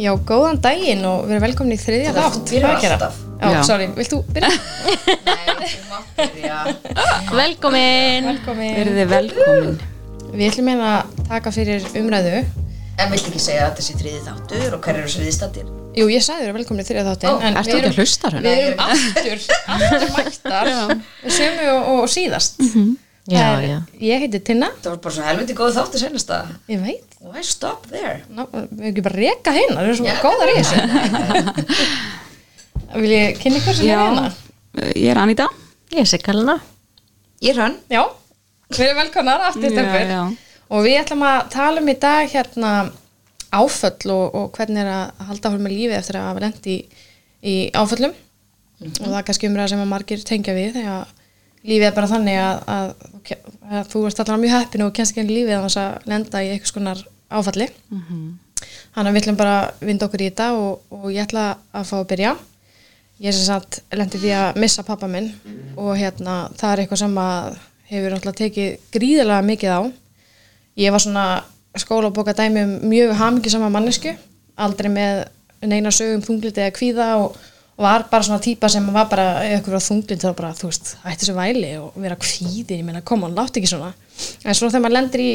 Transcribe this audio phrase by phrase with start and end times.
[0.00, 2.38] Já, góðan daginn og við erum velkomin í þriðja þátt.
[2.40, 2.70] að gera?
[2.96, 3.18] alltaf.
[3.40, 3.58] Já, Já.
[3.68, 4.48] sorry, vilt þú byrja?
[5.26, 6.60] Nei, þú mátt byrja.
[7.36, 8.72] Velkomin Velkomin.
[8.78, 9.76] Verið þið velkomin.
[10.30, 12.40] Við ætlum hérna að taka fyrir umræðu.
[13.00, 15.68] En viltu ekki segja að þetta sé þriði þáttur og hver eru svo viðstattir?
[15.96, 17.28] Jú, ég sagði þér velkomin í þriðja þáttin.
[17.30, 18.44] Ó, en ertu við ekki að erum- hlusta, Hrönn?
[18.44, 19.38] Við erum aftur,
[19.76, 20.72] aftur mættar.
[21.24, 22.60] Við sömu og, og síðast.
[23.30, 23.78] Já, er- já.
[24.02, 27.16] Ég heiti Tinna, Það var bara svo helviti góð þáttur senast að ég veit.
[27.22, 28.16] Why stop there?
[28.32, 30.16] Ná, við ekki bara að reka hérna, það eru svo Já.
[30.24, 31.80] góðar í þessu.
[33.00, 34.24] Vil ég kynna ykkur sem er hérna?
[34.96, 35.46] Ég er Anita.
[35.94, 36.56] Ég sé Kalina
[37.40, 37.76] Ég er hann.
[37.90, 38.02] Já,
[38.70, 40.24] við erum velkonar aftur já.
[40.70, 42.72] og við ætlum að tala um í dag hérna
[43.50, 46.76] áföll og, og hvernig er að halda fyrir með lífi eftir að hafa lent í,
[47.42, 48.12] í áföllum
[48.80, 51.08] og það er kannski umræða sem að margir tengja við þegar
[51.66, 52.92] lífið er bara þannig að, að,
[53.70, 56.52] að þú ert allavega mjög heppin og kennst ekki enn lífið þess að lenda í
[56.52, 57.68] einhvers konar áfalli.
[58.94, 61.88] Þannig að við ætlum bara að vinda okkur í þetta og, og ég ætla að
[61.90, 62.36] fá að byrja.
[63.20, 65.28] Ég sem sagt lendi því að missa pappa minn
[65.76, 67.58] og hérna það er eitthvað sem að
[67.90, 69.80] hefur náttúrulega tekið gríðilega mikið á.
[70.80, 71.26] Ég var svona
[71.76, 74.14] skólabóka dæmi um mjög hamingisama mannesku
[74.60, 75.24] aldrei með
[75.68, 77.36] neina sögum þungliti eða kvíða og
[77.80, 79.26] var bara svona típa sem var bara
[79.66, 83.30] var þungliti þá bara þú veist ætti þessu væli og vera kvíðin ég meina koma,
[83.32, 83.92] látt ekki svona.
[84.44, 85.32] En svo þegar maður lendir í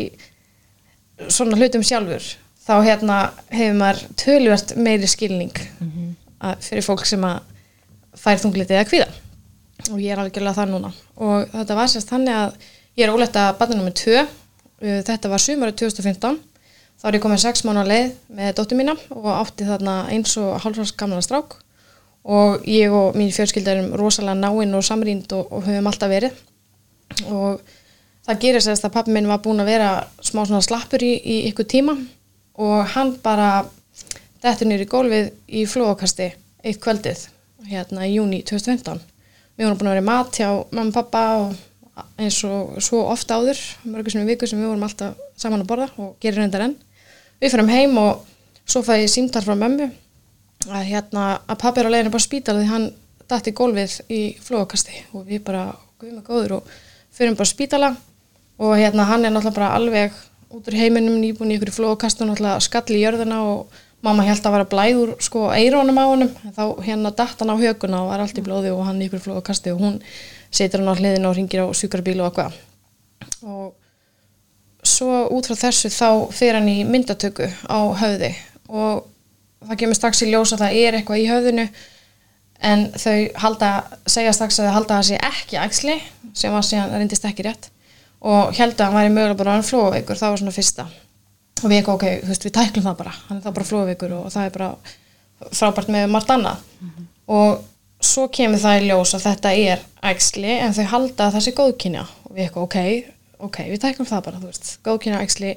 [1.27, 2.29] svona hlutum sjálfur
[2.65, 5.53] þá hérna hefur maður tölvert meiri skilning
[6.39, 7.43] að, fyrir fólk sem að
[8.19, 9.11] fær þungliti eða kvíða.
[9.91, 10.89] Og ég er algjörlega það núna.
[11.21, 12.57] Og þetta var sérst þannig að
[12.95, 14.23] ég er óleitt að barna nummer 2
[14.83, 16.35] Uh, þetta var sumarið 2015
[16.99, 20.57] þá er ég komin 6 mánu leið með dóttur mína og átti þarna eins og
[20.65, 21.55] hálfsvars gamla strák
[22.25, 26.43] og ég og mín fjölskylda erum rosalega náinn og samrýnd og, og höfum alltaf verið.
[27.29, 27.61] Og
[28.25, 29.89] það gerir sérst að pappi minn var búinn að vera
[30.25, 31.97] smá svona slappur í, í ykkur tíma.
[32.57, 33.65] Og hann bara
[34.41, 36.31] dettur nýri gólfið í flóakasti
[36.65, 37.27] eitt kvöldið
[37.69, 39.01] hérna í júni 2015
[39.55, 43.05] við vorum búin að vera í mat hjá mamma og pappa og eins og svo
[43.07, 46.41] ofta áður mörgur sem í viku sem við vorum alltaf saman að borða og gerir
[46.43, 46.75] reyndar enn.
[47.39, 48.25] Við fyrir heim og
[48.67, 49.87] svo fæði ég símtar frá mömmu
[50.69, 52.87] að hérna að pappi er á leiðinu bara spítal því hann
[53.29, 55.65] dætti gólfið í flóakasti og við bara
[55.99, 56.75] guð með góður og
[57.15, 57.95] fyrir bara spítala
[58.61, 60.19] og hérna hann er náttúrulega bara alveg
[60.55, 64.45] út úr heiminum nýbúin í ykkur flóakasti og náttúrulega skall í jörðina og mamma held
[64.45, 66.29] að vera blæður sko eirónum á honum.
[66.45, 69.07] En þá hérna datt hann á höguna og var allt í blóði og hann í
[69.07, 69.97] ykkur flóakasti og hún
[70.53, 72.59] setur hann á hliðina og ringir á sjúkrabíl og eitthvað.
[73.45, 73.73] Og
[74.85, 78.31] svo út frá þessu þá fer hann í myndatöku á höfði
[78.69, 79.07] og
[79.69, 81.67] það kemur strax í ljós að það er eitthvað í höfðinu
[82.65, 83.71] en þau halda,
[84.09, 85.95] segja strax að þau halda að það sé ekki æxli
[86.35, 87.69] sem var síðan reyndist ekki rétt
[88.25, 90.85] og held að hann væri mögulega bara hann flóaveikur, það var svona fyrsta.
[91.61, 94.15] Og við eitthvað, ok, þú veist, við tæklum það bara hann er það bara flóaveikur
[94.17, 96.63] og það er bara frábært með margt annað.
[97.35, 101.45] Og svo kemur það í ljós að þetta er æxli en þau halda að það
[101.45, 102.07] sé góðkynja.
[102.25, 102.79] Og við eitthvað, ok,
[103.49, 105.53] ok, við tæklum það bara, þú veist, góðkynja æxli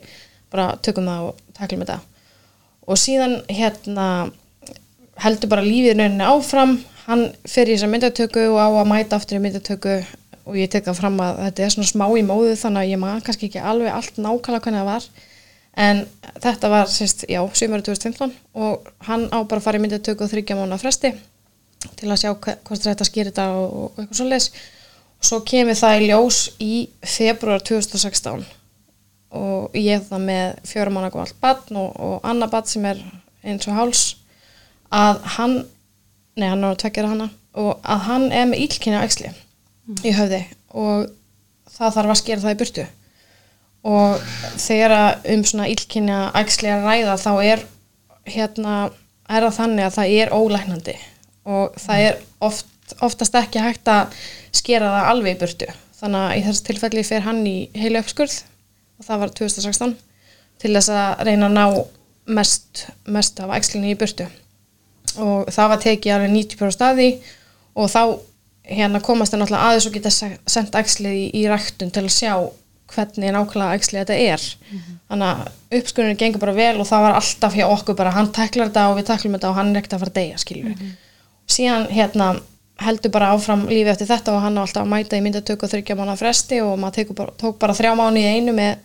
[0.52, 2.00] bara tökum það og tæklum þetta
[2.88, 4.06] og síðan hérna
[5.22, 6.78] heldur bara lífið rauninni áfram.
[7.08, 9.98] Hann fer í þessa myndatöku og á að mæta aftur í myndatöku.
[10.48, 13.00] Og ég tek það fram að þetta er svona smá í móðu þannig að ég
[13.02, 15.08] maður kannski ekki alveg allt nákvæmlega hvernig það var.
[15.78, 16.00] En
[16.42, 20.32] þetta var, sérst, já, sömur 2015 og hann á bara að fara í myndatöku og
[20.32, 21.12] þryggja mánu fresti
[21.98, 24.48] til að sjá hvort þetta skýr þetta og, og eitthvað svo leis
[25.18, 26.72] og svo kemur það í ljós í
[27.06, 28.42] februar 2016
[29.34, 33.02] og ég það með gamalt barn og, og annað barn sem er
[33.44, 34.04] eins og háls
[34.94, 35.58] að hann
[36.38, 37.28] nei hann er að tveggjara hana
[37.58, 39.32] og að hann er með ílkynja æxli
[40.04, 40.44] í höfði
[40.76, 41.08] og
[41.72, 42.86] það þarf að skera það í burtu.
[43.88, 44.24] Og
[44.58, 47.64] þegar um svona ílkynja æxli að ræða þá er
[48.28, 48.74] hérna
[49.28, 50.96] er það þannig að það er ólæknandi
[51.48, 52.68] og það er oft,
[53.04, 54.16] oftast ekki hægt að
[54.56, 55.70] skera það alveg í burtu.
[55.98, 58.40] Þannig að í þessu tilfelli fer hann í heilu uppskurð
[58.98, 59.96] og það var 2016
[60.62, 61.64] til þess að reyna að ná
[62.38, 64.26] mest, mest af æxlinni í burtu.
[65.22, 67.10] Og það var tekið alveg 90% staði
[67.78, 68.02] og þá
[68.68, 72.12] hérna komast það náttúrulega aðeins og geta se- sent æxlið í, í ræktun til að
[72.18, 72.32] sjá
[72.92, 74.44] hvernig nákvæmlega æxlið þetta er.
[75.08, 78.68] Þannig að uppskurðinu gengur bara vel og það var alltaf hjá okkur bara hann tæklar
[78.70, 80.74] þetta og við tæklum þetta og hann er ekkert að fara að deyja skiljum
[81.48, 82.28] síðan hérna
[82.78, 85.72] heldur bara áfram lífi eftir þetta og hann á alltaf að mæta í myndatöku og
[85.72, 88.76] þryggja mánu fresti og maður bara, tók bara þrjá mánu í einu með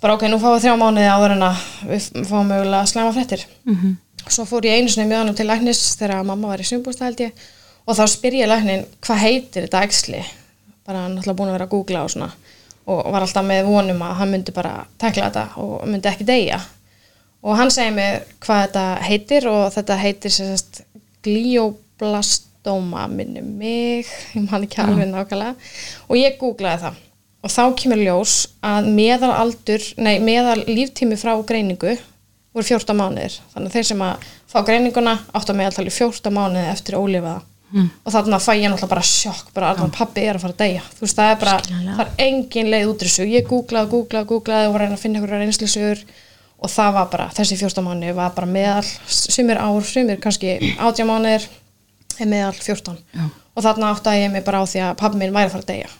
[0.00, 3.46] bara ok, nú fáum við þrjá mánuði áður en að við fáum mögulega slæma fréttir.
[3.64, 3.96] -hmm.
[4.28, 7.20] svo fór ég einu sinni með honum til læknis þegar mamma var í sumbústa held
[7.20, 7.32] ég
[7.86, 10.24] og þá spyr ég læknin hvað heitir þetta æxli?
[10.86, 12.30] Bara hann ætla búin að vera að googla og svona
[12.86, 16.60] og var alltaf með vonum að hann myndi bara tekla þetta og myndi ekki deyja.
[17.42, 20.82] Og hann segi mér hvað þetta heitir og þetta heitir sérst
[22.60, 25.54] glioblastoma minni mig, ég man ekki alveg nákvæmlega.
[26.08, 26.94] Og ég googlaði það.
[27.42, 31.96] Og þá kemur ljós að meðal aldur, nei meðal líftími frá greiningu
[32.52, 33.38] voru 14 mánuðir.
[33.54, 37.40] Þannig að þeir sem að fá greininguna áttu að meðaltali 14 mánuði eftir ólifaða
[37.70, 37.86] mm.
[38.04, 40.82] og þarna fæ ég náttúrulega bara sjokk bara alveg pappi er að fara að deyja.
[40.98, 41.96] Þú veist það er bara, Skiljanlega.
[41.96, 43.28] það er engin leið út úr þessu.
[43.30, 46.04] Ég googlaði, googlaði, googlaði og var að reyna að finna einhverja reynslusögur
[46.60, 51.08] og það var bara, þessi 14 mánuði var bara meðal sumir ár, sumir kannski 18
[51.08, 51.46] mánuðir
[52.24, 53.24] er meðal 14 Já.
[53.56, 55.70] og þarna áttaði ég mig bara á því að pappi minn væri að fara að
[55.72, 55.90] deyja.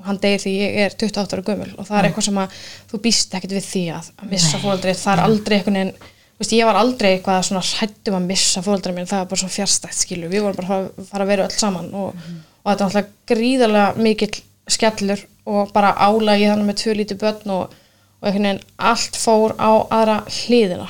[0.00, 1.68] Og hann deyir því ég er 28 ára gömul.
[1.78, 2.56] Og það er eitthvað sem að
[2.90, 6.54] þú býst ekkert við því að, að missa fóreldrið, það er aldrei veginn þú veist,
[6.56, 9.94] ég var aldrei eitthvað svona hrættum að missa fóreldrið minn, það var bara svo fjárstætt
[10.00, 11.92] skilu, við vorum bara að fara- að vera öll saman.
[11.94, 12.16] Og,
[12.64, 14.40] og þetta er alltaf gríðarlega mikill
[14.72, 15.22] skellur
[15.52, 17.76] og bara álagi þannig með tvö lítið börn og,
[18.22, 19.70] og einhvern veginn allt fór á
[20.00, 20.88] aðra hliðina.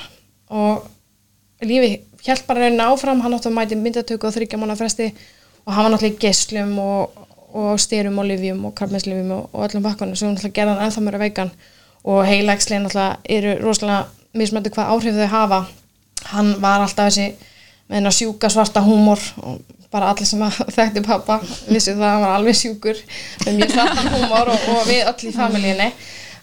[0.56, 0.88] Og
[1.68, 1.92] lífi
[2.26, 5.10] hjælt bara raunin áfram, hann átti að mæti myndatöku og þryggja mánu fresti
[5.66, 7.22] og hann var náttúrulega í geislum og,
[7.54, 11.14] og styrum og livjum og karmesslifjum og, og öllum bakkunum sem náttúrulega gerði hann ennþá
[11.16, 11.52] að veikan.
[12.04, 14.06] Og heilagsli náttúrulega eru rosalega
[14.38, 15.60] mismöndu hvað áhrif þau hafa.
[16.32, 17.28] Hann var alltaf þessi
[17.88, 19.60] með hennar sjúka svarta húmor og
[19.92, 21.38] bara allir sem að þekkti pappa
[21.68, 23.04] vissi það að hann var alveg sjúkur
[23.44, 25.88] með mjög svartan húmor og, og við öll í familíinni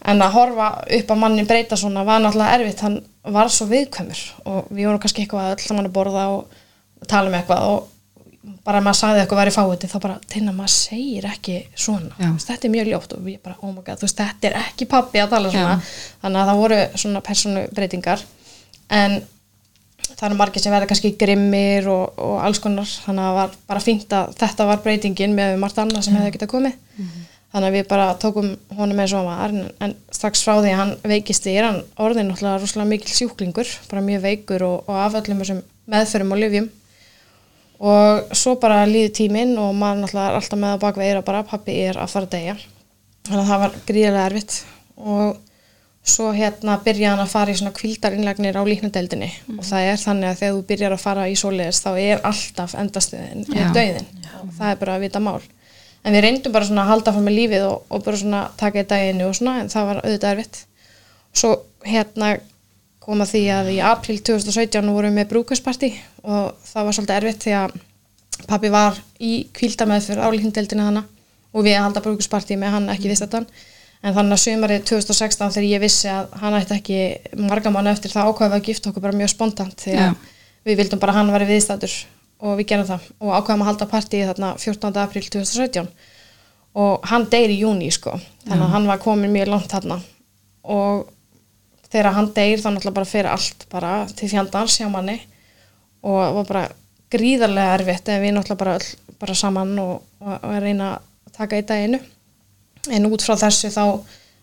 [0.08, 0.70] en að horfa
[1.00, 3.00] upp að manni breyta svona var náttúrulega erfitt, hann
[3.36, 7.40] var svo viðkvæmur og við vorum kannski eitthvað öll saman að borða og tala um
[7.40, 7.88] eitthvað og
[8.66, 12.14] bara maður sagði eitthvað væri fáið þá bara, teina maður segir ekki svona.
[12.20, 14.88] Veist, þetta er mjög ljótt og við bara, oh my god, veist, þetta er ekki
[14.90, 15.98] pappi að tala svona, Já.
[16.24, 18.24] þannig að það voru svona persónu breytingar
[19.00, 19.18] en
[20.10, 22.88] það eru margir sem verða kannski grimmir og, og alls konar.
[23.06, 26.38] Þannig að það var bara fínt að þetta var breytingin með margt annað sem hefði
[26.38, 26.80] getað komið
[27.50, 30.80] þannig að við bara tókum honum eins og var en, en strax frá því að
[30.84, 35.18] hann veikist er hann orðin náttúrulega rosalega mikil sjúklingur bara mjög veikur og, og af
[35.22, 36.70] öllum þessum meðferðum og lyfjum.
[37.90, 41.46] Og svo bara líði tíminn og maður náttúrulega er alltaf með að baka veira bara
[41.48, 42.58] pappi er að fara að deyja.
[43.30, 44.58] Þannig að það var gríðarlega erfitt.
[45.00, 45.38] Og
[46.10, 49.30] svo hérna byrja hann að fara í svona kvildarinnlagnir á líknadeildinni.
[49.58, 52.76] Og það er þannig að þegar þú byrjar að fara í svoleiðis þá er alltaf
[52.78, 55.40] endastuðin er döiðin og það er bara að vita mál
[56.04, 58.84] en við reyndum bara svona að halda fram með lífið og, og bara svona taka
[58.84, 60.62] í daginu og svona en það var auðvitað erfitt.
[61.36, 61.52] Svo
[61.86, 62.32] hérna
[63.04, 65.92] koma því að í april 2017 vorum við með brúkusparti
[66.24, 67.76] og það var svolítið erfitt því að
[68.50, 71.04] pappi var í kvíldamæðfur á líknadeildinu hana
[71.50, 73.44] og við að halda brúkusparti með hann ekki vist þetta.
[74.00, 77.00] En þannig að sumarið 2016 þegar ég vissi að hann ætti ekki
[77.50, 80.14] marga mánu eftir það ákvæði að gifta okkur bara mjög spontant því að Já.
[80.70, 81.96] við vildum bara að hann væri viðstættur
[82.40, 83.06] og við gerum það.
[83.20, 84.92] Og ákvæðum að halda partíi þarna 14.
[85.04, 85.90] april 2017
[86.80, 88.14] og hann deyr í júni sko.
[88.46, 90.00] Þannig að hann var komin mjög langt þarna.
[90.70, 91.10] Og
[91.90, 95.18] þegar hann deyr þá náttúrulega bara fyrir allt bara til fjandans hjá manni.
[96.06, 96.64] Og það var bara
[97.14, 101.66] gríðarlega erfitt en við náttúrulega bara, öll, bara saman og, og, reyna að taka í
[101.66, 102.00] daginu
[102.94, 103.84] en út frá þessu þá,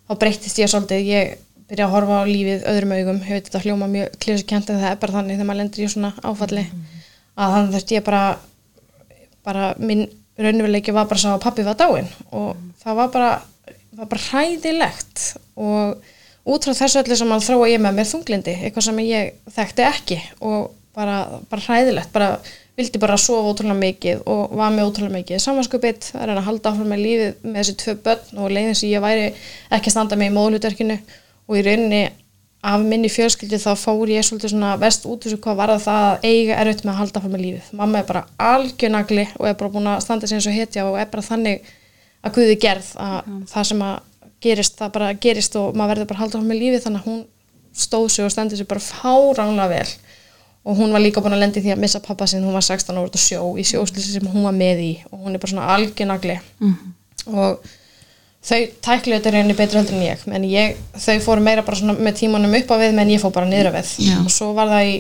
[0.08, 1.36] þá breyttist ég svolítið, ég
[1.70, 4.90] byrja að horfa á lífið öðrum augum, ég veit þetta hljóma mjög klísukent en það
[4.90, 6.66] er bara þannig þegar maður lendur í svona áfalli
[7.36, 8.22] að þannig þurfti ég bara
[9.46, 10.06] bara minn
[10.36, 13.30] raunveruleiki var bara sá að pappi var dáinn og það var bara,
[13.96, 15.24] var bara hræðilegt
[15.56, 16.12] og
[16.46, 19.86] út frá þessu öllu sem að þróa ég með mér þunglindi, eitthvað sem ég þekkti
[19.86, 22.36] ekki og bara, bara hræðilegt, bara
[22.76, 26.72] vildi bara sofa ótrúlega mikið og var með ótrúlega mikið samanskupið, að reyna að halda
[26.72, 29.26] áfram með lífið með þessi tvö börn og leiðin sem ég væri
[29.72, 30.98] ekki að standa með í móðlutverkinu
[31.46, 32.02] og í rauninni
[32.66, 36.24] af minni fjölskyldi þá fór ég svolítið svona vest út þessu hvað var það að
[36.26, 37.68] eiga erfitt með að halda áfram með lífið.
[37.78, 40.98] Mamma er bara algjörnagli og er bara búin að standa sig eins og hetja og
[40.98, 41.70] er bara þannig
[42.26, 43.94] að guði gerð að það sem að
[44.46, 47.10] gerist, það bara gerist og maður verður bara að halda áfram með lífið þannig að
[47.12, 47.22] hún
[47.86, 49.88] stóð sig og stendur sig bara fáránlega vel.
[50.66, 52.96] Og hún var líka búin að lendi því að missa pappa sinn, hún var 16
[52.96, 55.52] ára út á sjó í sjóslýsi sem hún var með í og hún er bara
[55.52, 56.40] svona algjörnagli
[57.30, 57.60] og
[58.46, 61.96] þau tæklu þetta reyni betur heldur en ég en ég, þau fóru meira bara svona
[61.98, 64.18] með tímanum upp á við menn ég fór bara niður á við Já.
[64.22, 64.96] og svo var það í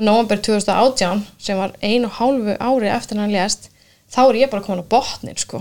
[0.00, 3.68] november 2018 sem var einu og hálfu ári eftir hann lést
[4.10, 5.60] þá er ég bara komin á botnin sko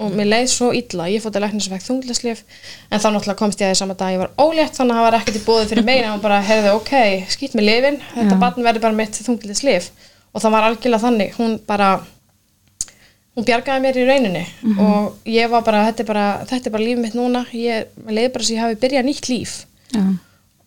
[0.00, 2.44] og mér leið svo illa, ég fótt að lækna sem fekk þungleslif
[2.88, 5.06] en þá náttúrulega komst ég að því sama dag ég var ólétt þannig að það
[5.06, 6.94] var ekkert í bóði fyrir en það bara heyrðu ok,
[7.34, 8.40] skýt með lifin þetta Já.
[8.40, 9.90] barn verður bara mitt þungleslif
[10.32, 11.90] og það var algjörlega þannig, hún bara
[13.40, 14.44] hún bjargaði mér í rauninni
[14.78, 18.18] og ég var bara, þetta er bara, þetta er bara líf mitt núna, ég mér
[18.18, 19.56] leið bara sem ég hafi byrjað nýtt líf.
[19.90, 20.04] Já.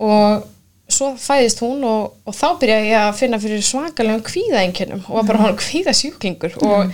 [0.03, 0.49] og
[0.91, 5.29] svo fæðist hún og, og þá byrjaði ég að finna fyrir svakalegum kvíðaeinkennum og var
[5.29, 6.91] bara hann kvíðasjúklingur og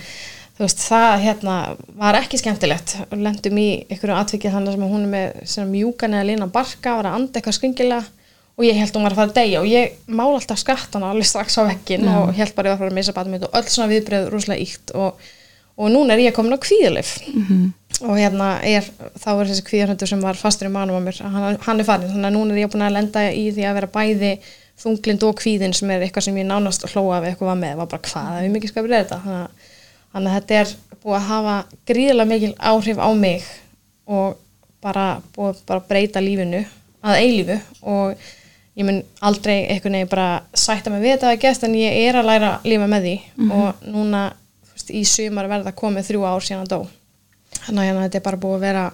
[0.56, 1.56] þú veist, það hérna
[1.98, 2.94] var ekki skemmtilegt.
[3.10, 7.18] Lendum í einhverju atvikið þannig sem hún er með mjúkan eða lína barka var að
[7.18, 8.04] anda eitthvað skringilega
[8.60, 11.28] og ég held hún var að fara að deyja og ég mála alltaf skattana alveg
[11.30, 13.54] strax á vekkin og held bara ég var að fara að missa batnum mitt og
[13.56, 15.30] öll svona viðbröð rosalega íkt og,
[15.80, 17.14] og núna er ég komin á kvíðalif
[18.00, 18.86] og hérna er,
[19.20, 22.10] þá er þessi kvíðarhundur sem var fastur í manum á mér, hann, hann er farin
[22.12, 24.32] þannig að núna er ég búin að lenda í því að vera bæði
[24.80, 28.06] þunglind og kvíðin sem er eitthvað sem ég nánast hlóa við eitthvað með, var bara
[28.06, 29.72] hvað við mikið skapir þetta þannig að,
[30.12, 31.56] þannig að þetta er búið að hafa
[31.88, 33.50] gríðilega mikil áhrif á mig
[34.10, 34.38] og
[34.80, 35.06] bara
[35.36, 36.62] búið að bara breyta lífinu
[37.04, 37.56] að eilífu.
[37.88, 38.28] Og
[38.78, 42.20] ég mun aldrei einhvern veginn bara sætta mig við þetta að gæst en ég er
[42.20, 43.16] að læra að lífa með því.
[43.60, 44.22] Og núna
[44.90, 46.80] veist, í sumar verða komið þrjú ár síðan að dó.
[47.60, 48.86] Þannig að hérna, þetta er bara búið að vera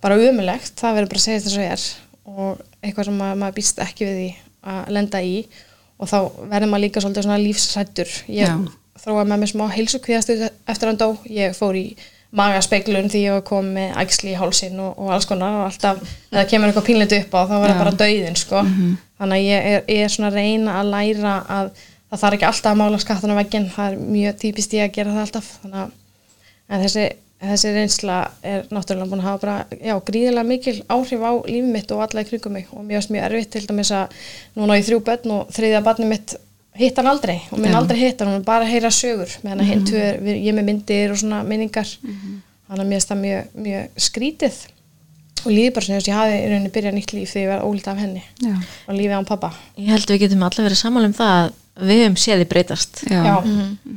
[0.00, 1.88] bara umulegt, það verður bara að segja þess að er.
[2.30, 4.30] Og eitthvað sem maður, maður býst ekki við því
[4.70, 5.34] að lenda í.
[6.00, 6.18] Og þá
[6.52, 8.54] verður maður líka svolítið svona lífsrættur ég Já.
[9.02, 11.84] þróaði með mér smá heilsukvíðastu eftir hann dó, ég fór í
[12.36, 16.02] magaspeglun því ég var komið með æxli í hálsin og, og alls konar og alltaf
[16.30, 18.62] eða kemur eitthvað pínleitu upp á þá það bara dauðin sko.
[19.18, 21.72] þannig að ég er, ég er svona að reyna að læra að
[22.10, 24.94] það þarf ekki alltaf að mála skattan á vegginn, það er mjög típist ég að
[24.98, 25.90] gera það alltaf þannig að
[26.70, 27.04] en þessi,
[27.40, 31.94] þessi reynsla er náttúrulega búin að hafa bara, já, gríðilega mikil áhrif á lífið mitt
[31.96, 34.14] og alla í kringum mig og mjög erfitt til dæmis að
[34.58, 36.34] núna á ég þrjú börn og þriðja barni mitt
[36.80, 37.78] hitt hann aldrei og minn Já.
[37.80, 40.54] aldrei hitt hann, er bara að heyra sögur meðan að hinn tvö, er- við- ég
[40.54, 44.60] með myndir og svona minningar þannig að mér finnst það mjög, mjög skrítið
[45.40, 47.66] og lífið bara sem að ég hafi í rauninni byrjað nýtt líf þegar ég var
[47.66, 48.54] ólítið af henni Já.
[48.86, 49.50] og lífið án pappa
[49.80, 53.02] Ég held við getum allir verið saman um það að við höfum séð þið breytast.
[53.10, 53.20] Já.
[53.26, 53.34] já,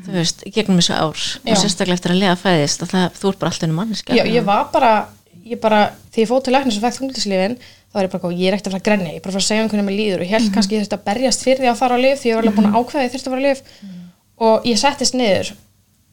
[0.05, 1.53] þú veist, í gegnum þessu ár Já.
[1.53, 4.23] og sérstaklega eftir að lega fæðist að það, þú ert bara alltaf ennum manneska Já,
[4.27, 4.91] ég var bara,
[5.47, 8.37] ég bara, þegar ég fóð til læknis og fekk þunglisliðin, þá var ég bara, góð,
[8.39, 9.73] ég er ekkert að fara að grenja, ég er bara að fara að segja um
[9.73, 11.99] hvernig mér líður og ég held kannski ég þurfti að berjast fyrir því að fara
[11.99, 13.47] á lif því ég var alveg búin að ákveða að ég þurfti að fara á
[13.47, 13.61] lif
[14.43, 15.53] og ég settist niður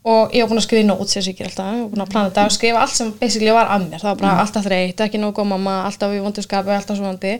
[0.00, 2.04] og ég var búin að skrifa í nót sem ég ger alltaf, ég var búin
[2.04, 4.64] að plana þetta og skrifa allt sem basically var að mér, það var bara alltaf
[4.64, 7.34] þreytt, ekki nóg góð mamma, alltaf í vondu skapi, alltaf svonandi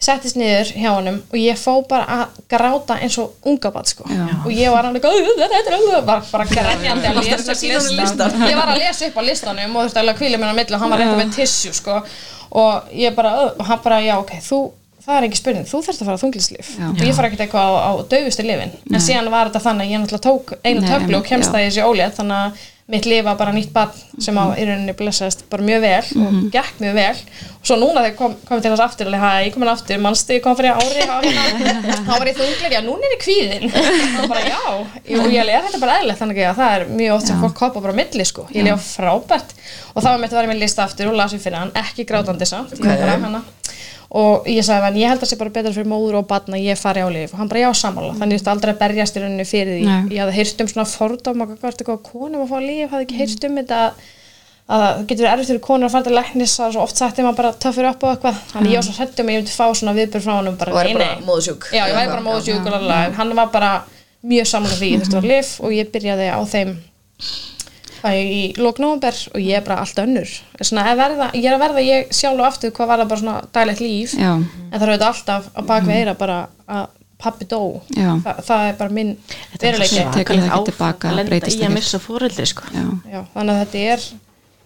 [0.00, 4.06] settist niður hjá honum og ég fó bara að gráta eins og unga bat sko.
[4.08, 4.24] Já.
[4.40, 7.56] og ég var alveg bara, bara, bara grenjandi að lesa
[7.98, 10.56] listan ég var að lesa upp á listanum og þú veist að kvíla mér á
[10.56, 12.00] milli og hann var reynda með tissue sko.
[12.50, 14.62] og ég bara, og hann bara já ok, þú,
[15.04, 16.88] það er ekki spurning, þú þarfst að fara á þunglislif Já.
[16.88, 19.92] og ég fara ekkert eitthvað á, á daufustu lifin en síðan var þetta þannig að
[19.92, 23.34] ég náttúrulega tók einu töflu og kemst það í þessi ólétt þannig að mitt lifa
[23.38, 27.20] bara nýtt barn sem á í rauninni blessaðist bara mjög vel og gekk mjög vel.
[27.60, 30.36] Og svo núna þegar kom, kom til þess aftur alveg, hæ, ég komin aftur, mannstu,
[30.38, 31.04] ég kom fyrir ári
[32.08, 34.60] þá var ég þunglif, já, núna er ég kvíðin og bara já,
[35.12, 36.22] Jú, ég er þetta bara eðlilegt?
[36.22, 38.80] Þannig að það er mjög oft sem fólk hoppa bara á milli sko, ég lifa
[38.80, 39.56] frábært.
[39.94, 42.08] Og þá var mitt að vera með lista aftur og las við fyrir hann, ekki
[42.08, 43.42] grátandi samt, ég var bara hana
[44.10, 46.56] og ég sagði hann, ég held að það sé bara betra fyrir móður og batna
[46.58, 48.80] að ég fari á lif og hann bara já samála þannig að ég aldrei að
[48.80, 49.84] berjast í rauninni fyrir því.
[49.86, 50.14] Nei.
[50.16, 53.20] ég hafði heyrt um svona fordóma hvað var eitthvað konum að fá lif, hafði ekki
[53.20, 53.78] heyrt um þetta
[54.70, 57.26] að það getur verið erfitt fyrir konur að fara til læknis svo oft sagt þegar
[57.28, 58.36] maður bara töffur upp og eitthvað.
[58.52, 60.84] Þannig ég var svo hrættum að ég myndi fá svona viðbjörn frá honum bara, Og
[60.86, 61.24] nei, bara nei.
[61.26, 61.62] móðsjúk.
[61.74, 63.70] já, ég væri bara móðsjúk og hann var bara
[64.22, 64.78] mjög saman þú
[68.00, 70.32] það á er í lóknóðumber og ég er bara allt önnur.
[70.60, 73.22] Svona, að verða, ég er að verða ég sjálf og aftur hvað var það bara
[73.24, 74.30] svona daglegt líf Já.
[74.36, 76.40] en það er auðvitað alltaf að baka eira bara
[76.70, 76.88] að
[77.20, 77.60] pappi dó.
[78.24, 79.12] Þa, það er bara minn
[79.60, 80.00] veruleiki.
[81.10, 82.66] að lenda breytist í að missa fóreldri sko.
[82.72, 82.84] Já.
[83.12, 84.10] Já, þannig að þetta er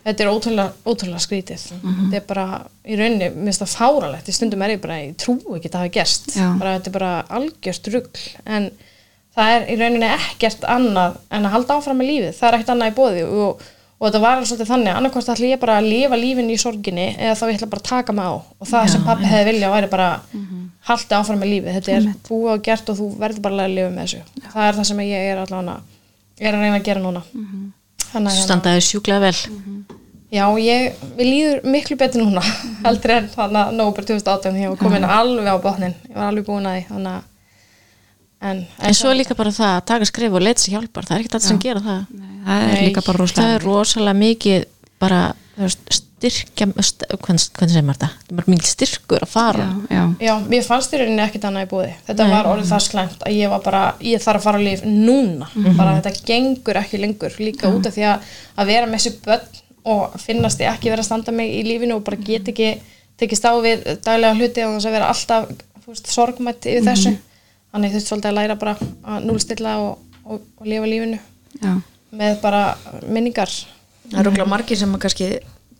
[0.05, 1.67] þetta er ótrúlega, ótrúlega skrítið.
[1.83, 2.47] Þetta er bara,
[2.85, 5.77] í rauninni, mér finnst það fáralegt í stundum er ég bara, ég trú ekki að
[5.77, 6.27] það hafi gerst.
[6.61, 8.25] Bara þetta er bara algjört rugl.
[8.45, 8.69] En
[9.35, 12.75] það er í rauninni ekkert annað en að halda áfram með lífið, það er ekkert
[12.75, 13.65] annað í bóði og,
[13.99, 14.93] og þetta var alveg svolítið þannig.
[14.99, 17.89] Annarkvæmst ætla ég bara að lifa lífinu í sorginni eða þá ég ætla bara að
[17.91, 18.35] taka mig á.
[18.61, 20.09] Og það sem pappi hefði vilja væri bara
[20.91, 23.91] halda áfram með lífið, þetta er búið og gert og þú verður bara að lifa
[23.91, 24.23] með þessu.
[24.53, 25.77] Það er það sem ég er allavega
[26.41, 27.23] er að reyna að gera núna.
[27.35, 29.39] Þannig að hérna- standaði sjúklega vel.
[30.35, 32.43] Já, ég, við líður miklu betur núna
[32.83, 34.05] heldur en þannig að nóber
[38.45, 38.53] 2018 ég var komin alveg á botnin ég var alveg búin að því þannig að
[38.53, 41.17] en, en svo er líka bara það að taka skrif og leita sér hjálpar það
[41.17, 42.03] er ekkert allir sem gera það.
[42.45, 42.87] Það er Nei.
[42.89, 44.67] líka bara það rosalega er rosalega mikið
[45.05, 45.21] bara
[46.25, 48.09] styrkja st hvernig, segir maður þetta?
[48.29, 49.67] Það er mikið styrkur að fara.
[49.67, 52.33] Já, já, Já, mér fannst í rauninni ekkert annað í búði þetta Nei.
[52.35, 55.51] var orðið það slæmt að ég var bara ég þarf að fara á líf núna.
[55.77, 59.63] Bara þetta gengur ekki lengur líka út af því að, að vera með þessi börn
[59.95, 62.73] og finnast ég ekki vera að standa mig í lífinu og bara get ekki
[63.21, 65.51] tekist á við daglega hluti og þess að vera alltaf
[65.85, 67.13] veist, sorgmætt yfir þessu
[67.75, 71.19] þannig þú veist svolítið að læra bara að núlstilla og, og, og lifa lífinu
[71.61, 71.73] já,
[72.15, 72.61] með bara
[73.11, 73.51] minningar.
[74.13, 75.31] Það er okkur margir sem að kannski,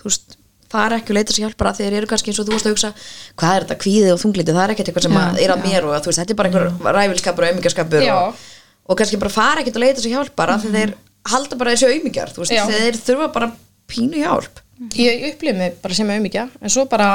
[0.03, 0.37] veist,
[0.75, 2.75] fara ekki og leita sér hjálpar að þeir eru kannski eins og þú varst að
[2.75, 2.91] hugsa
[3.39, 5.87] hvað er þetta kvíðið og þunglítið, það er ekkert eitthvað sem að er að mér
[5.87, 8.15] og þú veist, þetta er bara einhver ræfilskapur og auðmingjaskapur Já.
[8.17, 8.41] og,
[8.89, 10.97] og kannski bara fara ekkert og leita sér hjálpar að þeir
[11.31, 12.65] halda bara þessi auðmíkjar þú veist, Já.
[12.73, 13.51] þeir þurfa bara
[13.93, 14.64] pínu hjálp
[14.99, 17.09] ég upplifði mig bara sem auðmíkja en svo bara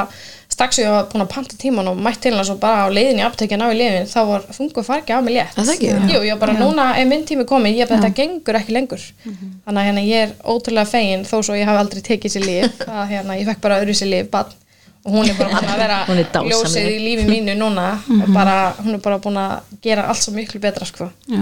[0.50, 3.20] strax ég var búin að panta tíman og mætt til hans og bara á leiðin
[3.20, 5.58] í aptekjan á í leiðin þá var þungu fargi á mig létt.
[5.58, 5.90] Er það ekki?
[6.14, 9.04] Jú, ég var bara núna er minn tími komið, ég bara þetta gengur ekki lengur.
[9.24, 9.52] Mhm.
[9.66, 12.82] þannig að hérna ég er ótrúlega fegin þó svo ég hafi aldrei tekið sér líf
[12.98, 14.56] að hérna ég fekk bara öðru sér líf barn.
[15.04, 17.86] Og hún er bara búin að vera er ljósið í lífi mínu núna.
[18.20, 21.08] Og bara, hún er bara búin að gera allt svo miklu betra sko.
[21.28, 21.40] Já.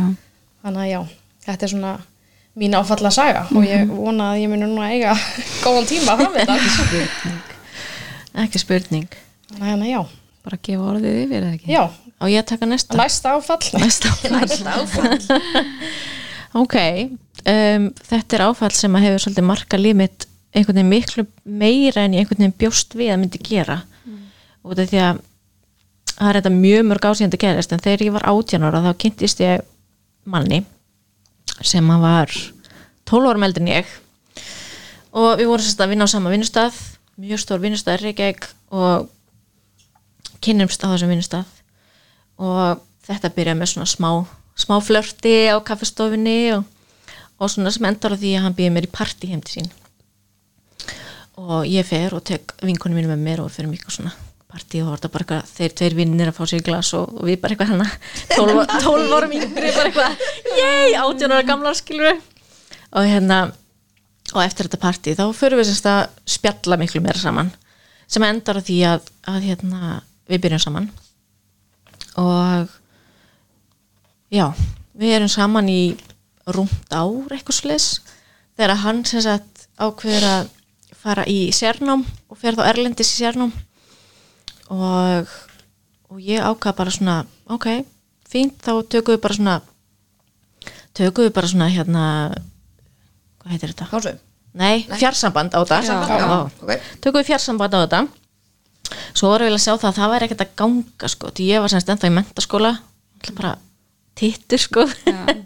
[0.62, 1.00] þannig að já,
[1.46, 1.92] þetta er svona
[2.58, 5.14] mín áfalla saga og ég vona að ég muni núna eiga
[5.64, 7.34] góðan tíma fram við þetta.
[8.44, 9.08] Ekki spurning.
[9.58, 10.00] Þannig að já,
[10.48, 11.70] Bara gefa orðið yfir eða ekki?
[11.74, 12.96] já, á ég að taka næsta?
[12.98, 13.70] Næsta áfall.
[13.82, 15.18] Næsta áfall.
[16.56, 20.24] Ok um, þetta er áfall sem að hefur svolítið marka líf mitt
[20.56, 23.82] einhvern veginn miklu meira en einhvern veginn bjóst við að myndi gera.
[24.64, 25.20] Og þetta því að
[26.14, 28.90] það er þetta mjög mörg ásíðandi að gerast en þegar ég var 18 ára þá
[29.04, 29.60] kynntist ég
[30.24, 30.62] manni
[31.64, 32.36] sem að var
[33.08, 33.90] 12 árum eldri en ég.
[35.16, 36.76] Og við vorum sérst að vinna á sama vinnustað
[37.18, 39.08] mjög stór vinnustað í Reykjavík og
[40.44, 41.48] kynnumst á þessum vinnustað.
[42.38, 44.10] Og þetta byrjaði með svona smá,
[44.54, 46.62] smá flörti á kaffestofinni og,
[47.42, 49.72] og svona sem endar á því að hann býði mér í partí heim til sín.
[51.38, 54.14] Og ég fer og tek vinkonum mínu með mér og fyrir mikið svona
[54.48, 57.54] partí og þetta bara þeir tveir vinnir að fá sér glas og, og við bara
[57.54, 57.88] eitthvað hana
[58.32, 60.26] 12, 12 árum yngri bara eitthvað
[60.56, 62.16] yey, 18 ára gamlar skilur
[62.88, 63.40] og hérna
[64.34, 67.52] og eftir þetta partí þá förum við semst að spjalla miklu meira saman
[68.08, 70.88] sem endar á því að, að hérna, við byrjum saman.
[72.18, 72.70] Og
[74.32, 74.46] já,
[74.98, 75.82] við erum saman í
[76.48, 77.88] rúmt ár eitthvað slis
[78.56, 80.52] þegar hann sem sagt ákveður að
[80.98, 83.52] fara í sérnám og fer þá erlendis í sérnám
[84.74, 85.34] og,
[86.12, 87.16] og ég ákvað bara svona
[87.50, 87.68] ok,
[88.28, 89.56] fínt, þá tökum við bara svona
[90.96, 92.04] tökum við bara svona hérna
[93.42, 93.90] hvað heitir þetta?
[93.92, 94.14] Pásu?
[94.58, 96.64] Nei, fjarsamband á þetta Fjarsamband, já, Já.
[96.64, 96.90] ok.
[97.04, 98.02] Tökum við fjarsamband á þetta
[99.12, 101.60] Svo voru við að sjá það að það væri ekkert að ganga sko, því ég
[101.62, 102.70] var semst ennþá í mentaskóla
[103.36, 103.50] bara
[104.18, 104.84] tittur sko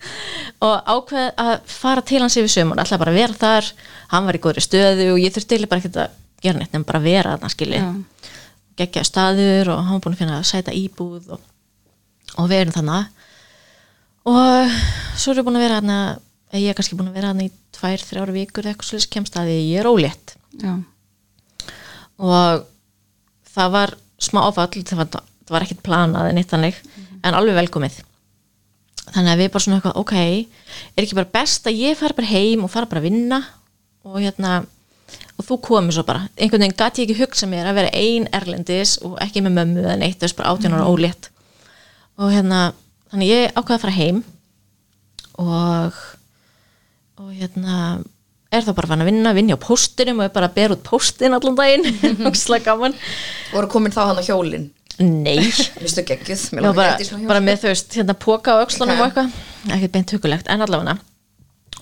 [0.66, 3.70] og ákveð að fara til hans yfir sömur ætla bara að vera þar,
[4.12, 7.00] hann var í góðri stöðu og ég þurfti bara ekkert að gera neitt en bara
[7.02, 7.88] að vera þarna skilji Já.
[8.78, 11.40] Geggja staður og hann var búin að finna að sæta íbúð og,
[12.38, 13.28] og við erum þannig
[14.32, 14.76] og
[15.18, 15.98] svo erum við búin að vera þarna
[16.61, 19.52] ég er kannski búin að vera þarna í tvær, þrjár vikur eitthvað svolítið kemst að
[19.54, 20.35] ég er ólétt.
[20.61, 20.72] Já.
[22.20, 22.66] og
[23.54, 26.80] það var smá áfall það var, það var ekkert planað en eitt þannig
[27.22, 27.96] en alveg velkomið.
[29.12, 32.30] Þannig að við bara svona eitthvað, ok er ekki bara best að ég fara bara
[32.30, 33.40] heim og fara bara að vinna
[34.06, 34.62] og hérna
[35.38, 38.29] og þú komið svo bara, einhvern veginn gæti ég ekki hugsa mér að vera ein
[38.37, 41.31] erlendis og ekki með mömmu eða neitt, þess bara 18 ára ólétt.
[42.20, 42.62] Og hérna,
[43.12, 44.22] þannig ég ákvaði að fara heim
[45.42, 46.03] og
[47.22, 47.77] og hérna
[48.53, 50.83] er þá bara fann að vinna, vinna á póstinum og er bara að bera út
[50.85, 51.87] póstin allan daginn.
[52.29, 52.96] Og slag gaman.
[53.53, 54.66] Voru komin þá hann á hjólin?
[55.01, 55.38] Nei,
[55.83, 56.98] vistu langar bara,
[57.31, 59.01] bara með þú veist, hérna póka á öxlunum Ok.
[59.01, 59.38] og eitthvað.
[59.72, 60.90] Ekkert beint hugulegt, en allavega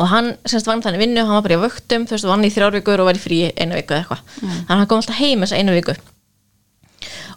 [0.01, 2.53] og hann semst vann þannig vinnu, hann var bara í vöktum þú veist, vann í
[2.53, 5.21] þrjár vikur og var í frí einu viku eða eitthvað, þannig að hann kom alltaf
[5.21, 5.97] heim þessa einu viku.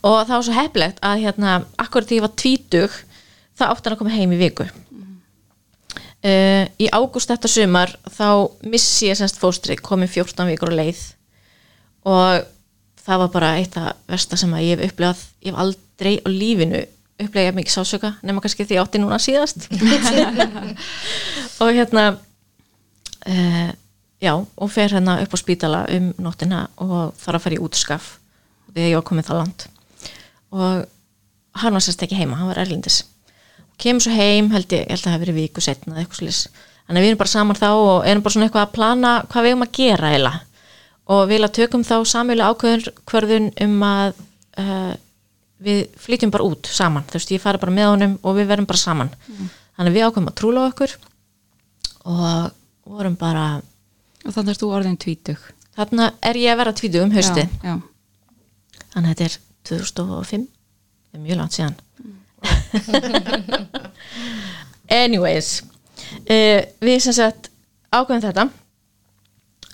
[0.04, 2.96] Og það var svo heppilegt að hérna, akkur því ég var tvítug,
[3.60, 4.68] þá átti hann að koma heim í viku.
[6.24, 8.28] Uh, í ágúst þetta sumar þá
[8.72, 11.02] missi ég semst fóstri komið 14 vikur á leið.
[12.08, 12.46] Og
[13.04, 16.28] það var bara eitt af versta sem að ég hef upplegað ég hef aldrei á
[16.32, 16.84] lífinu
[17.24, 19.68] upplegað mikið sásöka nema kannski því átti núna síðast.
[21.64, 22.14] Og hérna
[23.28, 23.72] uh,
[24.24, 28.12] já, og fer hérna upp á spítala um nóttina og þarf að fara í útskaf
[28.76, 29.66] ég var komið það land
[30.54, 30.86] og
[31.62, 33.04] hann var sérst ekki heima, hann var erlindis
[33.82, 36.42] kemur svo heim, held ég, held að það hafi verið viku setna eða eitthvað slis
[36.88, 39.46] þannig að við erum bara saman þá og erum bara svona eitthvað að plana hvað
[39.46, 40.34] við erum að gera eila
[41.14, 44.22] og við að tökum þá samjölu ákvörðun um að
[44.62, 44.94] uh,
[45.64, 48.68] við flytjum bara út saman, þú veist, ég fari bara með honum og við verum
[48.70, 49.12] bara saman.
[49.78, 50.96] Þannig að við ákveðum að trúla okkur
[52.12, 52.52] og
[52.86, 53.62] vorum bara
[54.24, 55.40] Og þannig er þú orðin tvítug.
[55.76, 57.76] þarna er ég að vera tvítug um hausti Já, já.
[58.94, 59.38] þannig að þetta er
[59.70, 61.76] 2005 það er mjög langt síðan.
[64.94, 65.50] Anyways
[66.30, 67.50] uh, við sem sagt
[67.94, 68.46] ákveðum þetta.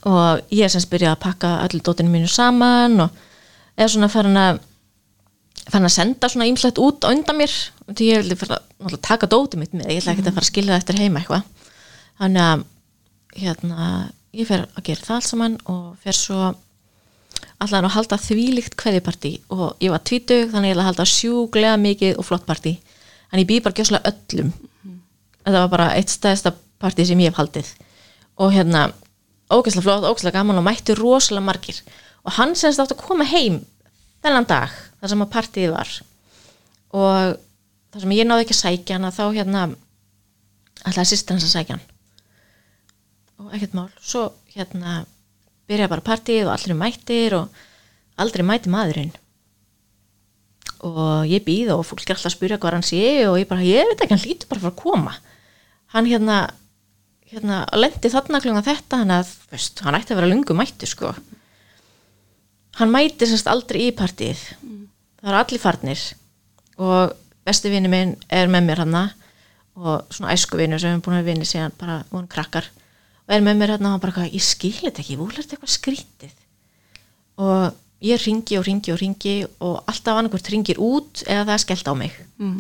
[0.10, 3.10] Og ég sem sagt byrjað að pakka allir dótinu mínu saman og
[3.80, 4.60] er svona farin að
[5.70, 7.54] farin að senda svona ímslegt út á undan mér.
[7.88, 10.46] Og því ég vildi fara að taka dótið mitt með, ég ætla ekki að fara
[10.46, 11.44] að skilja það eftir heima eitthvað.
[12.20, 12.64] Þannig að
[13.38, 16.54] hérna, ég fer að gera það allt saman og fer svo
[17.60, 21.76] allan að halda þvílíkt kveðipartí og ég var tvítug þannig ég ætla að halda sjúglega
[21.82, 22.78] mikið og flott partí.
[23.30, 24.54] En ég býð bara gjöslega öllum.
[25.44, 27.74] Þetta var bara eitt stæðsta partí sem ég hef haldið.
[28.40, 28.88] Og hérna
[29.52, 31.82] ógæslega flott, ógæslega gaman og mætti rosalega margir.
[32.26, 33.62] Og hann semst átt að koma heim
[34.24, 35.94] þennan dag þar sem að partíð var.
[36.96, 37.38] Og
[37.94, 39.70] þar sem ég náði ekki að sækja hana þá hérna
[40.88, 41.88] ætlaði sýstir hans að sækja hann
[43.40, 43.90] og ekkert mál.
[44.04, 45.04] Svo hérna
[45.70, 47.60] byrjaði bara partíð og allir mættir og
[48.20, 49.12] aldrei mæti maðurinn.
[50.88, 53.66] Og ég býð og fólk er alltaf að spyrja hvað hann sé og ég bara,
[53.66, 55.16] ég veit ekki, hann lítur bara fara að koma.
[55.96, 56.40] Hann hérna
[57.30, 61.14] hérna, lendi þarna klunga þetta hann að, veist, hann ætti að vera lungu mættu sko.
[62.80, 64.40] Hann mæti sérst aldrei í partíð
[65.20, 66.04] það eru allir farnir.
[66.80, 67.16] Og
[67.48, 69.00] besti vinni minn er með mér hann
[69.80, 72.66] og svona æsku vinnu sem við erum búin að vinni síðan bara vorum krakkar
[73.30, 75.74] og er með mér hann og bara, eitthvað, ég skil þetta ekki, þú lert eitthvað
[75.76, 76.32] skrítið
[77.40, 81.64] og ég ringi og ringi og ringi og alltaf annarkvort ringir út eða það er
[81.64, 82.18] skellt á mig.
[82.42, 82.58] Mm.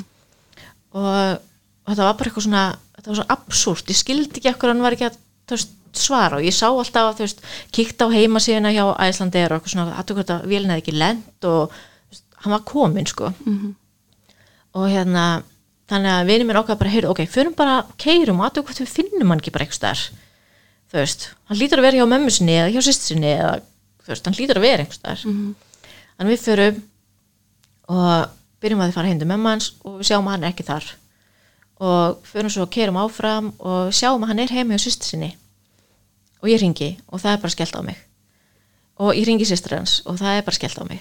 [0.94, 1.10] og,
[1.42, 2.64] og þetta var bara eitthvað svona
[3.00, 6.38] þetta var svo absúrt, ég skildi ekki ekkur hann var ekki að veist, svara.
[6.38, 10.04] Og ég sá alltaf að þú veist, kíkta á heimasíðuna hjá Æslandeir og eitthvað svona,
[10.06, 11.74] þú veist að vélina ekki lent og
[12.12, 13.32] veist, hann var komin sko.
[14.78, 15.42] Og hérna
[15.90, 18.92] þannig að vinið mér okkar bara heyrðu, ok, förum bara keirum og aðtöku hvort við
[18.94, 20.04] finnum hann ekki bara eitthvað þar
[20.90, 23.56] þú veist, hann lítur að vera hjá mömmu sinni eða hjá sýstu sinni eða
[24.04, 25.26] þú veist, hann lítur að vera eitthvað þar
[26.20, 26.80] þannig við förum
[27.90, 30.66] og byrjum að þið fara hindi mömmu hans og við sjáum að hann er ekki
[30.68, 30.88] þar.
[31.80, 35.30] Og förum svo og keirum áfram og sjáum að hann er heima hjá sýstu sinni.
[36.44, 38.02] Og ég ringi og það er bara skellt á mig.
[39.00, 41.00] Og ég ringi sýstur hans og það er bara skellt á mig.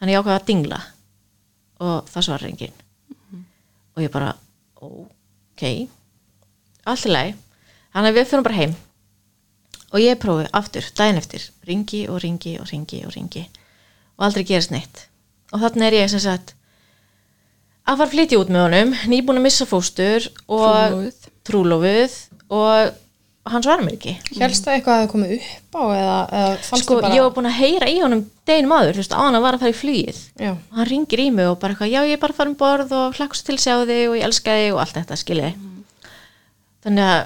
[0.00, 0.80] Þannig ég ákveða að dingla
[1.82, 2.78] og það svarar enginn.
[3.94, 4.34] Og ég bara,
[4.82, 5.66] ok
[6.82, 7.34] allt í lagi.
[7.94, 8.72] Þannig að við fyrir bara heim
[9.92, 13.44] og ég prófi aftur, daginn eftir ringi og ringi og ringi og ringi
[14.18, 15.06] og aldrei gerist neitt.
[15.52, 16.54] Og þannig er ég sem sagt
[17.88, 22.12] að fara flytja út með honum nýbúin að missa fóstur og Trúlofuð.
[22.52, 22.92] og
[23.50, 24.12] hann svarar mér ekki.
[24.38, 27.50] Hélst það eitthvað að það komið upp á eða, eða sko, bara ég var búin
[27.50, 29.78] að heyra í honum deginum áður, þú veist, á hann að vara að fara í
[29.80, 30.20] flugið.
[30.38, 32.52] Já, og hann ringir í mig og bara eitthvað, já ég er bara að fara
[32.52, 35.18] um borð og hlakkast til að sjá þig og ég elska þig og allt þetta
[35.18, 35.50] skilji
[36.82, 37.20] þannig að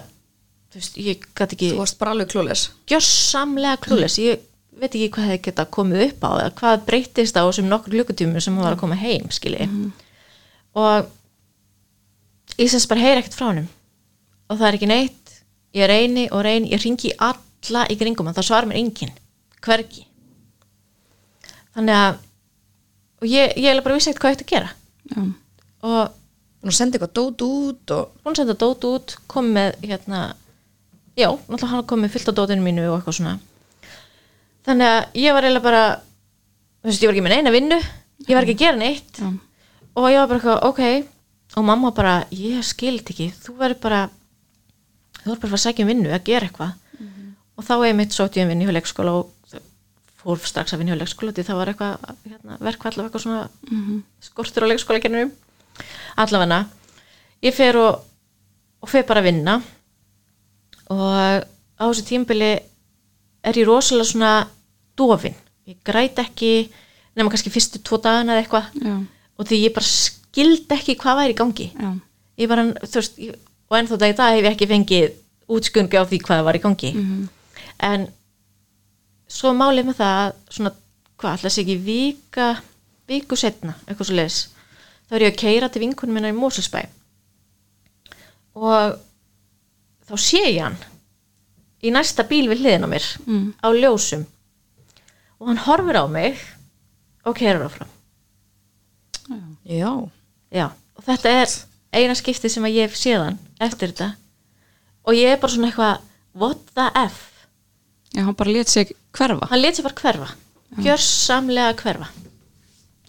[0.76, 4.44] þú veist, ég gæti ekki Þú varst bara alveg klúles gjörsamlega klúles ég
[4.76, 8.44] veit ekki hvað hefði geta komið upp á eða hvað breytist á þessum nokkur klukkutímur
[8.44, 9.68] sem hann var að koma heim skilji.
[10.76, 13.70] Og ég semst bara heyri ekkert frá honum.
[14.50, 15.32] Og það er ekki neitt.
[15.76, 19.16] Ég reyni og reyni, ég ringi alla í kringum hann, það svarar mér enginn.
[19.64, 20.04] Hvergi.
[21.72, 22.20] Þannig að
[23.16, 24.72] og ég, ég bara vissi ekkert hvað ég ætti að gera.
[25.08, 25.26] Já.
[25.88, 26.22] og
[26.66, 30.20] Nú sendi eitthvað dót út og búin að senda dót út kom með hérna
[31.16, 33.34] já, náttúrulega hann kom með fyllt á dótinu mínu og eitthvað svona.
[34.66, 37.78] Þannig að ég var eiginlega bara þú veist, ég var ekki með neina vinnu
[38.26, 39.20] ég var ekki að gera neitt.
[39.20, 39.28] Já.
[39.96, 41.12] og ég var bara eitthvað, ok.
[41.56, 44.02] Og mamma bara, ég skild ekki þú verður bara
[45.22, 46.74] þú verður bara að sækja um vinnu, að gera eitthvað.
[47.56, 49.32] Og þá er mitt sótt ég um vinnu í leikskóla og
[50.26, 54.00] fór strax að vinna í leikskóla því það var eitthvað hérna, verkvall og eitthvað svona
[54.26, 55.30] skortur á leikskóla
[56.16, 56.58] allavega
[57.44, 58.00] ég fer og,
[58.82, 59.56] og fer bara að vinna
[60.92, 61.44] og
[61.78, 62.52] á þessu tímbili
[63.46, 64.32] er ég rosalega svona
[64.98, 65.34] dofin.
[65.66, 66.68] Ég græt ekki
[67.16, 68.66] nema kannski fyrstu tvo dagana eða eitthvað.
[69.38, 71.68] Og því ég bara skildi ekki hvað væri í gangi.
[71.74, 71.90] Já.
[72.38, 73.36] ég bara, þú veist, ég,
[73.70, 75.06] og ennþá dag í dag hef ég ekki fengið
[75.48, 76.90] útskungi á því hvað var í gangi.
[77.80, 78.08] En
[79.28, 80.72] svo málið með það að svona,
[81.16, 82.48] hvað ætla sig ekki vika
[83.08, 84.36] viku setna, eitthvað svo leis
[85.06, 86.80] þá er ég að keira til vinkunum minna í Moselsbæ
[88.58, 88.96] og
[90.08, 90.76] þá sé ég hann
[91.82, 93.52] í næsta bíl við hliðin á mér Mm.
[93.62, 94.24] á ljósum.
[95.40, 96.38] Og hann horfir á mig.
[97.26, 97.88] Og keirir áfram.
[99.66, 99.90] Já,
[100.54, 101.50] Já, og þetta er
[101.92, 104.12] eina skipti sem að ég hef séðan eftir þetta.
[105.06, 106.00] Og ég er bara svona eitthvað
[106.38, 107.16] what the f?
[108.14, 109.48] Já, hann bara lét sig hverfa.
[109.50, 110.28] Hann lét sér bara hverfa.
[110.82, 112.08] Gjörsamlega hverfa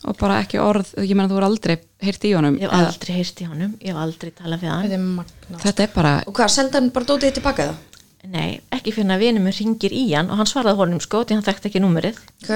[0.05, 3.13] og bara ekki orð, ég meina þú voru aldrei heyrt í honum ég hef aldrei
[3.17, 4.89] heyrt í honum, ég hef aldrei talað við hann.
[4.91, 7.85] þetta er þetta er bara, og hvað, senda hann bara dótið tilbaka það?
[8.27, 11.37] nei, ekki fyrir að vinur mér ringir í hann og hann svaraði honum sko, því
[11.37, 12.19] hann þekkti ekki númerið.
[12.43, 12.51] Ok,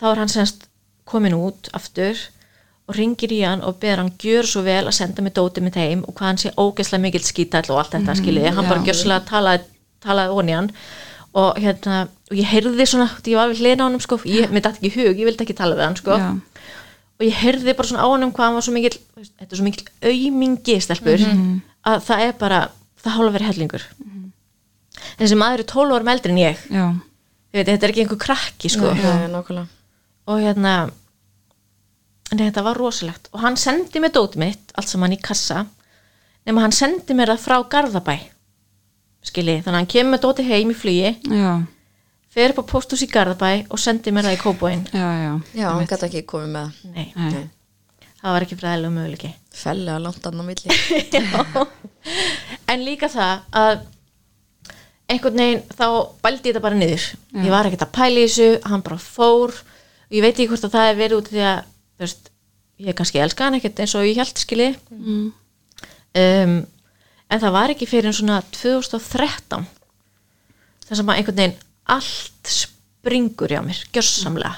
[0.00, 0.66] þá er hann semst
[1.06, 2.18] komin út aftur
[2.86, 5.78] og ringir í hann og beður hann gjör svo vel að senda mig dótið mitt
[5.80, 8.86] heim og hvað hann sé ógeðslega mikill skítall og allt þetta mm skiljiði, hann bara
[8.86, 9.66] gjörslega talaði,
[10.06, 10.70] talaði onni hann
[11.36, 14.52] og hérna og ég heyrði svona, því ég var við hliðina á honum sko, ég
[14.54, 16.16] myndi ekki í hug, ég vildi ekki tala við hann sko.
[16.16, 16.55] Já,
[17.16, 19.52] og ég heyrði bara svona á honum hvað hann var svo mikill þú veist, þetta
[19.54, 21.22] er svo mikill aumingi stelpur
[21.86, 22.58] að það er bara,
[23.02, 23.84] það hálfa verið hellingur.
[25.16, 26.64] En þessi maður er 12 árum eldri en ég.
[27.52, 28.90] Veit, þetta er ekki einhver krakki sko.
[29.00, 29.12] Já,
[30.26, 30.72] og hérna
[32.34, 33.28] nei, þetta var rosalegt.
[33.32, 35.64] Og hann sendi mér dótið mitt allt saman í kassa
[36.46, 38.16] nema hann sendi mér það frá Garðabæ.
[39.26, 41.14] Skilji, þannig að hann kemur með dóti heim í flugi.
[41.30, 41.52] Já,
[42.36, 45.32] fer upp á pósthús í Garðabæ og sendi mér það í kóbóin já, já.
[45.56, 47.44] Já, hann gæti ekki komið með nei, Nei.
[48.20, 49.30] það var ekki fræðilega möguleiki.
[49.56, 50.68] Fellega langt annan milli.
[52.70, 53.80] En líka það að
[55.10, 55.86] einhvern veginn þá
[56.22, 57.04] bældi ég þetta bara niður.
[57.38, 59.54] Ég var ekkert að pæla í þessu, hann bara fór.
[60.06, 62.30] Og ég veit ekki hvort að það er verið út af því að þú veist,
[62.86, 64.70] ég kannski elska hann ekkert eins og ég held skilji.
[64.92, 65.28] Mm.
[66.22, 66.56] um,
[67.26, 69.66] en það var ekki fyrir en svona 2013
[70.86, 71.56] þar sem að einhvern veginn
[71.92, 74.54] allt springur hjá mér, gjörsamlega.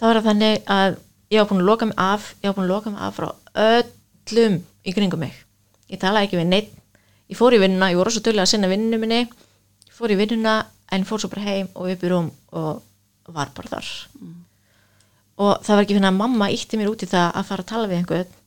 [0.00, 1.00] Það var að þannig að
[1.32, 3.28] ég var búin að loka mig af ég var búin að loka mig af frá
[3.70, 5.34] öllum í kringum mig.
[5.92, 6.78] Ég talaði ekki við neitt
[7.32, 9.24] ég fór í vinnuna, ég voru svo duglega að sinna vinninu minni.
[9.88, 10.58] Ég fór í vinnuna
[10.92, 12.82] en fór svo bara heim og upp í rúm og
[13.32, 13.90] var bara þar.
[15.42, 17.70] Og það var ekki fyrir að mamma ítti mér út í það að fara að
[17.72, 18.38] tala við einhvern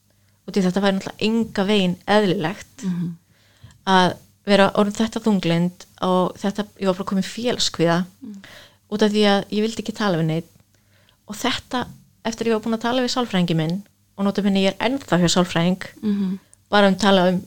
[0.46, 2.86] út í þetta væri náttúrulega enga veginn eðlilegt
[3.90, 4.12] að
[4.46, 7.98] vera orðin þetta þunglind og þetta, ég var bara komin félskviða
[8.94, 10.50] út af því að ég vildi ekki tala við neitt
[11.28, 11.86] og þetta,
[12.26, 13.78] eftir ég var búin að tala við sálfræðingi minn
[14.18, 16.40] og nota minni ég er ennþá hjá sálfræðing Mhm.
[16.70, 17.42] bara um tala um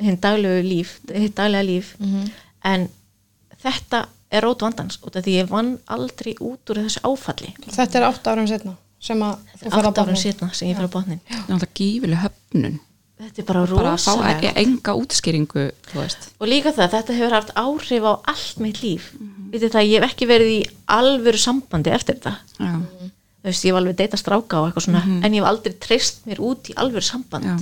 [0.00, 1.94] hinn daglegu líf, hinn daglega líf.
[2.64, 2.88] En
[3.62, 7.52] þetta er rót vandans út af því ég vann aldrei út úr þessu áfalli.
[7.68, 8.74] Þetta er átt árum setna
[9.04, 10.22] sem að þú ferð á átt árum botninn.
[10.24, 12.80] sérna sem ég fyrir botnin Það er alltaf gífileg höfnun
[13.20, 15.64] þetta er bara rosalega e- enga útskýringu
[16.40, 19.12] og líka það, þetta hefur haft áhrif á allt mitt líf.
[19.52, 20.62] Vitið það, ég hef ekki verið í
[20.98, 22.32] alvöru sambandi eftir þetta.
[22.58, 22.72] Já,
[23.44, 26.24] þú veist, ég hef alveg deyta stráka og eitthvað svona en ég hef aldrei treyst
[26.26, 27.44] mér út í alvöru samband.
[27.44, 27.56] Já,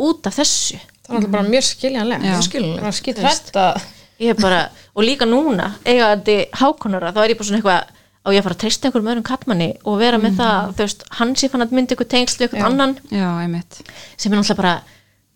[0.00, 0.76] út af þessu.
[0.76, 2.34] Það er náttúrulega bara mjög skiljanlega Já.
[2.36, 2.82] Mjög skiljanlegt.
[2.82, 3.88] Það er skilt hrætt að
[4.20, 4.60] ég hef bara,
[4.94, 8.46] og líka núna eiga þetta hákonara, þá er ég bara svona eitthvað á ég að
[8.46, 11.64] fara að treysta einhverjum öðrum kattmanni og vera með það, þú veist, hann sé fann
[11.64, 12.96] að myndi eitthvað tengsl við eitthvað annan.
[13.08, 13.78] Já, einmitt.
[14.16, 14.74] Sem er náttúrulega bara,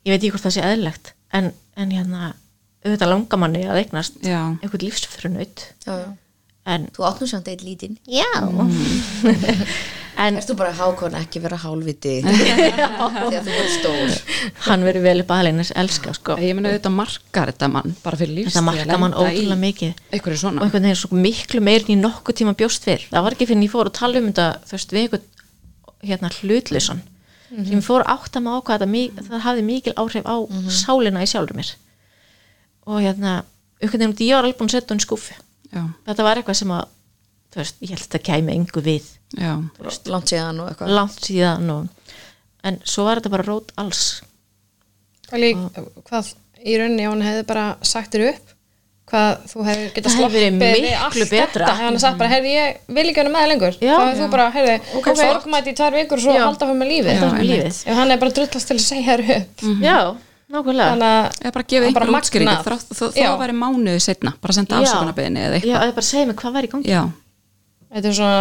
[0.05, 2.35] ég veit ekki hvort það sé eðlilegt en, en hérna
[2.85, 5.67] auðvitað langar manni að eignast já, einhvern lífsfrunaut.
[5.87, 6.09] Já, já.
[6.75, 7.99] En Þú áttum samt eitt lítinn.
[8.09, 8.29] Já.
[8.41, 8.73] En
[10.15, 12.13] Erst þú bara hákon ekki vera hálfviti?
[12.25, 14.13] Þegar þú verður stór.
[14.69, 16.37] Hann verið vel upp aðleginnes elska sko.
[16.41, 20.03] ég meina þetta markar þetta mann bara fyrir lífstíð Þetta markar mann ótrúlega mikið.
[20.15, 20.63] og svona.
[20.67, 23.09] Einhvern veginn svo miklu meirin í nokkuð tíma bjóst við.
[23.11, 25.27] Það var ekki fyrir en ég fór að tala um þetta þú veist við einhvern
[26.05, 27.03] hérna hlutleysan
[27.55, 30.37] sem ég fór að átta mig á hvað þetta, mi- það hafði mikil áhrif á
[30.75, 31.75] sálina í sjálfur mér.
[32.91, 33.35] Og hérna
[33.83, 35.03] einhvern veginn ég var alveg búin að setja hún
[35.75, 36.85] já, þetta var eitthvað sem að
[37.63, 39.11] veist, ég held að þetta kæmi engu við.
[39.39, 39.53] Já,
[40.07, 40.95] Langt síðan og eitthvað.
[40.95, 42.15] langt síðan og,
[42.65, 44.03] en svo var þetta bara rót alls.
[45.33, 45.57] Og lík,
[46.09, 48.51] hvað í rauninni hann hefði bara sagt þér upp
[49.05, 51.65] hvað þú hefði getað Það hefði verið sloppið við miklu allt betra.
[51.69, 53.75] þetta hann sagt bara, heyrði ég vil ekki vera með lengur.
[53.85, 53.95] Já.
[53.95, 56.45] þá hefði þú bara, heyrði, Ok, sorgmæti í tvær vikur og svo Já.
[56.47, 57.83] halda hann með lífið.
[57.85, 59.67] Ef hann er bara drullast til að segja þér upp.
[59.85, 59.99] Já,
[60.55, 60.89] nákvæmlega.
[60.95, 62.55] þannig að eða bara gefið hann bara einhverju útskýringu.
[62.55, 62.89] Magnað.
[62.97, 63.29] þá, Já.
[63.45, 64.87] væri mánuði setna bara senda Já.
[64.89, 65.79] afsökunarbeðinni eða já, eitthvað.
[65.85, 66.89] það er bara segja mig hvað var í gangi.
[66.89, 67.03] Já,
[67.95, 68.39] þetta er svona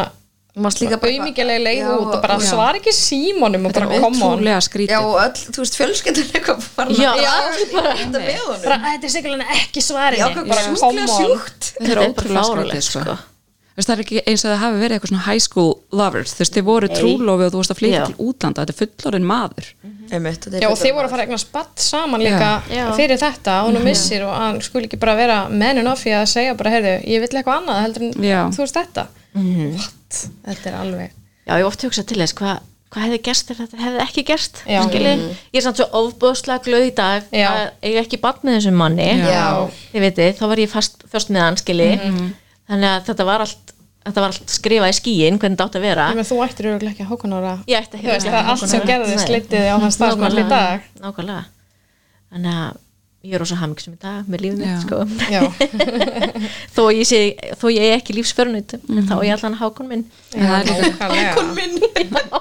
[0.53, 2.45] bara auðmíkjulega leið Já, út og bara já.
[2.51, 6.65] svar ekki símónum og bara koma ótrúlega Já, og öll, þú veist, fjölskyldan er eitthvað
[6.75, 10.27] farin Já, að allir bara- Þetta með honum bara, þetta er sikkert ekki svarið Já,
[10.45, 11.71] bara sjúklega sjúkt.
[11.79, 13.01] Þetta er bara ótrúlega skrítið sko.
[13.01, 13.17] sko.
[13.73, 16.33] Veist, það er ekki eins og það hafi verið eitthvað svona high school lovers.
[16.37, 18.05] Þú veist, þið voru trúlofi og þú veist að flytja Já.
[18.05, 18.61] til útlanda.
[18.67, 19.69] Þetta er fullorinn maður.
[20.13, 22.85] Einmitt, þetta er Já, og þið voru að fara að eignast spatt saman líka Já.
[22.93, 23.55] fyrir þetta.
[23.63, 26.69] Og hún missir og hann skul ekki bara vera mennin of því að segja bara,
[26.69, 28.41] heyrðu, ég vill eitthvað annað heldur en Já.
[28.53, 30.21] þú veist þetta What?
[30.45, 31.09] Þetta er alveg
[31.43, 32.61] Já, ég hef oft hugsað til þess hvað
[32.93, 34.79] hva hefði gerst ef þetta hefði ekki gerst Já.
[34.85, 35.13] skilji?
[35.49, 37.47] Ég er samt svo ofbúðslega glöð í dag Já.
[37.49, 39.07] að ég ekki bann með þessum manni.
[39.17, 39.47] Já.
[39.93, 41.89] Þið veitir, þá var ég fast, fyrst með hann skilji.
[42.69, 45.85] Þannig að þetta var allt þetta var allt skrifað í skíin hvernig þetta átt að
[45.87, 46.07] vera.
[46.13, 49.69] Með þú ættir auðvitað ekki að hókunara Ég ætti það er allt sem gerðist litið
[49.71, 50.87] á sem allir í dag.
[51.01, 51.43] Nákvæmlega.
[52.33, 52.81] Þannig að
[53.23, 54.97] ég er rosa hamingsum í dag með lífið mitt sko.
[55.31, 55.43] Já,
[56.75, 57.19] þó ég sé,
[57.55, 60.03] þó ég er ekki lífsförnut en þá er ég allan hákon minn.
[60.35, 62.33] En það er líka, nákvæmlega.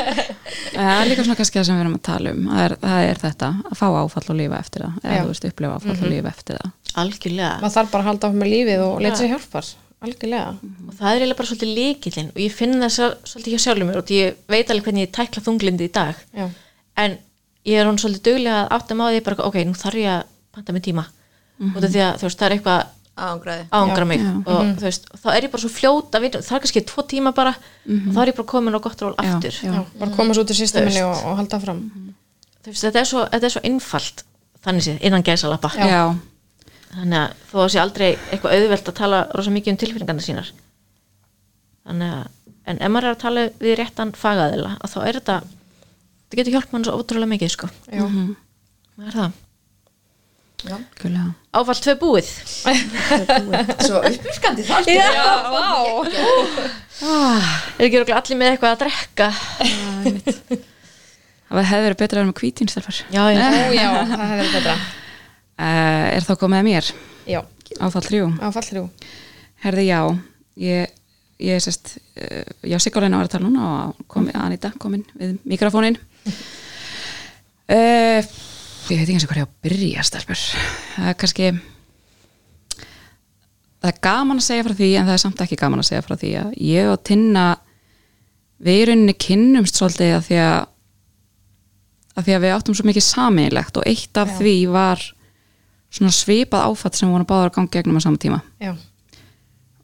[0.78, 2.48] það er líka svona kannski það sem við erum að tala um.
[2.48, 4.98] Það er, það er þetta, að fá áfall og lífa eftir það.
[5.04, 6.74] Eða þú veist, upplifa áfall og lífa eftir það.
[7.04, 7.54] Algjörlega.
[7.60, 9.72] Maður þarf bara að halda áfram með lífið og leita sér hjálpar.
[10.00, 10.52] Algjörlega.
[10.88, 12.94] Og það er eiginlega bara svolítið líkillinn og ég finn það
[13.28, 16.22] svolítið hjá sjálfum mér og ég veit alveg hvernig ég tækla þunglindi í dag.
[16.32, 16.46] Já,
[17.04, 17.18] en
[17.68, 20.22] ég er hún svolítið duglega að átta maður því bara, ok, nú þarf ég að
[20.54, 21.04] panta með tíma.
[21.60, 22.86] Af því að þú veist, það er eitthvað
[23.20, 23.54] ángra
[24.00, 24.08] Já.
[24.08, 26.82] mig og þú veist, þá er ég bara svo fljót að vinna, það er kannski
[26.88, 29.58] tvo tíma bara og þá er ég bara komin á gott ról Já, aftur.
[29.60, 29.72] já.
[29.74, 31.82] já, bara koma svo út úr systeminu Þú og, og halda fram
[32.64, 34.24] Þú veist, þetta, er svo, þetta er svo einfalt
[34.64, 35.70] þannig séð, innan gæsalappa.
[35.76, 35.86] Já.
[35.88, 36.02] Já,
[36.96, 40.50] þannig að þó að sé aldrei eitthvað auðvelt að tala rosa mikið um tilfinningarna sínar.
[41.88, 42.26] Þannig að
[42.70, 45.36] en ef maður er að tala við réttan fagaðila að þá er þetta
[46.30, 47.68] þetta getur hjálp mann svo ótrúlega mikið sko.
[47.90, 49.38] Já, það er það.
[51.56, 52.26] Áfall tvö búið.
[53.86, 54.92] Svo uppvirkandi það sko.
[54.92, 55.06] Já,
[55.48, 55.68] vá.
[57.00, 59.28] Er ekki örugglega allir með eitthvað að drekka?
[61.50, 64.52] Það hefði verið betra að vera með kvítinstelfar Já, já, Ó, já, það hefði verið
[64.58, 64.74] betra.
[65.60, 66.90] Uh, Er þá komið að mér?
[67.30, 67.40] Já,
[67.88, 68.28] Áfall þrjú?
[68.50, 68.84] Áfall þrjú.
[69.64, 69.98] Herði já.
[70.60, 70.94] Ég,
[71.48, 75.96] ég sérst uh, Já, Sigurleina var að tala núna og komi, Anita komin við mikrofónin
[76.30, 78.30] uh,
[78.90, 80.40] Ég veit ekki eins og hvað á að byrja stelpur.
[80.96, 81.50] Það er kannski
[83.80, 86.04] Það er gaman að segja frá því en það er samt ekki gaman að segja
[86.04, 87.44] frá því að ég og Tinna
[88.60, 90.58] við í rauninni kynnumst svolítið að því að
[92.18, 94.36] að því að við áttum svo mikið sameinlegt og eitt af Já.
[94.40, 95.06] því var
[95.90, 98.40] svona svipað áfatt sem við vorum báðar að ganga gegnum á sama tíma.
[98.60, 98.74] Já,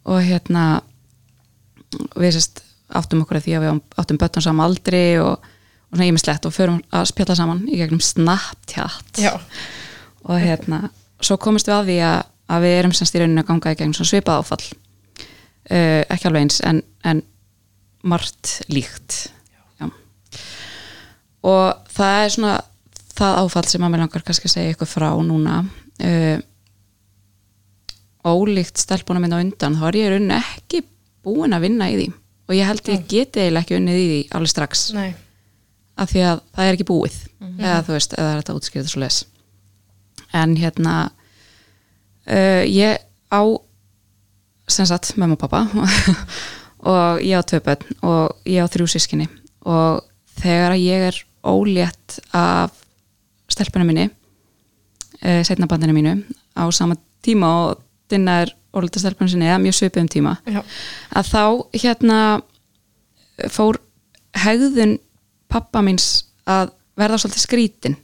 [0.06, 0.64] og hérna
[2.18, 2.60] við sérst
[2.92, 5.46] áttum okkur að því að við áttum böttum saman aldri og
[5.96, 9.20] svona ímislegt og förum að spjalla saman í gegnum Snapchat.
[9.20, 9.32] Já,
[10.26, 10.86] og hérna
[11.24, 12.18] svo komist við að því að,
[12.52, 14.66] að við erum semst í rauninu að ganga í gegnum svona svipað áfall.
[15.66, 17.22] Uh, ekki alveg eins en, en
[18.06, 19.16] margt líkt.
[19.80, 19.88] Já.
[21.46, 22.52] og það er svona
[23.16, 25.62] það áfall sem að mér langar kannski að segja ykkur frá núna.
[25.96, 26.38] Uh,
[28.26, 30.82] ólíkt stelpunum minna undan þá er ég í rauninni ekki
[31.26, 32.08] búin að vinna í því.
[32.46, 34.90] Og ég held ég geti eiginlega ekki unnið í því alveg strax.
[34.94, 35.14] Nei
[35.96, 37.16] af því að það er ekki búið.
[37.56, 39.20] Eða þú veist, eða það er þetta útskýrið svo les.
[40.36, 40.96] En hérna
[42.26, 43.00] uh, ég
[43.32, 43.42] á
[44.68, 45.64] sem sagt mömmu og pappa
[46.92, 49.28] og ég á börn og ég á þrjú sískinni
[49.66, 50.02] og
[50.40, 52.74] þegar að ég er ólétt af
[53.48, 56.14] stelpunum minni uh, setnabandinu mínu
[56.58, 60.62] á sama tíma og dinna er ólétt af stelpunum sinni eða mjög svipum tíma Já,
[61.14, 61.44] að þá
[61.78, 62.20] hérna
[63.52, 63.78] fór
[64.36, 64.98] hegðun
[65.52, 67.96] pappa míns að verða svolítið skrítin.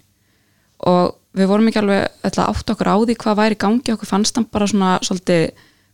[0.88, 3.94] Og við vorum ekki alveg átt okkur á því hvað væri gangi.
[3.94, 5.52] Okkur fannst hann bara svona svolítið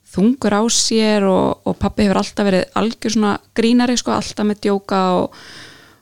[0.08, 4.62] þungur á sér og, og pappi hefur alltaf verið algjör svona grínari sko, alltaf með
[4.64, 5.36] djóka og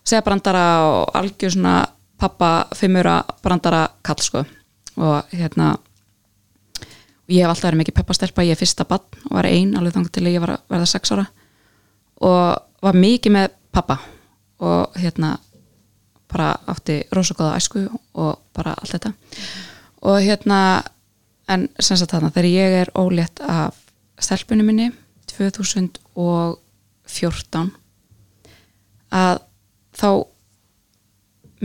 [0.06, 1.80] segja brandara og algjör svona
[2.16, 4.44] pappa fimmura brandara kall sko.
[4.96, 5.74] Og hérna
[7.26, 9.96] og ég hef alltaf verið mikið peppastelpa, ég er fyrsta bann og var ein alveg
[9.96, 11.26] þannig til ég var að verða sex ára.
[12.22, 13.98] Og var mikið með pappa
[14.58, 15.38] og hérna
[16.28, 19.12] bara átti rosagóða æsku og bara allt þetta.
[20.02, 20.82] Og hérna
[21.48, 23.74] en sem sagt þarna þegar ég er ólétt af
[24.18, 24.92] stelpunni minni
[25.30, 27.70] 2014
[29.14, 29.38] að
[29.96, 30.10] þá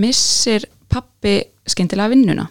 [0.01, 2.45] missir pappi skyndilega vinnuna.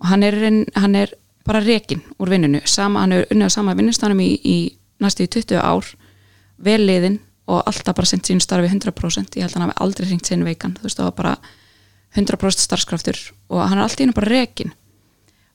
[0.00, 0.34] Og hann er,
[0.74, 1.08] hann er
[1.44, 5.32] bara rekin úr vinnunu sama, hann er unnið á sama vinnustanum í, í næstu í
[5.32, 5.84] 20 ár
[6.60, 7.18] vel liðin
[7.50, 10.46] og alltaf bara sendt sín starfi 100% ég held að hann hafi aldrei hringt sinn
[10.46, 10.76] veikan.
[10.78, 11.34] Þú veist það var bara
[12.16, 13.18] 100% starfskraftur
[13.50, 14.72] og hann er alltaf einu bara rekin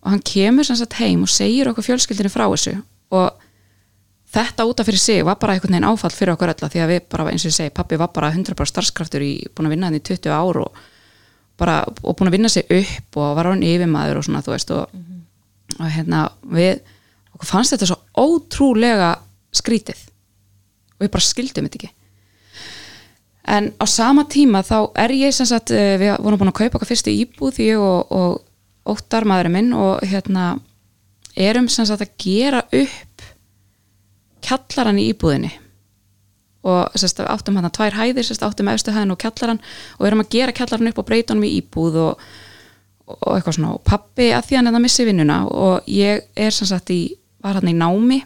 [0.05, 2.77] og hann kemur sem sagt heim og segir okkur fjölskyldinu frá þessu
[3.15, 3.41] og
[4.35, 6.91] þetta út af fyrir sig var bara einhvern veginn áfall fyrir okkur öll því að
[6.93, 9.89] við bara eins og ég segi, pappi var bara 100% starfskraftur í, búin að vinna
[9.89, 10.79] hann í 20 ár og
[11.59, 14.73] bara, og búin að vinna sig upp og var hann yfirmaður og svona þú veist
[14.75, 14.97] og,
[15.79, 16.83] og hérna við
[17.35, 19.15] okkur fannst þetta svo ótrúlega
[19.55, 19.99] skrítið
[21.05, 21.93] við bara skildum þetta ekki.
[23.45, 26.79] En á sama tíma þá er ég sem sagt, eh, við vorum búin að kaupa
[26.79, 30.55] okkar fyrstu íbúð ég og, og óttar maðurinn minn og hérna
[31.35, 33.27] erum sem sagt að gera upp
[34.45, 35.51] kjallaran í íbúðinni.
[36.65, 39.61] Og sérst, áttum hann tvær hæðir, sérst, áttum efstu hæðin og kjallaran
[39.99, 42.23] og erum að gera kjallaran upp og breyta honum í íbúð og,
[43.05, 43.75] og eitthvað svona.
[43.77, 47.03] Og pappi að því hann er að missi vinnuna og ég er sem sagt í,
[47.45, 48.23] var hann í námi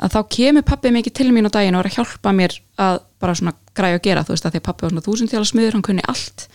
[0.00, 3.00] að þá kemur pappi mikið til mín á daginn og er að hjálpa mér að
[3.20, 5.76] bara svona græja að gera þú veist að því að pappi var svona þúsundtjála smiður,
[5.76, 6.46] hann kunni allt.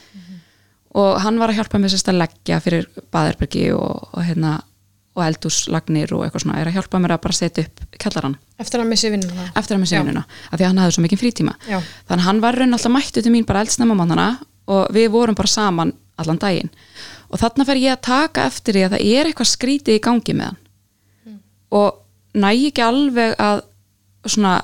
[0.95, 4.55] Og hann var að hjálpa mér sérst að leggja fyrir baðherbergi og, og hérna
[5.15, 8.81] og eldúslagnir og eitthvað svona er að hjálpa mér að bara setja upp kjallaran eftir
[8.81, 9.45] að missi vinnuna.
[9.55, 9.99] Eftir að Já.
[10.01, 11.53] vinnuna af því að hann hafði svo mikið frítíma.
[11.69, 11.77] Já.
[12.09, 14.27] þannig að hann var raun alltaf mættu til mín bara eldsnemma mannana
[14.67, 16.71] og við vorum bara saman allan daginn.
[17.31, 20.35] Og þarna fer ég að taka eftir því að það er eitthvað skrítið í gangi
[20.35, 21.39] með hann.
[21.75, 22.01] Og
[22.35, 23.63] næ ekki alveg að
[24.25, 24.57] svona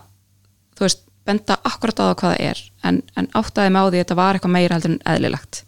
[0.78, 4.02] þú veist, benda akkurat á það hvað það er en, en áttaði mig á því
[4.02, 5.64] þetta var eitthvað meira heldur en eðlilegt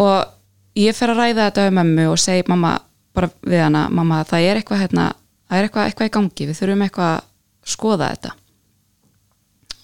[0.00, 2.76] og ég fer að ræða þetta um mömmu og segi mamma
[3.16, 5.08] bara við hana, mamma það er eitthvað hérna,
[5.50, 8.34] það er eitthvað, eitthvað í gangi við þurfum eitthvað að skoða þetta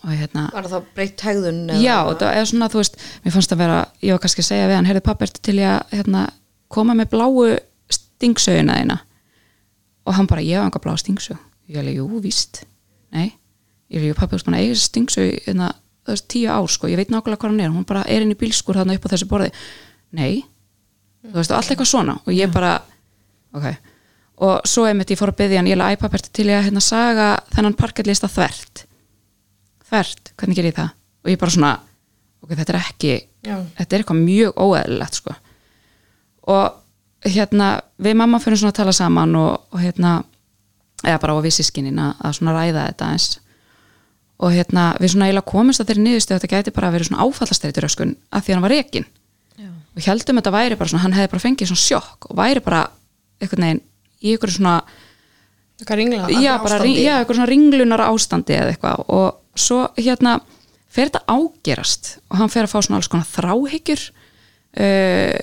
[0.07, 1.62] og hérna Var það breytt hegðun?
[1.82, 4.68] já, þetta er svona, þú veist, mér fannst að vera ég var kannski að segja
[4.70, 6.22] við hann, heyrðu pappi ertu til ég að hérna,
[6.72, 7.50] koma með bláu
[7.92, 8.98] stingsöguna þína
[10.07, 12.62] og hann bara, ég hef enga bláu stingsög ég alveg, jú, víst,
[13.14, 13.32] nei.
[13.90, 15.70] Ég er jú, pappi, þú veist, búin að eiga þessi stingsög hérna,
[16.07, 17.72] þú veist, tíu ár, sko, ég veit nákvæmlega hvað hann er.
[17.74, 19.50] Hún bara er inn í bílskur þarna upp á þessu borði.
[20.16, 20.42] Nei,
[21.26, 22.16] þú veist, og allt eitthvað svona.
[22.24, 22.72] Og ég bara,
[23.54, 23.68] ok.
[24.46, 26.82] Og svo einmitt ég fór að byggja hann, ég laði iPad til ég að hérna
[26.84, 28.84] saga þennan parketlista þvert.
[29.86, 30.90] Þvert, hvernig ger ég það?
[31.24, 31.72] Og ég bara svona,
[32.44, 33.14] ok, þetta er ekki
[33.46, 33.57] Já.
[33.78, 35.36] þetta er eitthvað mjög óeðlilegt sko.
[36.52, 36.82] Og
[37.33, 37.68] hérna
[38.03, 40.12] við mamma fyrir svona að tala saman og, og hérna
[41.05, 43.29] eða bara á við sískinnin að, svona ræða þetta eins
[44.37, 47.09] og hérna við svona eiginlega komumst að þeirri niðurstu að þetta gæti bara að vera
[47.09, 49.07] svona áfallastreitur öskun að því hann var rekin
[49.97, 52.83] og heldum þetta væri bara svona, hann hefði bara fengið svona sjokk og væri bara
[53.41, 53.83] einhvern veginn
[54.20, 54.77] í einhverju svona
[55.77, 59.01] Eitthvað ringla já, bara, ring- já, eitthvað svona ringlunar ástandi eða eitthvað.
[59.12, 60.39] Og svo hérna
[60.89, 64.05] fer þetta ágerast og hann fer að fá svona alls konar þráhyggjur
[64.81, 65.43] uh,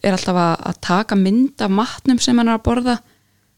[0.00, 2.96] er alltaf að, taka mynd af matnum sem hann er að borða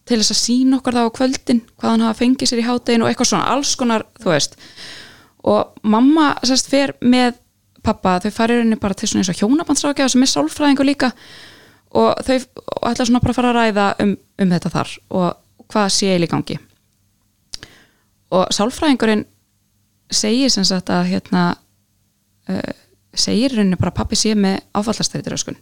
[0.05, 3.05] til þess að sína okkar það á kvöldin hvað hann hafa fengið sér í háttegin
[3.05, 4.59] og eitthvað svona alls konar, þú veist.
[5.49, 7.39] Og mamma sérst fer með
[7.85, 11.11] pappa, þau farir henni bara til svona eins og hjónabandsrákja sem er sálfræðingur líka
[11.95, 15.69] og þau og ætla svona bara að fara að ræða um, um þetta þar og
[15.73, 16.59] hvað sé í gangi.
[18.35, 19.27] Og sálfræðingurinn
[20.13, 21.45] segir sem sagt að hérna
[22.51, 22.73] uh,
[23.15, 25.57] segir henni bara pappi sé með áfallastærituröskun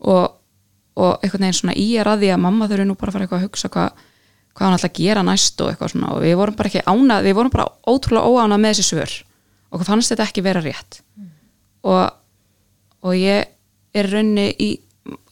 [0.00, 0.34] og,
[0.98, 3.26] og einhvern veginn svona í er að því að mamma þurfi nú bara að fara
[3.26, 4.04] eitthvað að hugsa hvað,
[4.54, 6.12] hvað hann ætla að gera næst og eitthvað svona.
[6.16, 9.14] Og við vorum bara ekki ánað, við vorum bara ótrúlega óánað með þessi svör.
[9.68, 11.00] Og hvað fannst þetta ekki vera rétt.
[11.88, 12.02] Og,
[13.06, 13.50] og ég
[13.98, 14.70] er raunni í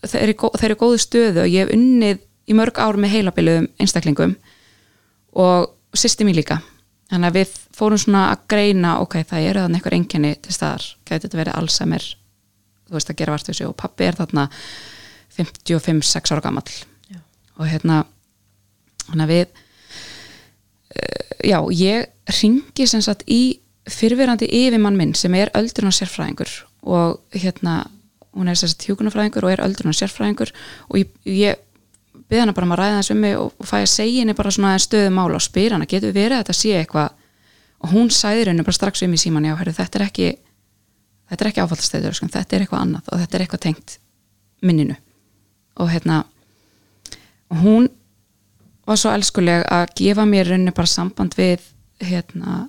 [0.07, 3.13] þeir eru, gó- þeir eru góðu stöðu og ég hef unnið í mörg ár með
[3.17, 4.37] heilabiluðum einstaklingum
[5.37, 6.61] og sýsti mér líka.
[7.11, 10.87] Þannig að við fórum svona að greina ok, það eru þannig einhver enginni til staðar.
[11.07, 12.07] Gæti þetta verið Alzheimer
[12.87, 13.69] þú veist að gera vart við sig.
[13.69, 14.49] Og pappi er þarna
[15.37, 16.77] 55-6 ára gamall.
[17.11, 17.21] Já.
[17.59, 18.05] og hérna
[19.15, 19.45] að við
[20.97, 22.07] uh, já, ég
[22.41, 26.51] ringi sem sagt í fyrfirandi yfirmann minn sem er öldrun og sérfræðingur.
[26.87, 27.85] Og hérna
[28.37, 30.51] hún er sem sagt hjúkunarfræðingur og er öldrun og sérfræðingur.
[30.91, 31.63] Og ég, ég
[32.27, 34.35] byrði hana bara um að ræða þess um mig og, og fæ að segja henni
[34.37, 37.23] bara svona stöðu mála og spyr hana, getur verið að þetta sé eitthvað?
[37.85, 40.29] Og hún sæðir henni bara strax um í síman já, herri, þetta er ekki
[41.31, 43.99] þetta er ekki áfallastæður, sko, þetta er eitthvað annað og þetta er eitthvað tengt
[44.67, 44.97] minninu.
[45.83, 46.23] Og hérna
[47.63, 47.89] hún
[48.87, 51.65] var svo elskuleg að gefa mér rauninu bara samband við
[52.03, 52.67] hérna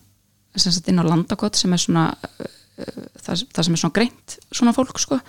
[0.58, 2.48] sem sagt inn á landakott sem er svona uh,
[3.22, 5.20] það, það sem er svona greint svona fólk sko.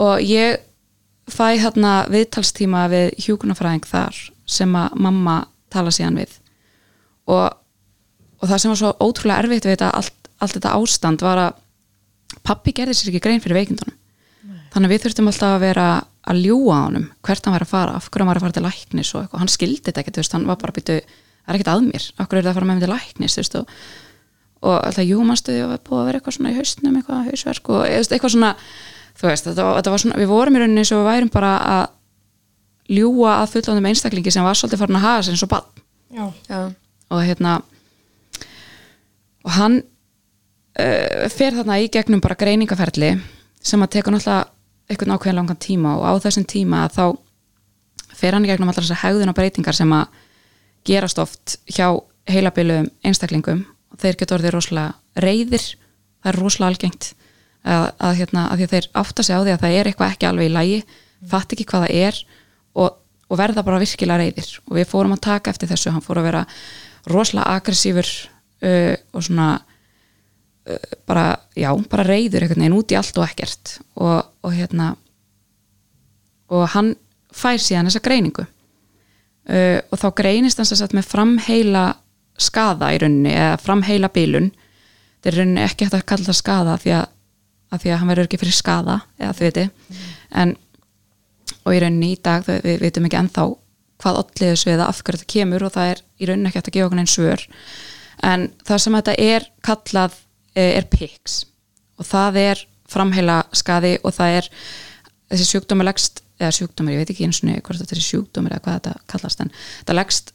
[0.00, 0.60] Og ég
[1.30, 4.18] fæ hérna viðtalstíma við hjúkunarfræðing þar
[4.50, 5.40] sem að mamma
[5.72, 6.36] tala síðan við.
[7.30, 7.46] Og,
[8.40, 11.58] og það sem var svo ótrúlega erfitt við þetta allt, allt þetta ástand var að
[12.46, 13.96] pappi gerði sér ekki grein fyrir veikindunum.
[14.70, 15.86] Þannig að við þurftum alltaf að vera
[16.30, 18.56] að ljúa á honum hvert hann væri að fara, af hverju hann væri að fara
[18.58, 21.58] til læknis og eitthvað, hann skildi þetta ekkert, hann var bara að býtu það er
[21.58, 23.72] ekkert að mér, af hverju er það að fara með mig til læknis og,
[24.60, 27.24] og alltaf jú, mannstu því að það búið að vera eitthvað svona í haustnum eitthvað
[27.30, 28.50] hausverk og eitthvað svona
[29.20, 31.32] þú veist, þetta, var- þetta var svona, við vorum í rauninni eins og við værum
[31.34, 31.84] bara að
[33.00, 35.68] ljúa að fullandi einstaklingi sem var svolítið farin að haga sér eins og bann
[36.10, 36.24] Já.
[36.50, 36.60] já,
[37.10, 37.56] og hérna
[39.46, 39.80] og hann
[40.78, 43.14] uh, fer þarna í gegnum bara greiningaferli
[43.60, 44.48] sem að teka náttúrulega
[44.90, 47.04] einhvern ákveðin langan tíma og á þessum tíma þá
[48.16, 50.08] fer hann í gegnum allar þessar hegðun og breytingar sem að
[50.86, 51.92] gerast oft hjá
[52.30, 53.64] heilabilum einstaklingum.
[53.92, 55.64] Og þeir geta orðið rosalega reyðir
[56.20, 57.10] það er rosalega algengt
[57.60, 60.50] að, að, hérna, að þeir átta sig á því að það er eitthvað ekki alveg
[60.50, 60.82] í lægi
[61.30, 62.20] fatt ekki hvað það er
[62.80, 66.20] og, og verða bara virkilega reyðir og við fórum að taka eftir þessu, hann fór
[66.20, 66.44] að vera
[67.10, 69.50] rosalega aggressífur uh, og svona
[71.08, 71.24] bara,
[71.58, 73.76] já, bara reyður einhvern veginn út í allt og ekkert.
[74.00, 74.92] Og, og hérna
[76.50, 76.94] og hann
[77.34, 78.46] fær síðan þessa greiningu.
[79.50, 81.84] Uh, og þá greinist hann sem sagt með framheila
[82.40, 84.50] skada í rauninni eða framheila bilun.
[85.20, 87.06] Þetta er rauninni ekki hægt að kalla það skada því að,
[87.70, 89.64] að því að hann verður ekki fyrir skada eða þau viti
[90.40, 90.54] en
[91.60, 93.44] og í rauninni í dag, þau- við vitum ekki ennþá
[94.00, 96.70] hvað allir þessu eða af hverju þetta kemur og það er í rauninni ekki hægt
[96.70, 97.42] að gefa okkur einn svör.
[98.30, 100.24] En það sem þetta er kallað eh,
[100.58, 101.34] er PICS
[102.00, 104.46] og það er framheila skadi og það er
[105.30, 108.64] þessi sjúkdómur leggst eða sjúkdómur, ég veit ekki eins og hvort þetta er sjúkdómur eða
[108.64, 109.50] hvað þetta kallast en
[109.86, 110.26] það leggst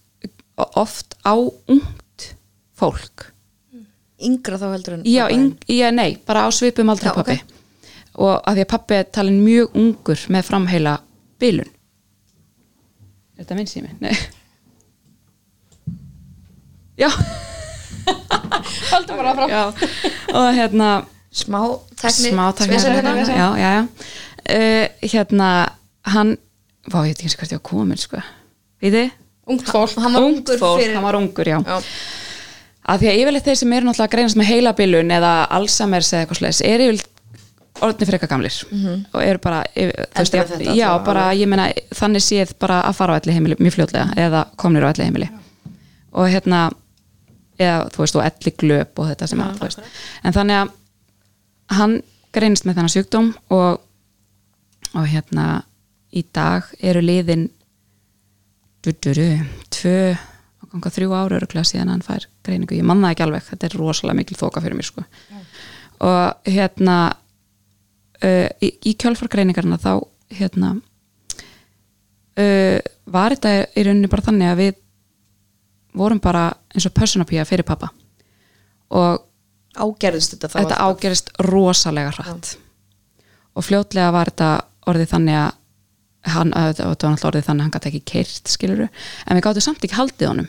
[0.80, 2.22] oft á ungt
[2.78, 3.18] fólk.
[4.26, 7.42] Yngra þá heldur en já, yng, já, nei, bara á svipum aldrei Já, pappi ok.
[8.24, 10.94] og að því að pappi er talin mjög ungur með framheila
[11.42, 11.72] bilun.
[13.36, 13.92] Er þetta minn sími?
[14.00, 14.16] Nei.
[17.04, 17.10] Já
[18.92, 19.46] Haldum bara frá.
[19.50, 19.64] já,
[20.34, 20.90] og hérna
[21.36, 21.60] smá
[22.00, 23.16] tekni smá takk spesar hérna.
[23.26, 23.88] já, já, já.
[24.46, 25.50] Uh, hérna
[26.14, 26.36] hann,
[26.92, 28.22] vá, ég veit ekki eins og hvert ég var komin sko,
[28.84, 29.08] veiði
[29.50, 29.98] Ungt fólk.
[30.02, 31.80] hann var ungur fyrir hann var ungur, já, Já.
[32.94, 36.24] að því að yfirleitt þeir sem eru náttúrulega að greinast með heilabilun eða Alzheimer's eða
[36.26, 37.12] eitthvað slags er yfirleitt
[37.84, 38.56] orðni frekar gamlir
[39.12, 39.90] og eru bara þú
[40.22, 41.66] veist, já, við já, bara ég meina
[41.98, 45.28] þannig séð bara að fara á elli heimili mjög fljótlega eða komnir á elli heimili
[46.16, 46.62] og hérna
[47.60, 49.84] eða þú veist og elli glöp og þetta sem að þú veist.
[50.24, 50.74] en þannig að
[51.80, 51.96] hann
[52.36, 53.82] greinist með þennan sjúkdóm og,
[54.94, 55.46] og hérna
[56.16, 57.50] í dag eru liðin
[58.86, 59.30] duduru,
[59.74, 60.00] tvö
[60.62, 63.68] og ganga þrjú ára öruglega síðan hann fær greiningu, ég man það ekki alveg þetta
[63.70, 65.06] er rosalega mikil þóka fyrir mér sko.
[66.06, 66.98] og hérna
[68.22, 69.94] uh, í, í kjálfargreiningarna þá
[70.36, 70.76] hérna
[72.38, 74.82] uh, var þetta í rauninni bara þannig að við
[75.96, 77.92] vorum bara eins og personapía fyrir pappa
[78.96, 79.24] og
[79.76, 82.56] ágerðist þetta þá þetta ágerist rosalega hratt.
[83.56, 84.50] Og fljótlega var þetta
[84.92, 85.52] orðið þannig að
[86.36, 88.88] hann, þetta var náttúrulega orðið þannig að hann gæti ekki keirt skiluru,
[89.26, 90.48] en við gáttum samt ekki haldið honum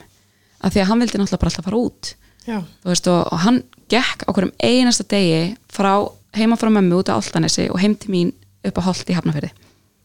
[0.64, 2.12] af því að hann vildi náttúrulega bara alltaf fara út.
[2.86, 5.40] Veist, og, og hann gekk á hverjum einasta degi
[5.72, 5.92] frá,
[6.38, 8.30] heima frá mömmu út á Altanesi og heim til mín
[8.66, 9.50] upp á Holt í Hafnafyrði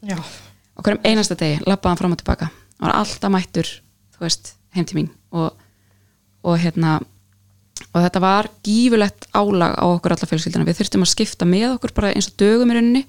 [0.10, 2.50] já, á hverjum einasta degi, labbaði hann fram og tilbaka.
[2.80, 3.70] Hann var alltaf mættur,
[4.16, 5.09] þú veist heim til mín.
[5.36, 5.51] Og,
[6.43, 6.99] og hérna
[7.91, 11.93] og þetta var gífulegt álag á okkur alla fjölskyldina við þurftum að skipta með okkur
[11.97, 13.01] bara eins og dögum í rauninni.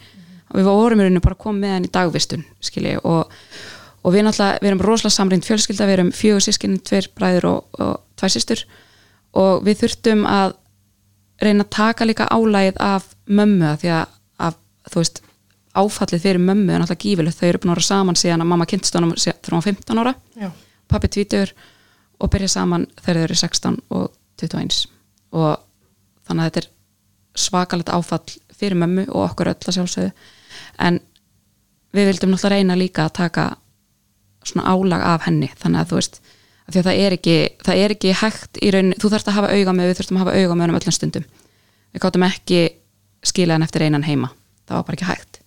[0.53, 2.97] Og við vorum í rauninni bara koma með hann í dagvistun skilji.
[3.09, 3.29] Og,
[4.03, 7.79] og við náttúrulega, við erum rosalega samrind fjölskylda, við erum fjögur sískinni, tveir bræður og,
[7.81, 8.65] og tvær systur.
[9.39, 10.57] Og við þurftum að
[11.43, 14.11] reyna að taka líka álægið af mömmu því að,
[14.49, 14.59] að
[14.93, 15.23] þú veist,
[15.73, 18.67] áfallið fyrir mömmu er náttúrulega gífilegt, þau eru búin að vera saman síðan að mamma
[18.69, 20.13] kynntist honum sé- þegar hún var 15 ára.
[20.43, 20.51] Já,
[20.93, 21.55] pappi tvítur
[22.23, 24.11] og byrja saman þegar þau eru 16 og
[24.43, 24.83] 21
[25.33, 25.65] og
[26.29, 26.71] þannig að þetta er
[27.43, 30.13] svakalegt áfall fyrir mömmu og okkur öll að sjálfsögðu.
[30.79, 31.01] En
[31.97, 33.47] við vildum náttúrulega reyna líka að taka
[34.47, 35.49] svona álag af henni.
[35.59, 38.99] Þannig að þú veist að að það er ekki, það er ekki hægt í rauninni,
[39.01, 41.27] þú þarfst að hafa auga með við þurftum að hafa auga með hann öllum stundum.
[41.93, 42.61] Við gáttum ekki
[43.27, 44.31] skila hann eftir einan heima.
[44.69, 45.41] Það var bara ekki hægt.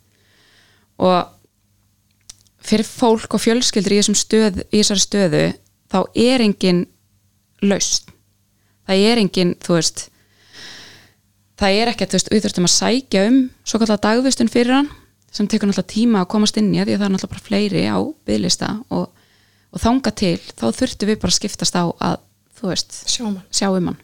[1.01, 1.15] Og
[2.65, 5.45] fyrir fólk og fjölskyldur í, stöð, í þessari stöðu
[5.91, 6.83] þá er engin
[7.65, 8.11] laust
[8.85, 10.05] það er engin, þú veist
[11.59, 14.89] það er ekkert, þú veist, við þurftum að sækja um svo kallar dagvistun fyrir hann
[15.35, 17.83] sem tekur náttúrulega tíma að komast inn í því að það er náttúrulega bara fleiri
[17.91, 17.97] á
[18.27, 19.05] bygglista og,
[19.71, 22.21] og þanga til, þá þurftum við bara að skiptast á að,
[22.55, 23.99] þú veist sjá um hann.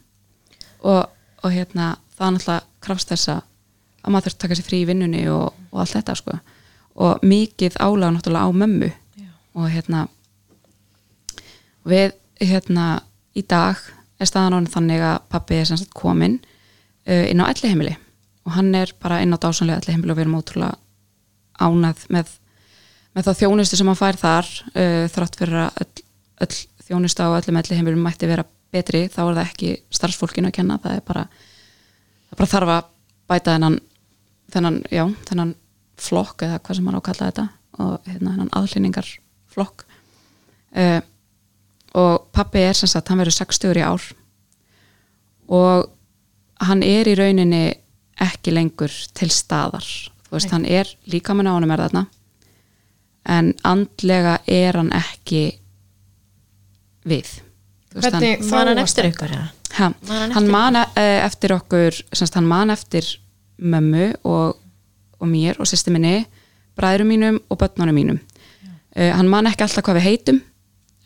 [0.84, 1.06] og,
[1.42, 4.90] og hérna, það er náttúrulega krafst þess að maður þurft að taka sér frí í
[4.90, 6.40] vinnunni og, og allt þetta sko
[6.96, 9.30] og mikið álag náttúrulega á mömmu Já.
[9.56, 10.08] og hérna
[11.88, 13.02] við hérna
[13.38, 13.80] í dag
[14.20, 16.40] er staðan orðin þannig að pappi er sem sagt kominn
[17.08, 17.96] uh, inn á elli heimili
[18.46, 20.78] og hann er bara inn á dásanlega elli heimili og við erum ótrúlega
[21.62, 22.34] ánað með,
[23.16, 26.06] með þá þjónustu sem hann fær þar uh, þrátt fyrir að öll,
[26.46, 30.58] öll þjónustu á öllum elli heimilum mætti vera betri þá er það ekki starfsfólkinu að
[30.60, 31.26] kenna það er bara,
[32.30, 32.92] það bara þarf að
[33.32, 33.80] bæta þennan
[34.52, 35.54] þennan, já, þennan
[36.02, 37.46] flokk eða hvað sem maður á að kalla þetta
[37.82, 39.10] og hérna þennan aðlýningar
[39.52, 39.84] flokk
[40.76, 41.02] uh,
[42.02, 44.04] og pappi er sem sagt, hann verður 60 í ár.
[45.52, 45.90] Og
[46.64, 47.66] hann er í rauninni
[48.22, 49.84] ekki lengur til staðar.
[50.30, 52.04] Þú veist, hann er líka með náunum er þarna.
[53.36, 55.44] En andlega er hann ekki
[57.12, 57.34] við.
[57.92, 59.44] Þú veist, hann- Hvernig Man hann eftir ykkur, ja.
[59.76, 60.88] Ha, Man hann hann man uh,
[61.26, 63.04] eftir okkur semst, hann man eftir
[63.60, 64.58] mömmu og,
[65.22, 66.26] og mér og sýsti minni
[66.78, 68.20] bræðurum mínum og börnunum mínum.
[68.96, 70.40] Uh, hann man ekki alltaf hvað við heitum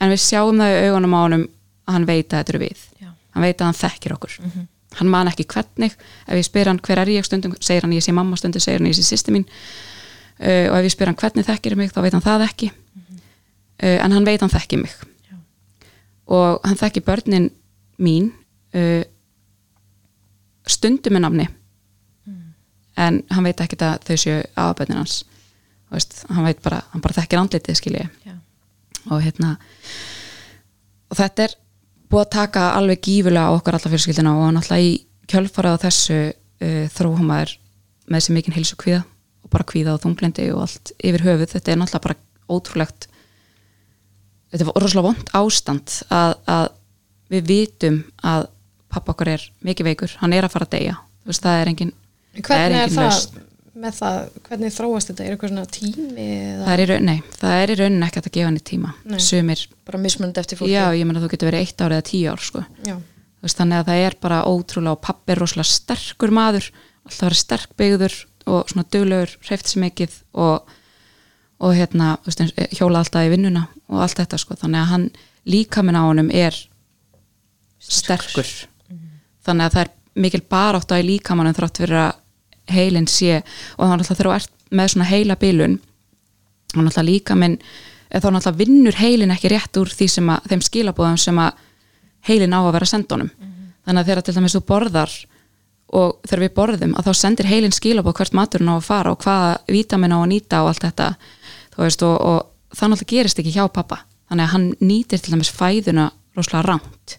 [0.01, 1.43] en við sjáum það í augunum á honum
[1.86, 2.86] að hann veit að þetta eru við.
[3.01, 3.09] Já.
[3.36, 4.38] hann veit að hann þekkir okkur.
[4.95, 5.97] Hann man ekki hvernig.
[6.26, 7.26] Ef ég spyr hann hver er ég?
[7.28, 9.45] stundum segir hann ég sé mamma stundum, segir hann ég sé sýsti mín.
[10.39, 11.91] Uh, og ef ég spyr hann hvernig þekkir mig?
[11.91, 12.72] þá veit hann það ekki.
[13.84, 14.95] Uh, en hann veit hann þekkir mig.
[15.28, 15.36] Já.
[16.32, 17.51] og hann þekkir börnin
[17.99, 18.34] mín
[20.68, 21.45] stundum með nafni
[22.98, 25.24] en hann veit ekki að þau séu aðbörnin hans.
[25.93, 28.36] Veist, hann veit bara, hann bara þekkir andlitið skilji Já.
[29.14, 29.56] og hérna
[31.12, 31.54] og þetta er
[32.10, 34.96] búið að taka alveg gífulega á okkur alla fjölskyldina og náttúrulega í
[35.30, 37.54] kjölfarað á þessu uh, þróum maður
[38.10, 39.04] með þessi mikinn hilsu kvíða
[39.46, 42.18] og bara kvíða og þunglindi og allt yfir höfuð, þetta er náttúrulega bara
[42.50, 43.08] ótrúlegt
[44.52, 46.68] þetta er rosalega vond ástand að, að
[47.34, 48.50] við vitum að
[48.91, 50.98] pappa okkar er mikið veikur, hann er að fara að deyja.
[51.24, 51.93] Þú veist, það er engin
[52.42, 53.42] Hvernig er, engin það lausn.
[53.86, 55.26] með það, hvernig þróast þetta?
[55.26, 56.64] Er eitthvað svona tími eða?
[56.66, 58.94] Það er í raun, nei, það er í raunin ekki að gefa henni tíma.
[59.24, 60.74] Sumir, bara mismunandi eftir fólki.
[60.76, 62.64] Já, ég meina þú getur verið eitt ár eða tíu ár, sko.
[63.46, 66.72] Veist, þannig að það er bara ótrúlega og pappi er rosalega sterkur maður
[67.06, 68.16] alltaf verið sterk byggður
[68.46, 70.72] og svona duglegur, hreift sér mikið og,
[71.62, 72.42] og hérna veist,
[72.78, 75.06] hjóla alltaf í vinnuna og allt þetta sko, þannig að hann
[75.46, 76.58] líka minn á honum er
[77.78, 78.50] sterkur.
[79.46, 79.92] þannig að það er
[80.26, 82.14] mikil barátt á í líkamannum þrátt fyrir að
[82.72, 83.41] heilin sé
[83.78, 85.78] og þá náttúrulega þegar þú ert með svona heila bilun
[86.74, 87.59] þá náttúrulega líka minn
[88.09, 91.63] þá náttúrulega vinnur heilin ekki rétt úr því sem að, þeim skilabóðum sem að
[92.26, 93.32] heilin á að vera sendunum.
[93.86, 95.16] Þannig að þegar til dæmis þú borðar
[95.95, 99.22] og þegar við borðum að þá sendir heilin skilabóð hvert maturinn á að fara og
[99.22, 101.09] hvaða vítamin á að nýta og allt þetta
[101.78, 102.39] veist og, og
[102.74, 103.99] það náttúrulega gerist ekki hjá pappa
[104.32, 107.18] þannig að hann nýtir til dæmis fæðuna rosalega rámt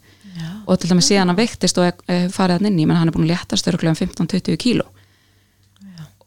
[0.66, 2.02] og til dæmis síðan hann veiktist og
[2.34, 4.88] farið hann inn í menn hann er búin að léttast öruglega um 15-20 kíló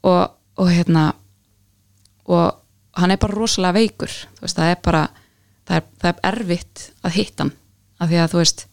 [0.07, 1.09] og, og hérna
[2.29, 4.11] og hann er bara rosalega veikur.
[4.37, 5.03] Þú veist, það er bara
[5.67, 7.55] það er, það er erfitt að hitta hann
[7.99, 8.65] af því að þú veist,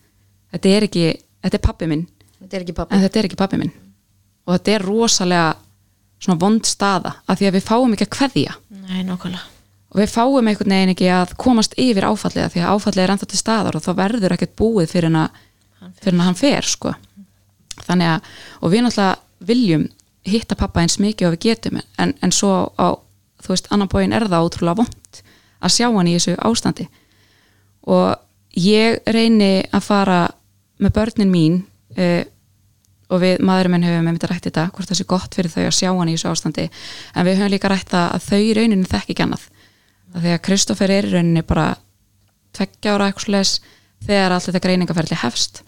[0.55, 1.05] þetta er ekki
[1.47, 2.07] þetta er pappi minn,
[2.41, 3.75] þetta er ekki pappi en þetta er ekki pappi minn.
[4.47, 5.51] Og þetta er rosalega
[6.23, 8.57] svona vond staða af því að við fáum ekki að kveðja.
[8.87, 9.03] Nei,
[9.97, 13.13] og við fáum einhvern veginn ekki að komast yfir áfallið af því að áfallið er
[13.15, 16.95] ennþá til staðar og þá verður ekkert búið fyrir en að hann fer sko.
[17.87, 18.29] þannig að,
[18.61, 19.87] og við náttúrulega viljum
[20.27, 22.99] hitta pappa eins mikið og við getum en, en svo á,
[23.43, 25.21] þú veist, annan bóin er það ótrúlega vond
[25.61, 26.87] að sjá hann í þessu ástandi.
[27.87, 28.15] Og
[28.59, 30.21] ég reyni að fara
[30.83, 31.61] með börnin mín
[31.97, 32.25] uh,
[33.07, 35.63] og við maðurinn minn höfum einmitt að rætt þetta hvort það sé gott fyrir þau
[35.63, 38.91] að sjá hann í þessu ástandi en við höfum líka rætt að þau í rauninu
[38.91, 39.47] þekk ekki annað.
[40.15, 41.69] Að því að Kristoffer er í rauninni bara
[42.57, 43.55] tveggja ára eitthvað sles
[44.07, 45.63] þegar allt þetta greiningaferðli hefst.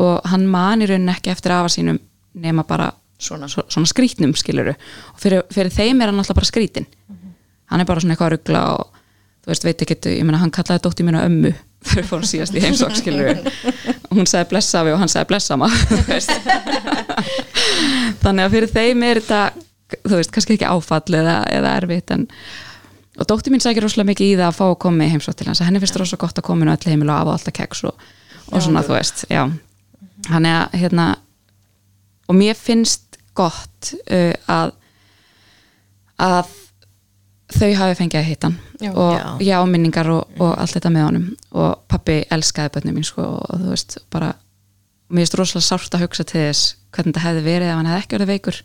[0.00, 2.00] Og hann man í rauninni ekki eftir afa sínum
[2.34, 2.90] nema bara
[3.20, 3.48] Svona.
[3.52, 6.86] svo- svona skrítnum skiluru og fyrir, fyrir þeim er hann alltaf bara skrítin
[7.70, 8.86] hann er bara svona eitthvað að ruggla og
[9.44, 11.52] þú veist, veit ekki, ég meina hann kallaði dótti mína ömmu
[11.90, 15.30] þegar við fórum síðast í heimsók skiluru og hún sagði blessa við og hann sagði
[15.34, 16.32] blessa maður þú veist.
[18.24, 19.42] þannig að fyrir þeim er þetta
[20.06, 22.26] þú veist, kannski ekki áfall eða, eða erfitt en
[23.20, 25.48] og dóttir mín sækir rosalega mikið í það að fá að koma í heimsótt til
[25.50, 25.60] hans.
[25.60, 28.04] Henni finnst rosalega gott að koma inn á öll heimil og af alltaf keks og,
[28.54, 29.42] og svona þú veist já,
[30.30, 31.06] hann er að hérna,
[32.30, 33.09] og mér finnst
[33.40, 34.76] gott uh, að
[36.20, 36.50] að
[37.50, 38.58] þau hafi fengið að hitta hann.
[38.90, 39.56] Og Já.
[39.68, 41.24] minningar og, og allt þetta með honum.
[41.56, 44.34] Og pappi elskaði börnum mín sko, og þú veist, bara
[45.10, 48.04] mér finnst rosalega sárt að hugsa til þess hvernig þetta hefði verið ef hann hefði
[48.04, 48.60] ekki verið veikur.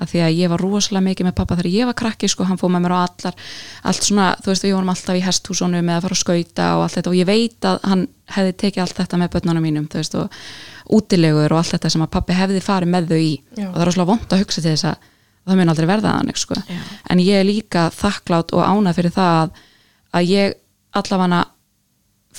[0.00, 2.60] Af því að ég var rosalega mikið með pappa þegar ég var krakki sko, hann
[2.60, 3.34] fóð með mér á allar
[3.90, 6.84] allt svona, þú veist, við vorum alltaf í hesthúsonu með að fara að skauta og
[6.86, 7.12] allt þetta.
[7.12, 8.06] Og ég veit að hann
[8.36, 10.40] hefði tekið allt þetta með börnunum mínum, þú veist, og
[10.96, 13.66] útilegur og allt þetta sem að pappi hefði farið með þau í Já.
[13.68, 15.08] og það er rosalega vond að hugsa til þess að
[15.50, 16.58] það mun aldrei verða þannig sko.
[17.10, 19.62] En ég er líka þakklátt og ánað fyrir það að,
[20.18, 20.56] að ég
[21.00, 21.40] allavega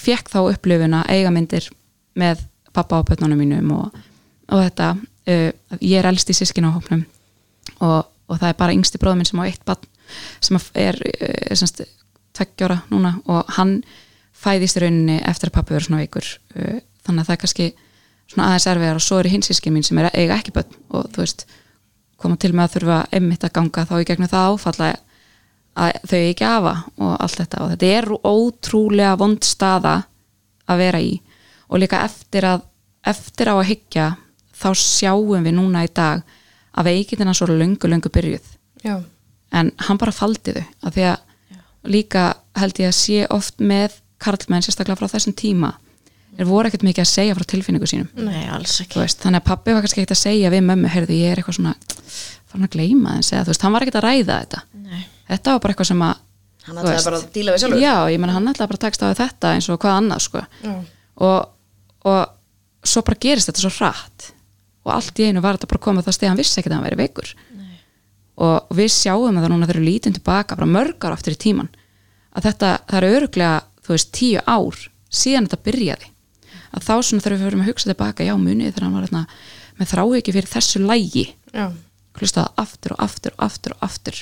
[0.01, 1.67] fekk þá upplifuna eigamyndir
[2.19, 2.45] með
[2.75, 3.97] pappa og börnunum mínum og,
[4.51, 5.49] og þetta uh,
[5.79, 7.03] ég er elst í sískinahópnum
[7.83, 9.87] og, og það er bara yngsti bróður minn sem á eitt barn
[10.43, 11.83] sem er uh, semst,
[12.37, 13.79] tveggjóra núna og hann
[14.41, 17.69] fæðist í rauninni eftir að pappi verið svona veikur uh, þannig að það er kannski
[18.31, 21.09] svona aðeins erfiðar og svo eru hins sískin mín sem er eiga ekki börn og
[21.11, 21.45] þú veist
[22.21, 24.89] koma til með að þurfa einmitt að ganga þá í gegnum það áfalla
[25.81, 27.61] að þau ekki afa og allt þetta.
[27.63, 29.95] Og þetta er ótrúlega vond staða
[30.69, 31.13] að vera í.
[31.71, 32.67] Og líka eftir að
[33.07, 34.07] eftir á að hyggja
[34.53, 36.21] þá sjáum við núna í dag
[36.77, 38.45] að veikitina svo löngu löngu byrjuð.
[38.85, 39.01] Já,
[39.51, 42.25] en hann bara faldi þau af því að líka
[42.57, 45.71] held ég að sé oft með karlmenn sérstaklega frá þessum tíma
[46.39, 48.09] er voru ekkert mikið að segja frá tilfinningu sínum.
[48.15, 50.91] Nei, alls Þú ekki veist, þannig að pappi var kannski ekkert að segja við mömmu
[50.93, 51.73] heyrðu ég er eitthvað svona
[52.51, 54.61] farin að gleyma þess eða þú veist, hann var ekkert að ræða þetta.
[54.81, 55.01] Nei.
[55.31, 56.13] þetta var bara eitthvað sem að
[56.67, 57.81] hann ætlaði bara að díla við sjálfur.
[57.81, 60.43] Já, ég menna hann ætlaði bara að tekst á þetta eins og hvað annað sko.
[61.27, 61.39] og,
[62.11, 64.31] og svo bara gerist þetta svo hratt.
[64.85, 66.87] Og allt í einu var þetta bara komið það stið hann vissi ekki að hann
[66.87, 67.33] væri veikur.
[67.57, 67.75] Nei.
[68.41, 71.69] og við sjáum það núna þegar við lítum tilbaka bara mörgar aftur í tíman
[72.31, 74.79] að þetta, það er öruglega þú veist, tíu ár
[75.11, 76.09] síðan þetta byrjaði
[76.71, 79.23] að þá svona þegar við fyrir að hugsa tilbaka já munið þegar hann var hérna,
[79.79, 81.25] með þrá ekki fyrir þessu lægi
[82.19, 84.21] hlustaði aftur og aftur og aftur og aftur.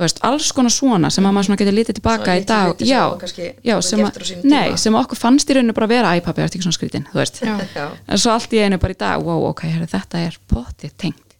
[0.00, 2.88] Þú veist, alls konar svona sem að maður svona getur lítið tilbaka í dag sem
[2.88, 6.14] já, kannski já, sem, að, nei, sem að okkur fannst í rauninu bara að vera
[6.16, 7.42] æ pappi, þetta ekki svona skrítin, þú veist.
[8.14, 11.36] En svo allt í einu bara í dag wow, ok, herri, þetta er potið tengt.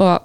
[0.00, 0.16] Og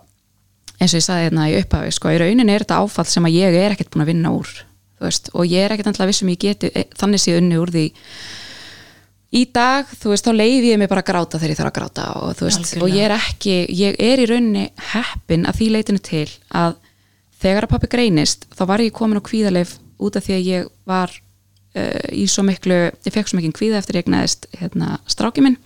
[0.80, 3.38] eins og ég sagði hérna í upphafi sko, í rauninni er þetta áfall sem að
[3.42, 4.56] ég er ekkert búin að vinna úr
[4.96, 7.72] þú veist, og ég er ekkert endla vissum ég geti e, þannig sé unni úr
[7.74, 7.86] því
[9.36, 11.78] í dag, þú veist, þá leiði ég mig bara að gráta þegar ég þarf að
[11.80, 12.86] gráta og þú veist, Algjörlega.
[12.86, 16.78] og ég er ekki, ég er í rauninni heppin að því leitinu til að
[17.44, 20.70] þegar að pappi greinist, þá var ég komin á kvíðaleif út af því að ég
[20.88, 25.44] var uh, í svo miklu, ég fekk svo mikið kvíða eftir ég egnaðist hérna, stráki
[25.46, 25.60] minn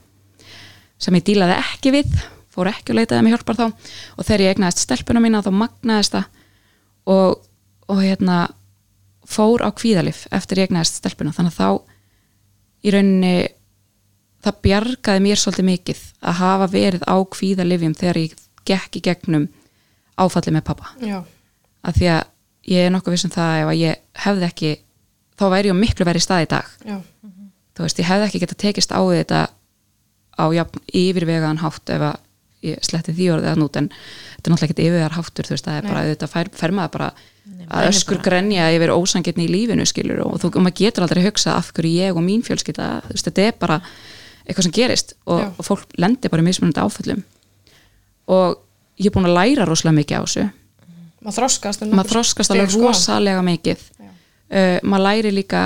[1.00, 2.18] sem ég dílaði ekki við
[2.52, 6.18] fór ekki og leitaði mig hjálpar þá og þegar ég egnaðist stelpuna mína þá magnaðist
[6.18, 6.26] það
[7.10, 7.38] og,
[7.88, 8.40] og hérna
[9.30, 11.96] fór á kvíðalif eftir ég egnaðist stelpuna þannig að þá
[12.84, 13.34] í rauninni
[14.46, 18.36] það bjargaði mér svolítið mikið að hafa verið á kvíðalifjum þegar ég
[18.70, 19.48] gekk í gegnum
[20.20, 21.20] áfalli með pappa já,
[21.84, 22.22] af því að
[22.70, 24.72] ég er nokkuð vissum það ef að ég hefði ekki
[25.40, 26.72] þá væri ég miklu verið stað í dag.
[26.86, 26.98] Já,
[27.76, 29.44] þú veist, ég hefði ekki getað tekist á við þetta
[30.40, 32.18] á jafn, yfirvegaðan hátt ef að
[32.68, 35.68] ég sletti því orðið að nút en þetta er náttúrulega ekkert yfirvegar háttur þú veist,
[35.68, 37.10] það er bara, þetta fær, fer maður bara
[37.70, 41.56] að öskur grenja yfir ósangirni í lífinu skilur og, þú, og maður getur aldrei hugsað
[41.56, 43.80] af hverju ég og mín fjölskylda þú veist, þetta er bara
[44.50, 47.22] eitthvað sem gerist og, og fólk lendir bara í mismunandi áföllum.
[48.30, 48.58] Og
[49.00, 50.46] ég er búin að læra rosalega mikið á þessu.
[51.20, 52.86] Maður þroskast um maður þroskast alveg sko.
[52.88, 53.86] rosalega mikið.
[54.50, 55.64] Uh, maður læri líka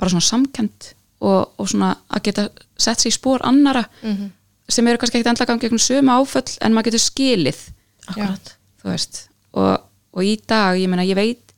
[0.00, 2.44] bara svona samkend og, og svona að geta
[2.78, 4.30] sett sig í spór annara Mhm.
[4.68, 7.60] sem eru kannski ekkert endla gangi gegnum sömu áföll en maður getur skilið.
[8.08, 9.28] Akkurat þú veist.
[9.52, 9.78] Og,
[10.12, 11.52] og í dag, ég meina ég veit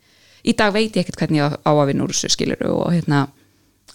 [0.46, 2.92] í dag veit ég ekkert hvernig ég á á að vinna úr þessu skilur og
[2.94, 3.28] hérna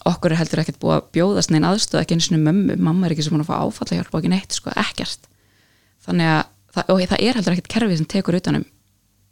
[0.06, 3.16] okkur er heldur ekkert búið að bjóðast neina aðstöð ekki einu sinni mömmu, mamma er
[3.16, 5.30] ekki sem búin að fá áfalla hjálpa og ekki neitt, sko, ekkert.
[6.06, 6.42] Þannig að,
[6.76, 8.66] það, og það er heldur ekkert kerfið sem tekur utanum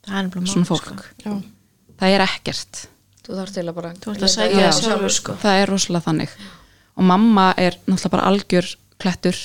[0.09, 0.87] er svona fólk.
[0.89, 0.95] sko.
[1.23, 1.35] já,
[2.01, 2.85] það er ekkert.
[3.23, 5.35] Þú þarf til að bara að í það það sjálfur, sko.
[5.43, 6.33] það er rosalega þannig.
[6.93, 8.71] Og mamma er náttúrulega bara algjör
[9.01, 9.37] klettur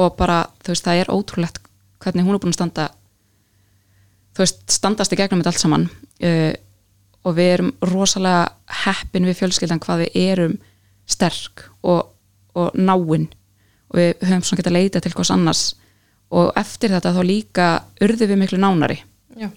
[0.00, 1.60] og bara, þú veist, það er ótrúlegt
[2.00, 2.88] hvernig hún er búin að standa
[4.34, 5.86] þú veist, standast í gegnum þetta allt saman.
[6.20, 6.52] Uh,
[7.28, 8.48] og við erum rosalega
[8.86, 10.54] heppin við fjölskyldan hvað við erum
[11.10, 12.10] sterk og,
[12.54, 13.28] og náin
[13.90, 15.62] og við höfum svona geta leita til hvers annars.
[16.30, 17.68] Og eftir þetta þá líka
[18.04, 19.00] urðum við miklu nánari.
[19.38, 19.48] Já,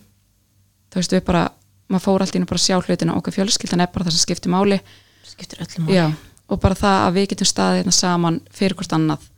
[0.89, 1.43] þú veist, við bara,
[1.91, 3.17] maður fór allt í einu bara að sjá hlutina.
[3.19, 4.79] Okkar fjölskyldan er bara það sem skiptir máli.
[5.27, 5.99] Skiptir öllum máli.
[5.99, 6.07] Já,
[6.49, 9.29] og bara það að við getum staðið hérna saman fyrir hvort annað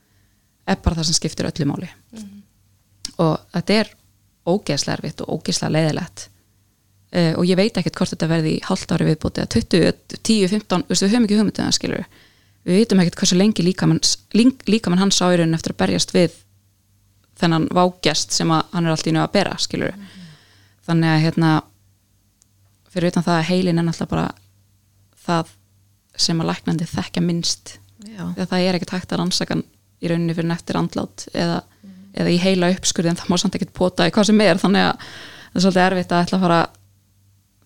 [0.66, 1.92] er bara það sem skiptir öllu máli.
[3.20, 3.92] Og þetta er
[4.46, 6.30] ógeðslega erfitt og ógeðslega leiðilegt
[7.16, 10.48] uh, og ég veit ekkert hvort þetta verði í hálft ári viðbúti eða 20, 10,
[10.54, 12.08] 15, veistu, við höfum ekki hugmyndið það skilur
[12.66, 14.02] við veitum ekkert hversu lengi líkamann
[14.70, 16.40] líkamann hans á í raunin eftir að berjast við
[17.40, 19.98] þennan vágjast sem að hann er alltaf í nöðu að bera skilur
[20.88, 21.52] þannig að hérna
[22.96, 24.28] fyrir utan það að heilin er náttúrulega bara
[25.26, 25.54] það
[26.26, 27.78] sem að læknandi þekkja minnst.
[28.06, 31.60] Þegar það er ekkert hægt að rannsaka í rauninni fyrir eftir andlát eða,
[32.16, 34.62] eða í heila uppskurði en það má samt ekkert pota í hvað sem er.
[34.62, 36.82] Þannig að það er svolítið erfitt að ætla að fara að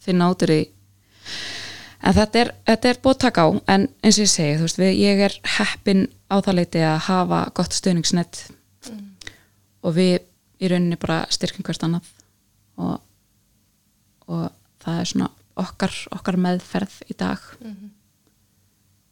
[0.10, 0.62] finna út úr því
[1.99, 3.47] en þetta er, þetta er búið að taka á.
[3.74, 6.97] En eins og ég segi, þú veist, við, ég er heppin á það leiti að
[7.10, 8.43] hafa gott stöðningsnett
[9.80, 10.20] og við
[10.60, 12.12] í rauninni bara styrkjum hvert annað.
[12.80, 12.95] Og,
[14.28, 14.45] og
[14.84, 17.43] það er svona okkar, okkar meðferð í dag.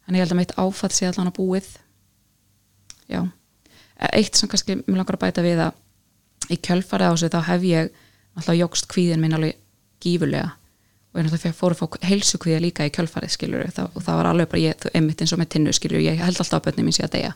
[0.08, 1.68] En ég held að mitt áfatt sé allan að búið.
[3.08, 3.22] Já.
[4.12, 7.64] Eitt sem kannski mér langar að bæta við að í kjölfarið á þessu þá hef
[7.66, 7.96] ég
[8.38, 9.58] alltaf jógst kvíðin minn alveg
[10.00, 10.54] gífurlega
[11.12, 14.18] og ég náttúrulega fór að fá heilsu kvíða líka í kjölfarið skilur það, og það
[14.20, 16.84] var alveg bara ég, einmitt eins og með tinnu skilur ég held alltaf að bönni
[16.84, 17.32] mín sé að deyja.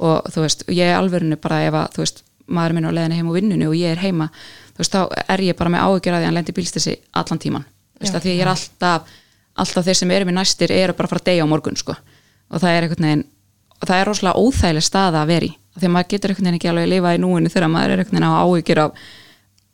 [0.00, 3.16] Og þú veist, ég er alvörinu bara ef að þú veist, maður minn á leiðinu
[3.20, 4.26] heim og vinnunni og ég er heima,
[4.74, 7.38] þú veist, þá er ég bara með áhyggjur að því að hann lendi bílstissi allan
[7.38, 8.20] tíman þú veist, Já.
[8.24, 9.00] því ég er alltaf
[9.60, 11.94] alltaf þeir sem eru mér næstir eru bara að fara að deyja á morgun sko.
[12.50, 13.24] og það er einhvern veginn
[13.80, 13.86] og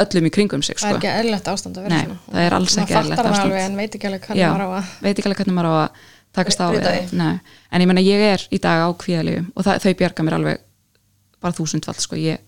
[0.05, 0.99] öllum í kringum sig það er sko.
[1.01, 2.18] ekki eðlilegt ástand að vera Nei, svona.
[2.32, 3.40] það er alls ekki það ástand.
[3.47, 5.70] alveg en veit ekki alveg hvernig Já, maður á að veit ekki alveg hvernig maður
[5.72, 5.88] á að
[6.36, 6.66] takast á
[7.72, 10.61] en ég meina ég er í dag á kvíðalífum og það, þau bjarga mér alveg
[11.40, 12.16] bara þúsundfald sko.
[12.16, 12.42] Ég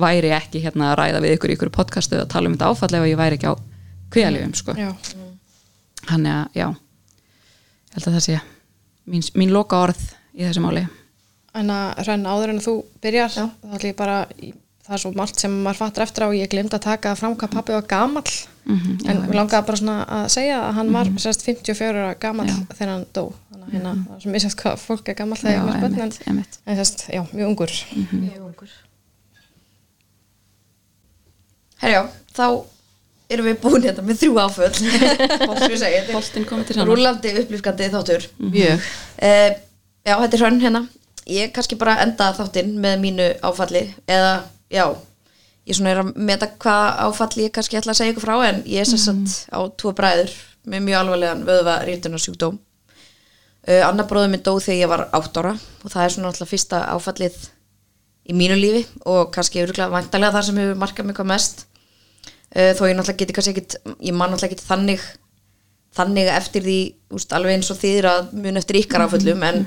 [0.00, 2.96] væri ekki hérna að ræða við ykkur í ykkur podcastu að tala um þetta áfall
[2.98, 3.54] ef ég væri ekki á
[4.12, 4.74] kvíðalífum sko.
[4.76, 4.90] Já,
[6.08, 6.66] þannig að já.
[7.90, 8.40] Ég held að það sé
[9.10, 10.00] mín, mín loka orð
[10.36, 10.86] í þessu máli.
[11.58, 13.42] En að hrenn áður en þú byrjar þá
[13.74, 14.54] ætlum ég bara í-
[14.90, 16.28] það er svo margt sem maður fattar eftir á.
[16.28, 18.32] Og ég glemd að taka fram hvað pappi var gamall.
[18.66, 22.18] Mhm, já, en við langaði bara svona að segja að hann var sérst 54 ára
[22.20, 23.22] gamall þegar hann dó.
[23.50, 25.96] Þannig að hérna, það er svo misjátt hvað fólk er gamall þegar ég var bönn
[26.04, 27.74] en, en sérst, já, mjög ungur.
[28.10, 28.76] Mjög ungur.
[31.80, 32.02] Herjá,
[32.36, 32.44] þá
[33.30, 34.74] erum við búin hérna með þrjú áföll.
[36.12, 36.90] Boltinn kominn til sannar.
[36.90, 38.26] rúlandi upplýfgandi þáttur.
[38.42, 38.88] Mjög.
[39.16, 39.50] Uh,
[40.06, 40.80] Já, þetta er hrönn hérna.
[41.30, 44.30] Ég kannski bara enda þáttinn með mínu áfalli eða,
[44.70, 44.84] já
[45.66, 48.62] ég svona er að meta hvað áfalli ég kannski ætla að segja ykkur frá en
[48.64, 50.32] ég er sem sagt á tvo bræður
[50.70, 52.58] með mjög alvarlegan vöðva rýrtunarsjúkdóm
[53.68, 56.52] uh, Annar bróður minn dó þegar ég var átt ára og það er svona alltaf
[56.52, 57.38] fyrsta áfallið
[58.30, 61.64] í mínu lífi og kannski öruglega væntalega það sem hefur markað mig hvað mest.
[62.50, 65.06] Uh, þó ég náttúrulega geti kannski ekkit ég man náttúrulega ekkit þannig
[65.96, 66.78] þannig eftir því
[67.18, 69.64] úst, alveg eins og þýðir að mun eftir ykkar áföllum en,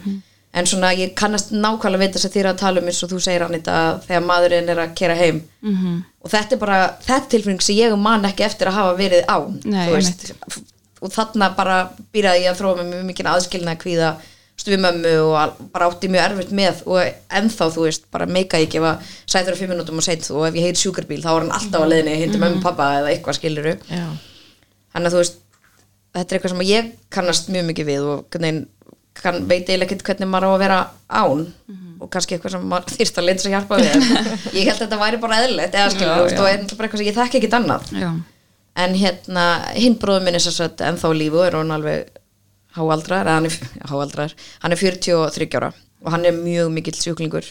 [0.53, 3.21] en svona ég kannast nákvæmlega veit þess að þýðir að tala um eins og þú
[3.25, 5.41] segir Anita að þegar maðurinn er að kera heim.
[5.61, 6.03] -hmm.
[6.21, 6.77] og þetta er bara
[7.07, 10.33] þetta tilfinning sem ég man ekki eftir að hafa verið á Nei, veist,
[11.01, 14.15] og þarna bara býraði ég að þróa með mjög mikið aðskilna kvíða
[14.53, 16.83] þú veist, við mömmu og bara átti mjög erfitt með.
[16.85, 16.99] Og
[17.33, 20.53] ennþá, þú veist, bara meika ég gefa sætur á fimm minútum og seint og ef
[20.53, 23.39] ég heyri sjúkarbíl þá er hann alltaf á leiðinni hindi mömmu og pappa eða eitthvað
[23.39, 23.73] skiluru
[24.93, 25.39] þannig að þú veist
[26.13, 28.25] þetta er eitthvað sem ég kannast mjög mikið við og
[29.17, 31.45] kann, veit eiginlega ekkert hvernig maður á að vera án.
[32.03, 34.07] Og kannski eitthvað sem maður þyrst að sér hjálpa við.
[34.57, 36.87] Ég held að þetta væri bara eðlilegt eða skilur, Já, þú veist, og er bara
[36.87, 37.87] eitthvað sem ég þekki ekkert annað.
[38.01, 38.09] Já,
[38.83, 39.45] en hérna,
[39.77, 42.09] hinn bróður minn er sér satt ennþá lífu er hann alveg
[42.73, 44.37] háaldraður, eða hann er, já, háaldraður.
[44.65, 47.47] Hann er 43 ára og hann er mjög mikill sjúklingur.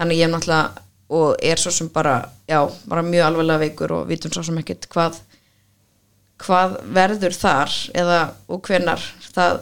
[0.00, 0.86] Þannig ég er náttúrulega
[1.20, 2.16] og er svo sem bara,
[2.48, 2.58] já,
[2.88, 5.20] bara mjög alvarlega veikur og vitum svo sem ekkert hvað
[6.40, 9.02] hvað verður þar eða og hvenar
[9.34, 9.58] það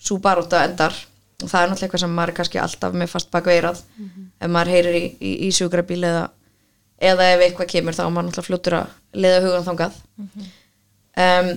[0.00, 0.94] svo baróta endar.
[1.40, 3.78] Og það er náttúrulega eitthvað sem maður er kannski alltaf með fast bak veirað.
[4.40, 6.26] Ef maður heyrir í, í, í sjúkrabíl eða,
[7.00, 8.90] eða ef eitthvað kemur þá er maður náttúrulega fljótur að
[9.24, 9.96] leiða hugan þangað.
[11.20, 11.48] Um,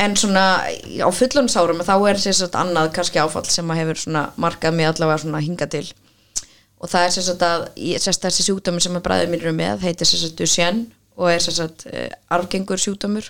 [0.00, 0.44] en svona
[1.04, 4.88] á fullunsárum þá er sér satt annað kannski áfall sem að hefur svona markað mig
[4.88, 5.84] allavega svona hinga til.
[6.80, 9.52] Og það er sér satt að ég- sérst þessi sjúkdómur sem að bræðið mér eru
[9.58, 10.86] með heitir sér satt Duchenne
[11.20, 13.26] og er sér satt uh, arfgengur sjúkdómur.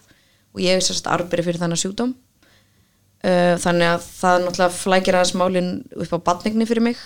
[0.54, 2.12] Og ég er sér satt arfberi fyrir þannig sjúkdóm
[3.20, 7.02] þannig að það náttúrulega flækir aðeins málin upp á batningni fyrir mig.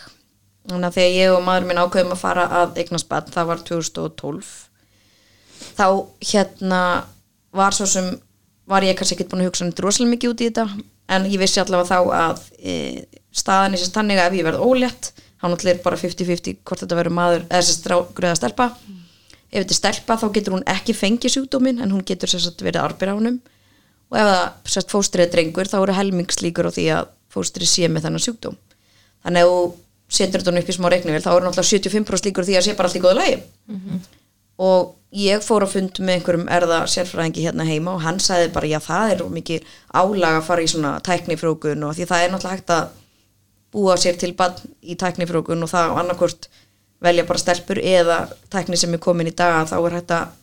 [0.68, 3.64] Þannig að þegar ég og maður minn ákveðum að fara að eignast batn, það var
[3.68, 4.52] 2012
[5.74, 5.86] þá
[6.32, 6.80] hérna
[7.54, 8.10] var svo sem
[8.68, 10.66] var ég kannski ekkert búin að hugsa neitt rosalega mikið út í þetta
[11.14, 12.74] en ég vissi allavega þá að e,
[13.34, 16.84] staðan er sérst þannig að ef ég verð ólétt þá náttúrulega er bara 50-50 hvort
[16.84, 18.70] þetta verður maður eða sérst eða stelpa.
[19.50, 22.80] Ef þetta er stelpa þá getur hún ekki fengið sjúkdómin en hún getur sérst verið
[24.12, 27.88] og ef það sérst fóstrið er drengur þá eru helmingslíkur á því að fóstrið sé
[27.90, 28.58] með þennan sjúkdóm.
[29.24, 29.62] Þannig að þú
[30.14, 32.90] setur þetta upp í smá reiknivel þá eru náttúrulega 75% líkur því að sé bara
[32.90, 33.38] allt í góðu lagi.
[34.64, 38.70] Og ég fór að fund með einhverjum erða sérfræðingi hérna heima og hann sagði bara
[38.70, 42.56] já það er mikið álag að fara í svona tæknifrókun og því það er náttúrulega
[42.56, 42.88] hægt að
[43.74, 46.48] búa sér til bann í tæknifrókun og það annarkort
[47.04, 48.18] velja bara stelpur eða
[48.50, 50.34] tækni sem er komin í dag þá er hægt að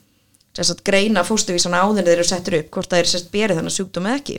[0.58, 3.76] sagt, greina fóstuvísana áður en þeir eru settur upp hvort það er sérst berið þannig
[3.78, 4.38] sjúkdóm eða ekki.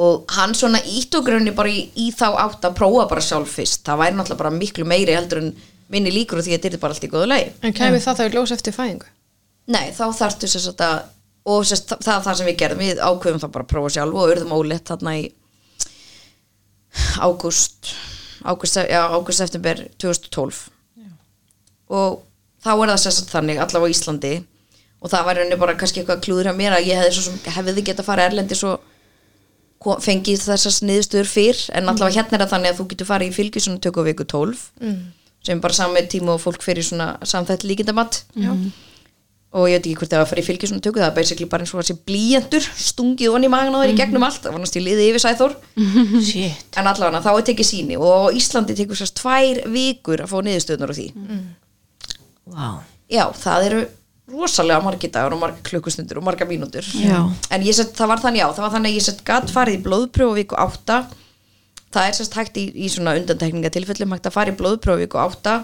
[0.00, 3.52] Og hann svona ítt og grunni bara í, í þá átt að prófa bara sjálf
[3.58, 3.82] fyrst.
[3.84, 5.50] Það væri náttúrulega bara miklu meiri heldur en
[5.92, 7.50] minni líkur og því að þetta er bara allt í góðu lagi.
[7.60, 9.10] En kemur það þá í ljós eftir fæðingu?
[9.70, 11.00] Nei, þá þarftu sér að
[11.50, 13.92] og sérst, það, það er það sem við gerðum við ákveðum það bara að prófa
[13.94, 15.22] sjálf og urðum ólétt þarna í
[17.20, 17.92] ágúst
[18.44, 20.60] ágúst, já, ágúst eftirber 2012
[21.90, 22.20] og
[22.60, 24.34] þá er það sérst þannig allavega á Íslandi
[25.00, 27.54] og það var rauninni bara kannski eitthvað klúður hjá mér að ég hefði svo sem
[27.56, 28.74] hefði geta farið erlendi svo
[29.80, 33.36] fengið þessar niðurstöður fyrr en allavega hérna er það þannig að þú getur farið í
[33.38, 35.00] fylgisunum tökum viku 12 mm.
[35.48, 38.66] sem bara samme tíma og fólk fyrir svona samþætt líkindamatt mm.
[39.56, 41.48] og ég veit ekki hvort það var að fara í fylgisunum tökum það er basically
[41.48, 44.44] bara eins og að sé blíjandur stungið onni í magan á þeir í gegnum allt
[44.44, 45.56] það var náttúrulega liðið yfir sæþór.
[46.28, 46.68] Shit.
[46.76, 50.92] en allavega þá er tekið síni og Íslandi tekur sérst tvær vikur að fá niðurstöðunar
[50.92, 51.08] á því
[52.50, 52.82] Vá.
[53.10, 53.80] já, það eru
[54.30, 57.18] rosalega margir dagar og margir klukkustundur og margar mínútur Já.
[57.50, 59.78] en ég sett, það var þannig já, það var þannig að ég sett gatt farið
[59.78, 61.00] í blóðpröfu viku átta
[61.90, 65.56] það er sérst hægt í, í svona undantekningatilfellum hægt að fara í blóðpröfu viku átta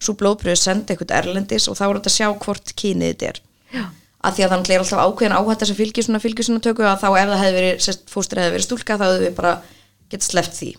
[0.00, 3.40] svo blóðpröfu sendi eitthvað erlendis og þá er þetta að sjá hvort kynið þetta er
[3.78, 3.84] já.
[4.20, 7.00] að því að þannig er alltaf ákveðin áhætta sem fylgir svona fylgir svona tökku að
[7.00, 9.54] þá ef það hefði verið fóstur hefði verið stúlka þá hefði við bara
[10.12, 10.70] gett sleppt því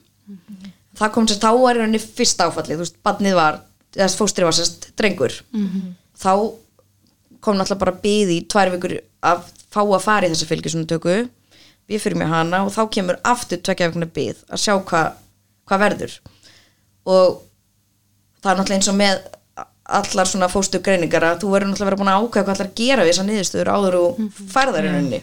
[1.01, 3.59] það kom sérst, þá var í rauninni fyrsta áfallið, þú veist, badnið var
[3.95, 5.33] þess fóstri var sérst drengur
[6.17, 6.33] þá
[7.41, 10.87] kom náttúrulega bara byði í tvær vikur að fá að fara í þessa fylgisunum
[11.91, 15.13] við fyrir með hana og þá kemur aftur tvekja vikuna byð að sjá hvað
[15.67, 16.17] hva verður.
[17.07, 17.39] Og
[18.41, 19.23] það er náttúrulega eins og með
[19.91, 23.05] allar svona fóstu greiningar að þú verður náttúrulega verið búin að ákveða hvað allar gera
[23.05, 24.21] við þessar niðurstöður áður og
[24.53, 25.21] færðar í rauninni.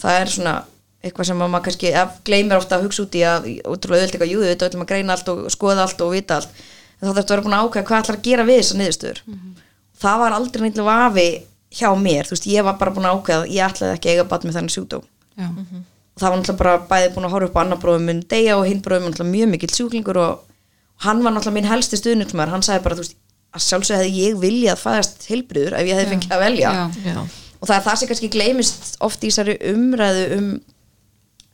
[0.00, 0.54] Það er svona
[1.00, 1.92] eitthvað sem að maður kannski
[2.28, 5.16] gleymir ofta að hugsa út í að ótrúlega öll eitthvað, jú, við ætlum að greina
[5.16, 5.86] allt og skoða
[7.00, 9.22] en þá þarfst að vera búin að ákveða hvað allar að gera við þessar niðurstöður.
[10.00, 11.28] Það var aldrei neitt vafi
[11.70, 14.28] hjá mér, þú veist, ég var bara búin að ákveða ég ætlaði ekki að eiga
[14.30, 15.04] bat með þennan sjúkdóm.
[15.40, 18.22] Já, og það var náttúrulega bara bæði búin að horfa upp á annar bróðum minn
[18.28, 22.00] deyja og hinn bróðum náttúrulega mjög mikill sjúklingur og, og hann var náttúrulega minn helsti
[22.00, 23.16] stuðnumar hann sagði bara, þú veist,
[23.54, 26.74] að sjálfsög hefði ég viljað fæðast heilbriður ef ég hefði fengið að velja.
[26.74, 27.22] Já, Já.
[27.60, 30.50] og það er það sem kannski gleymist oft í þessari umræðu um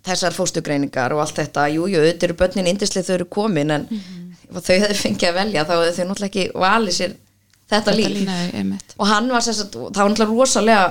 [0.07, 1.65] þessar fóstugreiningar og allt þetta.
[1.75, 3.87] Jú, jú, þetta eru börnin indislega þau eru komin en
[4.51, 7.17] ef þau hefði fengið að velja þá hefði þau náttúrulega ekki valið sér
[7.73, 8.21] þetta, líf.
[8.29, 10.87] Nei, og hann var sérst að það var náttúrulega rosalega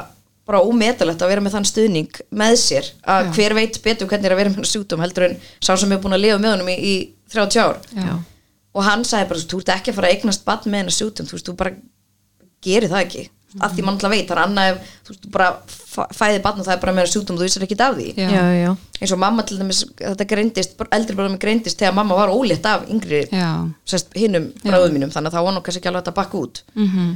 [0.45, 3.31] bara ómetalegt að vera með þann stuðning með sér að Já.
[3.37, 6.13] hver veit betur hvernig er að vera með sjúkdóm heldur en sá sem er búin
[6.13, 6.95] að lifa með honum í, í
[7.33, 7.79] 30 ár.
[7.97, 8.11] Já,
[8.75, 11.29] og hann sagði bara, þú ert ekki að fara að eignast bann með hennar sjúkdóm
[11.31, 11.73] þú veist, þú bara
[12.65, 13.25] gerir það ekki
[13.61, 16.59] að því mann alltaf veit, það er annað ef þú veist, bara fæ- fæði barn
[16.59, 18.29] og það er bara meira sjúkdóm, þú vissir ekki af því Já.
[18.29, 22.29] já, já, eins og mamma til dæmis, þetta greindist eldri bróðum greindist þegar mamma var
[22.35, 23.51] ólétt af yngri Já.
[23.87, 26.37] sérst, hinnum bráðum mínum þannig að það var nú kannski ekki alveg hægt að bakka
[26.37, 27.15] út Mhm.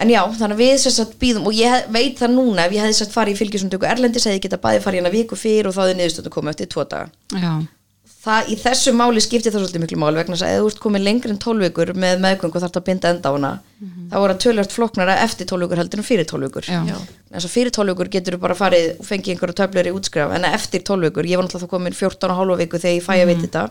[0.00, 2.72] en já, þannig að við sérst að býðum og ég hef- veit það núna ef
[2.72, 5.66] ég hefði sérst farið í fylgjusundtöku Erlendis hefði ég geta bæði farið hérna viku fyrir
[5.68, 7.52] og þá hefði niðurstönd að koma eftir tvo daga Já.
[8.20, 10.80] Það í þessu máli skiptir það svolítið miklu máli vegna þess að ef þú ert
[10.84, 13.52] komið lengri en 12 vikur með meðgöngu og þarf að binda enda á hana
[14.10, 16.68] þá er það tölvöld flokknara eftir 12 vikur heldur en fyrir 12 vikur.
[17.32, 20.34] Þess að fyrir 12 vikur getur þú bara farið og fengið einhverju töflur í útskraf
[20.36, 23.06] en eftir 12 vikur, ég var náttúrulega þá komin 14 og hálfa viku þegar ég
[23.06, 23.64] fæ að veit þetta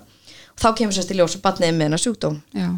[0.50, 2.42] og þá kemur sérst í ljós að batniði með hennar sjúkdóm.
[2.58, 2.70] Já.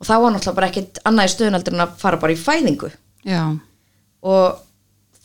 [0.00, 2.40] og þá var náttúrulega bara ekkit annað í stöðun heldur en að fara bara í
[2.40, 2.92] fæðingu.
[3.24, 3.42] Já.
[4.20, 4.60] og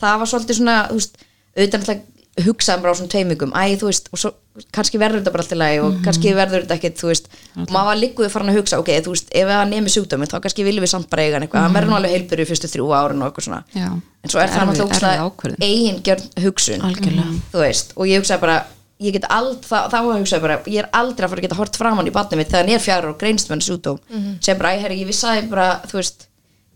[0.00, 1.24] það var svolítið svona þú veist,
[1.56, 4.30] auðvitað náttúrulega hugsaðum bara á svona teimingum, æ þú veist og svo,
[4.76, 7.88] kannski verður þetta bara alltaf lagi og kannski verður þetta ekkit, þú veist, og maður
[7.88, 10.84] var líkuð farin að hugsa, ok, þú veist, ef það nemi sjúkdómi þá kannski viljum
[10.84, 13.24] við samt bara eiga hann eitthvað, hann verður nú alveg heilbyrju í fyrstu þrjú árin
[13.24, 13.62] og eitthvað svona.
[13.72, 13.88] Já.
[13.96, 15.64] en svo er það náttúrulega ákvörðun.
[15.64, 16.86] eigingjörn hugsun.
[16.90, 17.36] Algjörlega.
[17.52, 18.60] þú veist, og ég hugsaði bara
[19.00, 21.76] ég get ald, þá, þá hugsaði bara ég er aldrei að fara að geta hort
[21.76, 23.98] framann í batnið mitt þegar hann er fjara og greinst með hann sjúkdóm.
[24.40, 26.28] Sem bara, herri, ég vissi ég bara, þú veist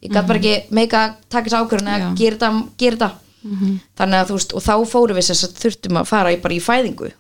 [0.04, 1.02] ég gæti bara ekki meika
[1.32, 3.11] þessu ákvörðun að gera þetta,
[3.43, 3.80] gera þetta.
[4.01, 6.55] þannig að þú veist, og þá fórum við þess að þurftum að fara í, bara
[6.57, 7.11] í fæðingu.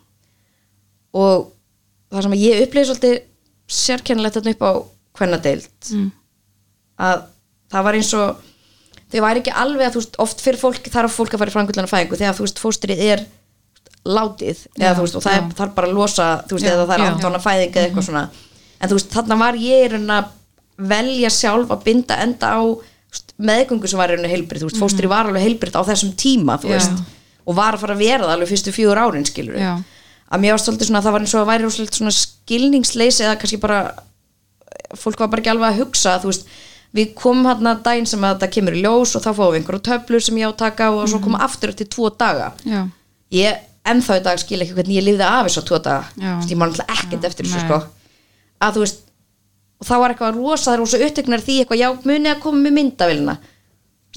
[1.20, 1.48] Og
[2.10, 3.18] það sem ég upplýði svolítið
[3.70, 4.72] sérkennilegt þarna upp á
[5.20, 6.08] hvernadeild Mm.
[7.00, 7.22] að
[7.70, 8.36] það var eins og
[9.10, 11.54] þau væri ekki alveg að þú veist oft fyrir fólk þarf fólk að fara í
[11.54, 13.24] framkvöldana fæðingu þegar þú veist fóstrið er
[14.06, 16.86] látið eða Já, veist og það er, þarf bara að losa þú veist Já, eða
[16.88, 18.22] það er aftána fæðing eða eitthvað svona.
[18.80, 20.30] En þú veist þarna var ég rauninni að
[20.90, 22.60] velja sjálf að binda enda á
[23.40, 26.92] meðgöngu sem var heilbrið þú veist fóstrið var alveg heilbrið á þessum tíma veist
[27.46, 29.26] og var að fara að vera það alveg fyrstu fjögur árin
[30.30, 33.38] að mér var stoltið svona að það var eins og að væri svona skilningsleysi eða
[33.40, 33.80] kannski bara
[34.98, 36.46] fólk var bara ekki alveg að hugsa veist,
[36.96, 39.82] við komum hérna daginn sem að þetta kemur í ljós og þá fáum við einhverju
[39.88, 42.52] töflur sem ég á að taka og svo koma aftur eftir tvo daga.
[42.66, 42.80] Já.
[43.30, 46.08] ég ennþá í dag skil ekki hvernig ég lifði af þessu tvo daga,
[46.50, 47.78] ég man alltaf ekkert eftir þessu sko.
[48.60, 49.04] Að þú veist,
[49.80, 52.60] og þá var eitthvað rosa það er rosa uppteknar því eitthvað, já, muni að koma
[52.66, 53.36] með myndavélina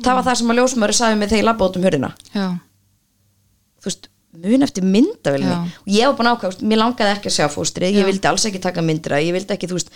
[0.01, 2.47] það var það sem að ljósmaður sagði mig þegar ég labba út um hörðina Já.
[3.83, 4.09] þú veist,
[4.43, 5.79] mun eftir myndavélinni Já.
[5.83, 8.61] og ég var bara ákvæmst, mér langaði ekki að sjá fóstrið, ég vildi alls ekki
[8.63, 9.93] taka myndir af, ég vildi ekki, þú veist,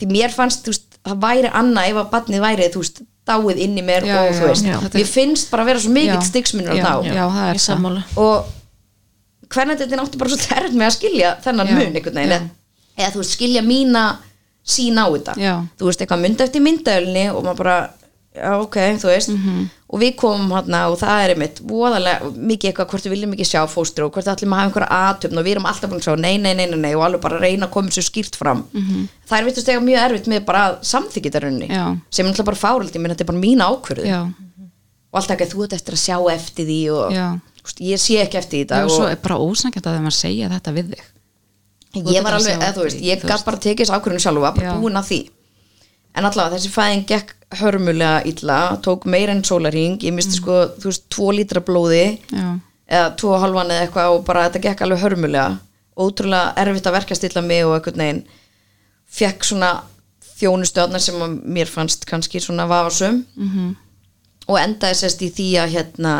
[0.00, 3.62] því mér fannst þú veist, það væri annað ef að barnið væri þú veist, dáið
[3.64, 4.76] inn í mér Já, og já, þú veist, já.
[4.98, 6.26] Mér finnst bara að vera svo mikill Já.
[6.28, 8.50] stigsmunur á Já, þá já, það er ég sammála og
[14.66, 15.54] þetta sín á þetta Já.
[15.78, 17.90] þú veist, eitthvað mynd eftir myndaölinni og maður bara,
[18.36, 19.68] já ok, þú veist Mhm.
[19.88, 23.46] og við komum hérna og það er einmitt voðalega mikið eitthvað hvort við viljum ekki
[23.46, 26.00] sjá fóstur og hvort við ætlum að hafa einhverja aðtöfn og við erum alltaf búin
[26.00, 28.36] að sjá nei, nei, nei, nei, nei og alveg bara reyna að koma svo skýrt
[28.36, 29.08] fram -hmm.
[29.28, 31.68] það er vitast eitthvað mjög erfitt með bara að samþykja þetta runni.
[31.68, 31.96] Já.
[32.10, 34.20] sem er náttúrulega bara fáröldi, menn þetta er bara mín ákvörðu Já.
[35.12, 37.12] og alltaf ekki þú ert eftir að sjá eftir því og
[37.80, 40.72] ég sé ekki eftir dag og svo er bara ósangjönd að þeim að segja þetta
[40.74, 41.02] við þig
[42.04, 43.46] ég var alveg, sjá eða þú veist, ég veist.
[43.46, 45.20] bara tekið þessu ákvörðinu sjálf og var bara búin að því
[46.16, 50.90] en allavega þessi fæðing gekk hörmulega illa, tók meira en sólarhing ég misti sko, þú
[50.90, 52.46] veist, tvo lítra blóði Já.
[52.88, 55.58] eða tvo og halvan eða eitthvað og bara þetta gekk alveg hörmulega
[55.96, 58.22] ótrúlega erfitt að verka stilla mig og einhvern veginn
[59.16, 59.70] fekk svona
[60.36, 63.74] þjónustöðnar sem mér fannst kannski svona vafasum -hmm.
[64.48, 66.14] og endaði sérst í því að hérna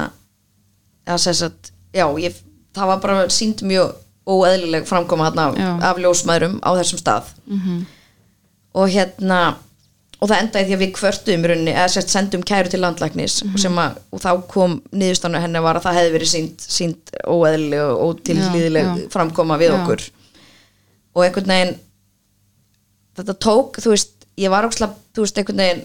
[1.06, 2.34] að sérst að, já, ég,
[2.74, 3.94] það var bara sínd mjög
[4.26, 5.50] óeðlileg framkoma hérna
[5.86, 7.84] af ljósmaðurum á þessum stað -hmm.
[8.74, 9.40] og hérna
[10.16, 13.34] og það endaði því að við kvörtuðum í rauninni eða sérst sendum kæru til landlæknis
[13.60, 17.98] sem að, og þá kom niðurstanu henni var að það hefði verið sínd, sínd óeðlileg
[18.06, 18.22] og
[19.04, 19.10] já.
[19.12, 19.76] framkoma við Já.
[19.80, 20.06] okkur
[21.16, 21.74] og einhvern veginn
[23.16, 25.84] þetta tók, þú veist, ég var óksla þú veist, einhvern veginn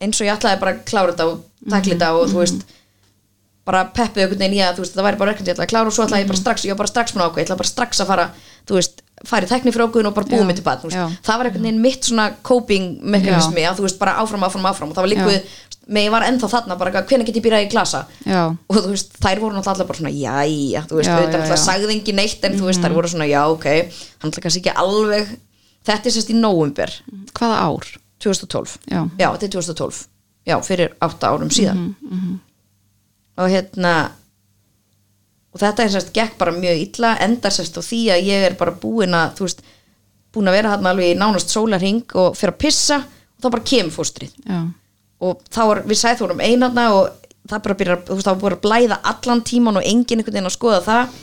[0.00, 2.76] eins og ég ætlaði bara að klára þetta og takla þetta og þú veist
[3.70, 5.72] bara peppið einhvern veginn í að þú veist, það væri bara verkefni ég ætlaði að
[5.74, 7.62] klára og svo ætlaði ég bara strax, ég var bara strax með ákveð, ég ætlaði
[7.62, 8.26] bara strax að fara,
[8.68, 11.02] þú veist fara í teknifrókun og bara búið Já, mitt í bad já.
[11.26, 14.94] það var einhvern veginn mitt svona coping mekanismi að þú veist, bara áfram, áfram, áfram.
[14.94, 15.58] Og það var líkuð,
[15.92, 18.00] með ég var ennþá þarna bara, hvernig get ég býrað í glasa?
[18.24, 18.40] Já.
[18.48, 21.60] og þú veist, þær voru náttúrulega bara svona jæja, þú veist, Já, auðvitað já, já.
[21.66, 23.66] sagði engin neitt en þú veist, þær voru svona já, ok.
[24.24, 25.34] Hann ætla kannski ekki alveg
[25.90, 26.96] þetta er sérst í nóvumber
[27.36, 27.90] Hvaða ár?
[28.20, 29.02] 2012 Já.
[29.16, 30.00] þetta er 2012
[30.48, 31.94] já, fyrir átta árum síðan
[33.40, 33.94] og hérna
[35.50, 38.58] og þetta er sérst gekk bara mjög illa endar sérst á því að ég er
[38.58, 39.64] bara búin að þú veist,
[40.30, 43.68] búin að vera hann alveg í nánast sólarhing og fyrir að pissa og þá bara
[43.72, 44.60] kemur fóstrið Já.
[45.26, 47.10] og þá var, við sæðum einarna og
[47.50, 50.50] það bara byrjar, þú veist, var búin að blæða allan tíman og enginn einhvern veginn
[50.52, 51.18] að skoða það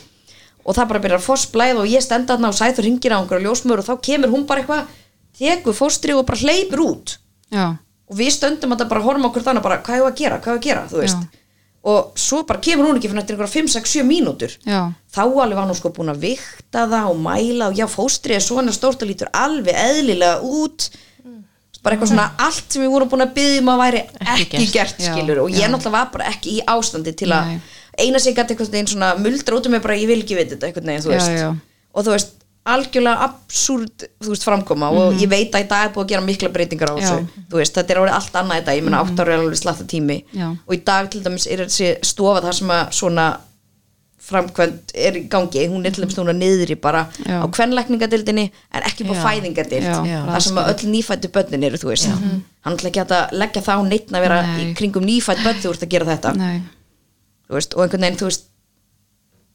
[0.67, 3.19] og það bara byrjar að foss blæða og ég stenda þarna og sæður ringir á
[3.21, 4.95] einhverja ljósmör og þá kemur hún bara eitthvað
[5.37, 7.15] tekur fóstri og bara hleypur út
[7.53, 7.77] Já.
[8.09, 10.53] og við stöndum að það bara horfum okkur þannig bara, hvað er að gera, hvað
[10.53, 11.45] er að gera, þú veist Já.
[11.87, 14.91] Og svo bara kemur hún ekki fyrir einhverja 5, 6, 7 mínútur Já.
[15.13, 18.43] þá alveg var hún sko búin að vikta það og mæla og já, fóstrið er
[18.43, 20.89] svona stórt og lítur alveg eðlilega út
[21.83, 24.67] bara eitthvað svona allt sem við vorum búin að byggja um að væri ekki, Ekki
[24.73, 24.97] gert.
[24.99, 25.69] Já, skilur og ég já.
[25.71, 27.53] náttúrulega var bara ekki í ástandi til að
[27.97, 30.51] eina sig gæti eitthvað einn svona muldra út um mig bara ég vil ekki veit
[30.51, 31.47] þetta eitthvað neginn, þú veist já.
[31.93, 32.33] og þú veist,
[32.73, 36.21] algjörlega absúrt þú veist, framkoma og ég veit að í dag er búið að gera
[36.27, 37.03] mikla breytingar á Mhm.
[37.03, 37.27] Mhm.
[37.49, 39.57] þessu veist, þetta er orðið allt annað í dag, ég meina átt ára er alveg
[39.61, 40.23] slatta tími.
[40.33, 40.47] Já.
[40.67, 43.27] og í dag til dæmis er þessi stofa þar sem að svona
[44.27, 47.39] framkvæmt er í gangi, hún er til dæmis núna niðri bara Já.
[47.39, 49.23] á kvenlækningadildinni en ekki Já.
[49.23, 49.85] fæðingadild
[50.27, 52.09] þar sem að öll nýfættu börnin eru þú veist,
[52.61, 54.65] hann ætla ekki að leggja það á neitt að vera Nei.
[54.65, 56.61] í kringum nýfætt börn þú ert að gera þetta.
[57.49, 58.43] Veist, og einhvern veginn, þú veist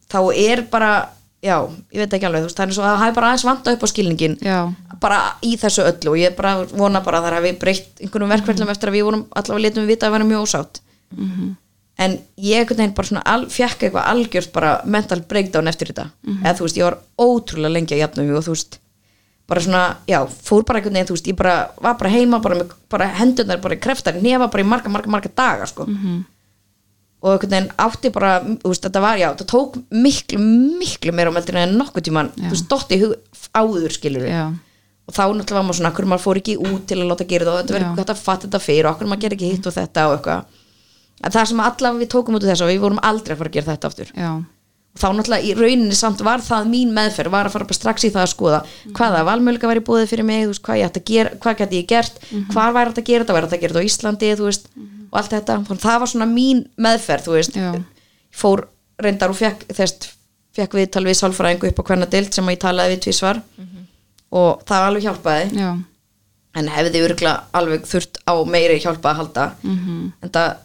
[0.09, 1.09] þá er bara,
[1.43, 1.57] já,
[1.93, 3.83] ég veit ekki alveg þú veist, er svo að það hafi bara aðeins vanda upp
[3.83, 4.59] á skilningin já,
[5.03, 8.71] bara í þessu öllu og ég bara vona bara að það hafi breytt einhvernum verkverðlum
[8.75, 10.81] eftir að við vorum allavega letum við vita að vera mjög ósátt.
[12.03, 16.07] En ég einhvern veginn bara svona al, fjekk eitthvað algjört bara mental breakdown eftir þetta.
[16.43, 18.79] Eða þú veist, ég var ótrúlega lengi að jafna mig og þú veist,
[19.47, 22.65] bara svona já, fór bara einhvern veginn, þú veist, ég bara var bara heima bara
[22.89, 25.85] bara hendurnar, bara kreftar nefa bara í marga, marga, marga daga sko
[27.23, 31.37] og einhvern veginn átti bara veist, þetta var, já, það tók miklu miklu meira á
[31.37, 32.51] meldinu en nokkuð tíman Já.
[32.51, 33.15] þú hug
[33.55, 34.45] áður skilur já,
[35.07, 37.45] og þá náttúrulega var maður svona, okkur maður fór ekki út til að láta gera
[37.45, 39.53] þetta og þetta verður ekki hægt að fatta þetta fyrir og okkur maður ger ekki
[39.53, 40.59] hitt og þetta og eitthvað.
[41.23, 43.53] En það sem allavega við tókum út af þess og við vorum aldrei að fara
[43.53, 44.13] að gera þetta aftur.
[44.17, 44.31] Já,
[44.99, 48.11] þá náttúrulega í rauninni samt var það mín meðferð var að fara bara strax í
[48.13, 48.59] það að skoða
[48.93, 52.19] hvaða valmöluga var í búið fyrir mig veist, hvað, gera, hvað gæti ég gert
[52.53, 54.69] hvar væri þetta að gera þetta, væri þetta að gera þetta á Íslandi veist,
[55.13, 57.57] og allt þetta, það var svona mín meðferð, þú veist.
[57.61, 57.73] Já.
[58.33, 58.65] fór
[59.03, 60.13] reyndar og fekk þess,
[60.57, 63.43] fekk við tal við sálfræðingu upp á hvernig dild sem ég talaði við tvísvar
[64.33, 65.49] og það alveg hjálpaði.
[65.61, 65.71] Já,
[66.57, 69.45] en hefði örgulega alveg þurft á meiri hjálpa að halda.
[69.63, 70.13] -hmm.
[70.23, 70.57] en það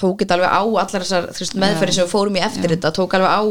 [0.00, 1.28] tók þetta alveg á allar þessar
[1.62, 3.42] meðferði sem við fórum í eftir þetta tók alveg á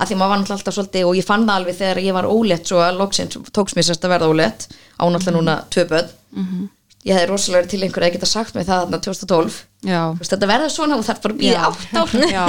[0.00, 2.66] að því maður var alltaf svolítið og ég fann það alveg þegar ég var ólétt
[2.72, 6.08] svo að loksins tóks mér sérst að verða ólétt á náttúrulega núna tvö börn.
[6.32, 6.68] -hmm.
[7.04, 9.54] ég hefði rosalega verið til einhverja að geta sagt mig það þarna 2012
[9.88, 11.64] já, Þú veist, þetta verður svona og það er bara Já.
[11.68, 12.10] átt ár.
[12.32, 12.44] Já,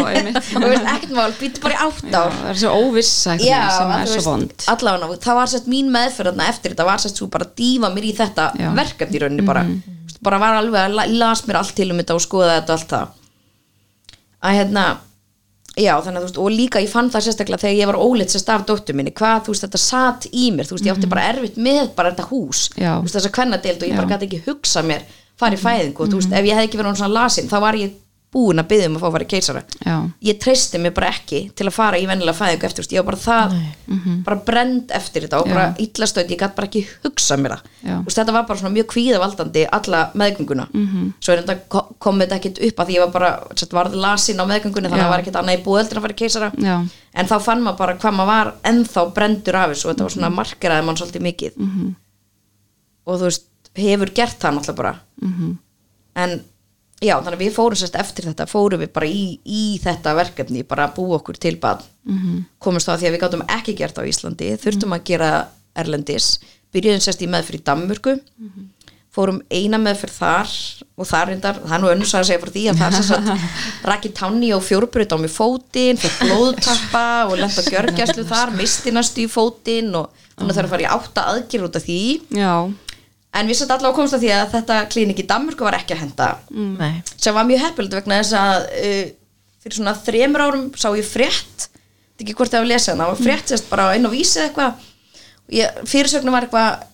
[0.55, 2.31] og veist, ekkert mál, býta bara í átt Já, ár.
[2.41, 2.71] það er svo
[3.51, 4.51] veginn sem er svo vond.
[4.67, 8.03] allavega, það var sérst mín meðferð eftir þetta var sérst svo bara að dýfa mér
[8.03, 8.69] í þetta Já.
[8.75, 9.65] Verkefni í rauninni bara.
[10.21, 12.79] Bara var alveg að la- las mér allt til um þetta og skoða þetta og
[12.79, 13.07] allt það
[14.43, 14.85] að hérna
[15.77, 18.33] já þannig að þú veist og líka ég fann það sérstaklega þegar ég var óleitt
[18.33, 21.09] sérst af dóttur minni hvað þú veist þetta satt í mér þú veist ég átti
[21.13, 22.83] bara erfitt með bara þetta hús Mhm.
[22.83, 22.93] Já.
[22.99, 23.95] þú veist þessa kvennadeild og ég Já.
[23.95, 24.01] Mhm.
[24.09, 25.01] bara gæti ekki hugsa mér
[25.39, 27.73] fara í fæðingu og þú veist ef ég hefði ekki verið svona lasin þá var
[27.75, 27.91] ég
[28.31, 29.61] búin að byggja um að fá að fara í keisara.
[29.85, 33.07] Já, ég treysti mig bara ekki til að fara í vennilega fæðingu eftir, ég var
[33.11, 33.55] bara það
[34.23, 35.75] bara brend eftir þetta og bara Já.
[35.83, 37.61] illastöð, ég gæti bara ekki hugsa mér það.
[38.07, 40.67] Þetta var bara svona mjög kvíðavaldandi alla meðgönguna.
[40.71, 41.13] -hmm.
[41.19, 44.39] svo er þetta ko- kom þetta ekkit upp að ég var bara sett, var lasin
[44.39, 46.51] á meðgöngunni þannig að það var ekkit annað í búðeldur að fara í keisara.
[46.57, 50.03] Já, en þá fann maður bara hvað maður var ennþá brendur af þessu og þetta
[50.03, 51.51] var svona markeraði mann svolítið mikið.
[51.57, 51.95] -hmm.
[53.05, 53.45] og þú veist,
[57.01, 60.63] já, þannig að við fórum sérst eftir þetta fórum við bara í, í þetta verkefni
[60.67, 62.43] bara að búa okkur til bad -hmm.
[62.59, 65.31] komumst þá að því að við gátum ekki gert á Íslandi þurftum að gera
[65.75, 66.35] erlendis
[66.71, 68.15] byrjuðum sérst í meðfyrir Danmörku.
[69.11, 70.51] Fórum eina meðfyrir þar
[70.95, 73.49] og þar reyndar, það er nú önnur að segja frá því að það er sérst
[73.89, 79.25] rakki tanni og fjórbrut á mig fótinn, fyrir blóðtappa og lenda gjörgjæslu þar, misti næstu
[79.25, 81.99] í fótinn og þannig að það er að fara í átta aðgjör út af því.
[82.39, 82.53] Já,
[83.33, 85.95] en við satt allavega að komast að því að þetta klínik í Danmörku var ekki
[85.95, 86.29] að henda.
[86.51, 87.01] Nei.
[87.15, 89.03] sem var mjög heppilegt vegna þess að uh,
[89.63, 91.67] fyrir svona þremur árum sá ég frétt.
[91.67, 94.43] Þetta er ekki hvort ég hafa lesið það var frétt sérst bara inn á vísið
[94.49, 94.87] eitthvað.
[95.47, 96.87] Og ég- fyrirsögnum var eitthvað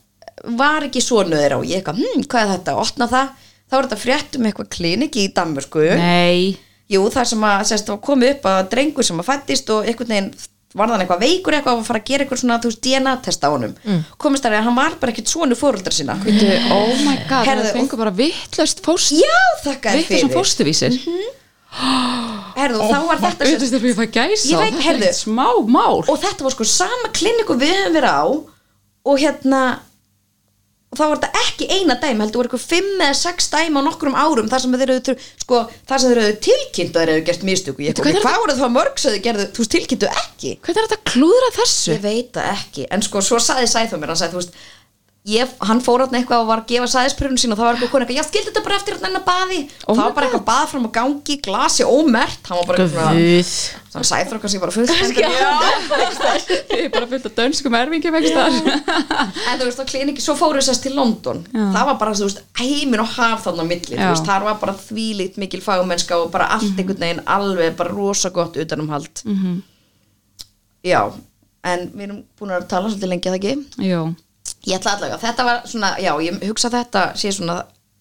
[0.62, 1.58] var ekki svona þeirra?
[1.58, 3.32] Og ég eitthvað, hm, hvað er þetta, opna það.
[3.68, 5.82] Þá var þetta frétt um eitthvað klíniki í Danmörku.
[6.00, 6.58] Nei.
[6.88, 10.08] Jú, það sem að sérst, var komið upp að drengur sem að fættist og einhvern
[10.14, 10.30] veginn
[10.76, 13.50] var þann eitthvað veikur eitthvað að fara að gera eitthvað svona, þú veist, DNA-test á
[13.54, 13.74] honum.
[13.88, 14.02] Mm.
[14.20, 17.64] komist það að hann var bara ekkert svona fóruldra sína Veitu, oh my god, Herðu,
[17.70, 20.36] það fengur bara vittlust fóst já, þakka þér vittlust fyrir.
[20.36, 21.00] fóstuvísir
[22.58, 24.60] Herðu, og þá var þetta þetta er fyrir það gæsa.
[24.62, 26.00] Veit, er ekkert smá mál.
[26.08, 28.26] Og þetta var sko sama kliniku við höfum verið á
[29.08, 29.62] og hérna
[30.98, 33.82] og þá var þetta ekki eina dæmi heldur voru eitthvað fimm eða sex dæmi á
[33.86, 35.60] nokkrum árum þar sem þeir eru sko,
[35.90, 38.44] þar sem þeir eru tilkynnt og þeir eru gert mistöku ég Veitu, eitthvað, hvað hvað
[38.44, 40.54] voru það mörg sem þeir gerðu, þú veist tilkynntu ekki.
[40.66, 41.92] Hvernig er þetta að klúðra þessu?
[41.94, 44.60] Ég veit það ekki, en sko svo saði Sæþór mér, hann sagði þú veist
[45.28, 48.04] ég, hann fór átna eitthvað og var að gefa sæðispröfun sín og það var eitthvað
[48.04, 49.60] eitthvað, já skildi þetta bara eftir hérna baði.
[49.84, 52.70] Oh og það my var bara eitthvað bað fram á gangi, glasi ómert hann var
[52.70, 53.20] bara eitthvað
[53.92, 54.94] svona sæður okkar sem bara fullt
[56.78, 58.60] Ég er bara fullt af dönskum staðar.
[59.48, 61.44] En þú veist, á kliníki, svo fóru þess til London.
[61.52, 64.12] Það var bara, þú veist, heiminn og haf þannig á milli, þú Já.
[64.14, 68.32] veist, þar var bara þvílít mikil fagumennska og bara allt einhvern veginn alveg bara rosa
[68.36, 69.24] gott utanumhald.
[69.26, 69.58] Mm -hmm.
[70.84, 71.12] já,
[71.64, 73.56] en við erum búin að tala svolítið lengi að það ekki?
[73.90, 74.02] Jú,
[74.68, 77.58] ég ætla allavega, þetta var svona, já, ég hugsa þetta sé svona,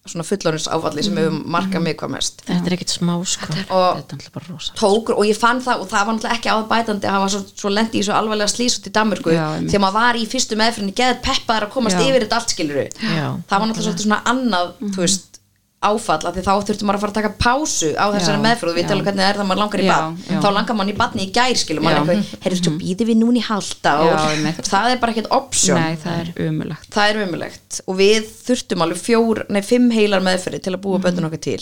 [0.07, 2.43] svona fullorins áfalli sem hefur markað mig hvað mest.
[2.47, 3.49] Þetta er ekkit smá sko.
[3.75, 7.17] Og er rosa tókur og ég fann það og það var náttúrulega ekki áðbætandi að
[7.17, 10.27] hafa svo, svo lendi í svo alvarlega slís út í Danmörku þegar maður var í
[10.31, 12.05] fyrstu meðfyrinni geðið peppaðar að komast Já.
[12.07, 13.27] yfir þetta allt skiluru Já.
[13.49, 15.36] það var náttúrulega svona annað þú veist,
[15.77, 18.87] áfall af því þá þurftum maður að fara að taka pásu á þessari og við
[18.89, 20.39] tala hvernig það er það maður langar í Já, bad já.
[20.41, 23.37] þá langar maður í badni í gær skilur maður eitthvað, heyrðu svo býði við núna
[23.37, 24.17] í halda og Já,
[24.73, 25.77] það er bara ekkert option.
[25.77, 30.25] Nei, það er umulagt það er umulegt og við þurftum alveg fjór, nei fimm heilar
[30.25, 31.61] meðferði til að búa bönnun okkar til.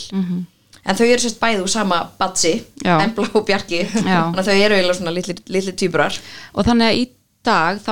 [0.86, 2.96] En þau eru sérst bæði úr sama batsi Já.
[3.02, 3.82] Embla og Bjarki.
[3.84, 4.30] Já.
[4.32, 6.14] þannig að þau eru eiginlega svona litli, litli týpurar.
[6.54, 7.04] Og þannig að í
[7.44, 7.82] dag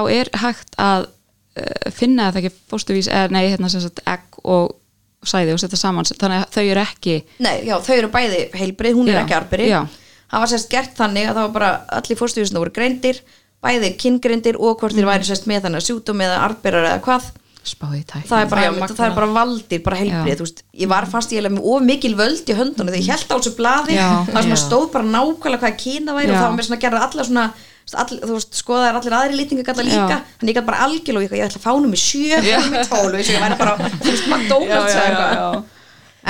[5.24, 8.10] er og sæði og setja saman þannig að þau eru ekki nei, já, þau eru
[8.14, 9.22] bæði heilbrið, hún er Já.
[9.24, 11.70] ekki arbyrri það var sérst gert þannig að það var bara
[12.00, 13.20] allir fórstuðisna voru greindir
[13.64, 15.00] bæði kynngreindir og hvort Mhm.
[15.00, 17.32] þeir væri sérst með þannig að sjútum eða arbyrrar eða hvað.
[17.64, 20.40] Spáði í tæk það er bara, Það já, er það, er bara valdir, bara heilbrið
[20.44, 23.36] veist, ég var fast í með of mikil völd í höndunum þegar ég held á
[23.40, 24.08] þessu blaði Já.
[24.28, 27.24] það stóð bara nákvæmlega hvað kína væri og það var mér svona að gera alla
[27.24, 27.46] svona
[27.94, 30.20] all, þú veist, skoðaðar allir aðri lýtingar galla líka Já.
[30.40, 33.14] þannig ég gæti bara algjörlega og ég, ætla að fána mig sjö fána mig tólf,
[33.14, 35.62] eins og ég væri bara þú veist, McDonalds eða eitthvað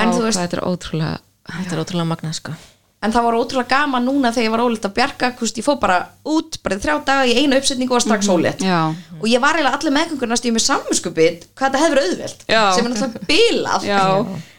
[0.03, 2.53] en þú veist, þetta er ótrúlega Þetta er ótrúlega magnað sko
[3.05, 5.65] en það var ótrúlega gaman núna þegar ég var ólíkt að bjarga, þú veist, ég
[5.67, 8.71] fór bara út bara í þrjá daga í einu uppsetningu og strax ólétt Mhm.
[8.71, 12.63] já, og ég var eiginlega allir meðgöngur næstu með samvinskupið hvað þetta hefur auðvelt Já.
[12.73, 14.01] sem er náttúrulega bilað Já.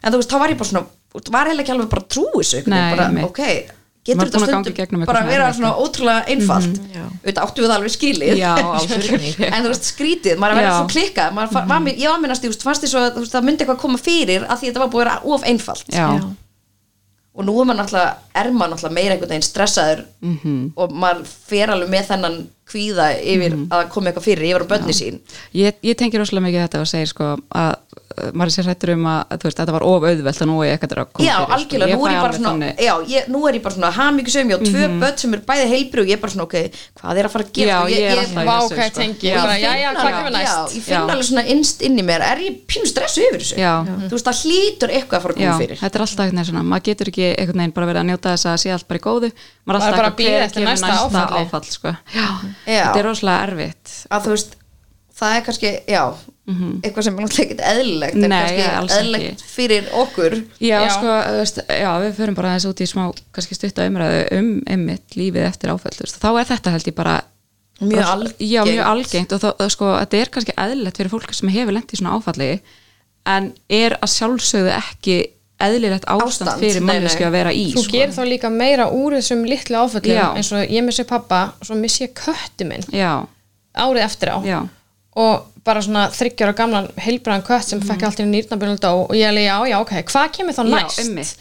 [0.04, 0.86] en þú veist, þá var ég bara svona
[1.32, 2.06] var heila ekki alveg bara
[3.10, 3.26] einmitt.
[3.26, 3.42] ok,
[4.06, 6.80] getur þetta búin að stundum bara svona vera svona ótrúlega einfalt.
[6.94, 7.04] Já.
[7.26, 8.38] auðvitað áttu við það alveg skilið.
[8.38, 8.54] Já,
[9.56, 10.78] en þú veist, skrítið, maður er að vera Já.
[10.80, 11.36] svo klikkað.
[11.40, 13.34] Maður fa- var, mér- ég var minnast, þú veist, fannst því svo að þú veist,
[13.36, 15.88] það myndi eitthvað koma fyrir að því þetta var búið að vera of einfalt.
[15.96, 16.08] Já,
[17.36, 20.54] og nú er maður náttúrulega, er maður náttúrulega meira einhvern veginn stressaður Mhm.
[20.80, 22.38] og maður fer alveg með þennan
[22.72, 25.18] kvíða yfir að koma eitthvað fyrir yfir á börni sín.
[25.54, 27.76] Ég, ég tengi rosalega mikið þetta og segir sko að
[28.36, 30.68] maður sé hrættur um að, að þú veist, þetta var of auðvelt og nú er
[30.70, 32.00] ég eitthvað að koma Já, fyrir, algjörlega, sko.
[32.00, 34.84] nú er ég svona Já, ég, nú er ég bara svona hamingjusum Ég á tvö
[35.02, 36.56] börn sem eru bæði heilbri og ég er bara svona, ok,
[37.02, 39.46] hvað er að fara að gera Já, Og ég er alltaf í þessu, ég sko.
[39.46, 41.02] alveg- ég finn Já.
[41.12, 43.58] alveg svona innst inn í mér Er ég pínu stressu yfir þessu?
[43.60, 43.74] Já.
[43.86, 46.46] Þú veist, það hlýtur eitthvað að fara að Já, koma fyrir þetta er alltaf veginn
[46.50, 49.00] svona, maður getur ekki einhvern veginn bara verið að njóta þess að sé allt bara
[49.00, 49.32] í góðu
[49.66, 50.42] maður er alltaf er
[51.40, 51.96] eitthvað, sko.
[52.16, 52.28] Já,
[52.66, 52.84] Já.
[52.86, 54.56] þetta er rosalega erfitt Að þú veist,
[55.20, 56.04] það er kannski, já
[56.46, 58.16] Eitthvað sem er náttúrulega ekkert eðlilegt.
[58.16, 59.48] Nei, eðlilegt ekki.
[59.50, 60.90] fyrir okkur Já, Já.
[60.94, 65.16] sko, veist, já, við förum bara aðeins út í smá, kannski stutta umræðu um einmitt
[65.18, 67.16] lífið eftir áfall, þú veist, þá er þetta held ég bara
[67.82, 68.40] Mjög algengt.
[68.40, 71.92] Já, mjög algengt og þá, sko, þetta er kannski eðlilegt fyrir fólk sem hefur lent
[71.92, 72.52] í svona áfalli
[73.26, 75.18] en er að sjálfsögðu ekki
[75.66, 77.92] eðlilegt ástand, Ástand, fyrir manneski að vera í Þú sko.
[77.96, 80.26] gerir þá líka meira úr þessum litlu áföllum Já.
[80.36, 83.24] eins og ég missi pappa og svo missi ég kötti minn Já,
[83.76, 84.60] árið eftir á já,
[85.16, 89.28] og bara svona þryggjara gamlan heilbræðan kött sem fekk allt í nýrnabjörn og og ég
[89.30, 90.74] alveg já, já, ok, hvað kemur þá Mhm.
[90.74, 91.00] Já, næst?
[91.00, 91.36] einmitt.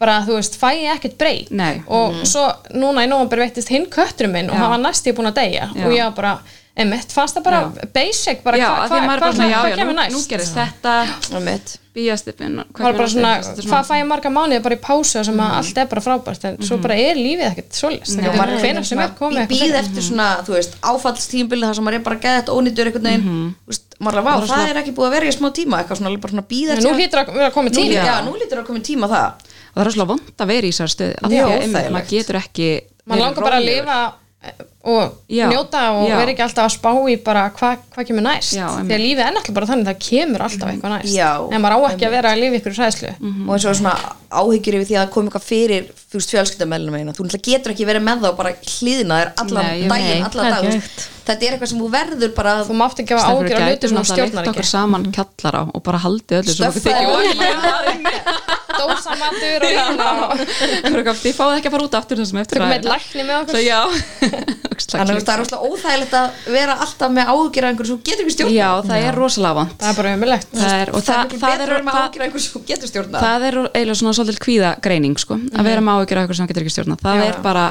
[0.00, 1.82] bara, þú veist, fæ ég ekkert breyk Nei.
[1.86, 4.60] og svo núna í nóvambur veittist hinn kötturinn minn og Já.
[4.60, 5.86] hann var næst í búin að deyja Já.
[5.86, 6.38] og ég var bara,
[6.82, 7.60] einmitt, fannst það bara
[7.94, 10.16] basic, bara já, hva, hva, hva, já, hvað já, kemur nú, næst?
[10.16, 10.94] nú gerist þetta.
[13.10, 13.32] Svona,
[13.66, 16.58] hvað fæ ég marga mánuði bara í pásu sem að allt er bara frábært en
[16.62, 18.14] svo bara er lífið ekkert svoleiðis.
[18.14, 21.78] Það Já, getur hvenær sem er komið Ég býð eftir svona, þú veist, áfallstímbili þar
[21.78, 23.50] sem maður er bara geðið ónýtur einhvern veginn.
[24.00, 25.82] Vá, það er ekki búið að vera í smá tíma.
[25.82, 27.98] Eitthvað svona, bara svona býð En nú hlýtur að Nú, tími.
[27.98, 29.50] já, nú lítur að koma tíma það.
[29.70, 31.44] Og það er rosalega vond að vera í þessar stöð Já,
[31.90, 32.70] maður getur ekki
[33.04, 33.98] maður langar bara að lifa
[34.82, 36.16] og Já, njóta og já.
[36.16, 38.54] vera ekki alltaf að spá í bara hvað hva kemur næst.
[38.56, 41.12] Já, að lífið er náttúrulega bara þannig það kemur alltaf eitthvað næst.
[41.12, 43.44] Já, en maður á ekki að vera að lifa ykkur sæðslu Mhm.
[43.48, 43.94] og eins og svona
[44.30, 47.70] áhyggjur yfir því að það kom eitthvað fyrir þú veist fjölskyldamælunum eina þú náttúrulega getur
[47.74, 50.80] ekki verið með og bara hlýðina þér allan Nei, ég- daginn, allan það er dag
[51.30, 53.70] þetta er eitthvað sem þú verður bara þú mátt ekki hafa Stefnir, ágjör á gætum
[53.70, 54.64] hlutum sem þú stjórnar ekki.
[54.64, 56.54] saman kallara og bara haldið öllu
[58.80, 59.70] dósamatur og
[61.20, 62.70] Þið fáið ekki að fara út aftur þessum eftir að-
[64.70, 68.00] já þannig að það er rosalega óþægilegt að vera alltaf með áhyggjur af einhverju sem
[68.08, 69.76] getur ekki stjórna Já, það er rosalega vant.
[69.80, 72.06] Það er bara umilegt Það er, og það er það, það, er, vera með það,
[72.06, 75.70] áhyggjur af einhverju sem þú getur stjórna það er eiginlega svona svolítið kvíðagreining sko, að
[75.70, 77.28] vera með áhyggjur af eitthvað sem getur ekki stjórna það Já.
[77.30, 77.66] er bara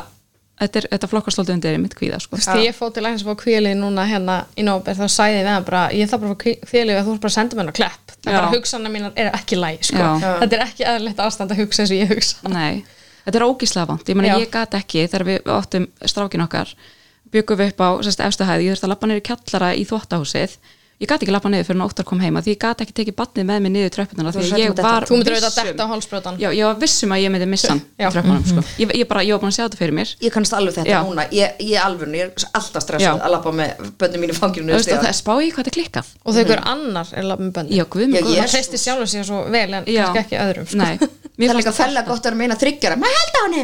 [0.59, 2.35] þetta, er, þetta flokkar stoltið undir mitt kvíða sko.
[2.35, 5.39] Þú veist, ég fóð til læknis að fá kvílið núna hérna í nóber þá sagði
[5.39, 7.59] ég hann bara, ég þarf bara að fá kvílið að þú ert bara að senda
[7.59, 8.15] mér á klepp.
[8.19, 8.69] Það er Já.
[8.69, 10.03] bara mínar er ekki lægi sko.
[10.03, 10.31] Já.
[10.43, 12.51] þetta er ekki eðlilegt ástand að hugsa eins og ég hugsa.
[12.51, 12.84] Nei,
[13.25, 14.39] þetta er ógíslega vant ég meina Já.
[14.43, 16.73] ég gat ekki þegar við áttum strákin okkar
[17.33, 20.57] byggum við upp á sérst, efstu hæð, ég þurfti að lappa í kjallara í þvóttahúsið
[20.99, 23.15] ég gat ekki lappa niður fyrir en óttar kom heima því ég gat ekki tekið
[23.19, 25.59] batnið með mig niður tröppunar Þú því að ég að var þú myndir auðvitað viss
[25.59, 26.35] um- detta á hálsbrotan.
[26.43, 28.07] Já, ég var vissum að ég myndi missa hann Já.
[28.09, 28.61] í tröppunum sko.
[28.84, 30.09] ég, ég, bara, ég var búin að sjá þetta fyrir mér.
[30.19, 30.99] Ég kannast alveg þetta Já.
[31.07, 31.23] núna.
[31.31, 33.13] Ég, ég alveg, ég er alltaf stressað Já.
[33.15, 33.69] að lappa með
[34.01, 36.05] bönnum mínu fanginu það er spá í hvað þetta er klikkað.
[36.26, 37.23] Og þau ykkur annar er
[38.03, 38.43] með Já, mig ég- góður.
[38.43, 40.03] það hreistir sjálfur sig svo vel en Já.
[40.11, 40.77] kannski ekki öðrum sko.
[40.84, 40.95] Nei,
[41.47, 41.71] það er líka
[42.09, 42.95] gott að vera að meina þryggjara.
[42.99, 43.63] Maður held á henni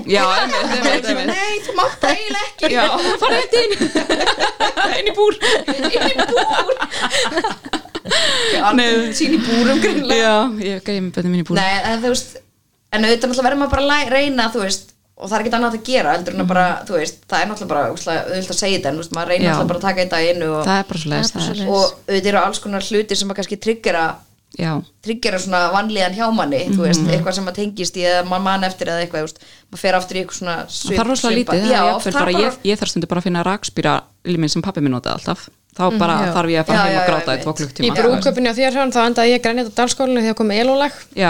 [8.56, 8.82] Það
[9.18, 12.12] sín í búrum grunlega Já, ég gæði með bönnum mín í búr Nei, en þú
[12.14, 12.36] veist
[12.96, 15.74] En auðvitað náttúrulega verður maður bara að reyna þú veist, og það er ekkert annað
[15.76, 18.60] að gera heldur en að bara, þú veist, það er náttúrulega bara úslega, auðvitað að
[18.62, 19.50] segja þetta, en þú veist, maður reynir Já.
[19.52, 21.58] náttúrulega bara að taka þetta inn og, Það er bara svo leiðist Það er bara
[21.58, 21.74] það er.
[21.76, 24.06] og auðvitað eru alls konar hlutir sem að kannski tryggjara
[24.56, 24.72] Já,
[25.04, 28.64] tryggjara svona vanlíðan hjá manni þú veist, eitthvað sem að tengist í eða maður mann
[28.70, 29.42] eftir eða eitthvað, þú veist,
[29.74, 31.60] maður fer aftur í eitthvað svona svip, það þarf rosalega svipað.
[31.60, 33.96] lítið, það Já, er jafnvel þarf bara, ég, ég þarf stundu bara að finna rakspýra
[34.32, 35.44] líminn sem pappi minn notaði alltaf
[35.76, 36.30] þá bara já.
[36.36, 37.60] þarf ég að fara Já, heim og gráta já, í tvo einmitt.
[37.60, 40.62] í klukktíma brúköpunni á þér hann þá endaði ég grænit á dalskólinu þegar komið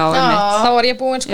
[0.06, 1.32] einmitt, þá var ég búin sko.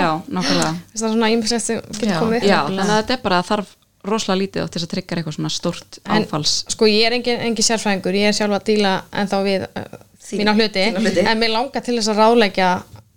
[0.96, 2.46] Það er svona ímislegt sem getur komið.
[2.48, 5.18] Já, þannig að þetta er bara að þarf rosalega lítið á til þess að tryggja
[5.20, 6.54] eitthvað svona stórt En, áfalls.
[6.74, 8.16] sko ég er engin, engin sérfræðingur.
[8.18, 9.84] Ég er sjálf að díla en þá við uh,
[10.22, 11.26] Þín- mína hluti, þína hluti.
[11.28, 12.70] en mér langar til þess að ráðleggja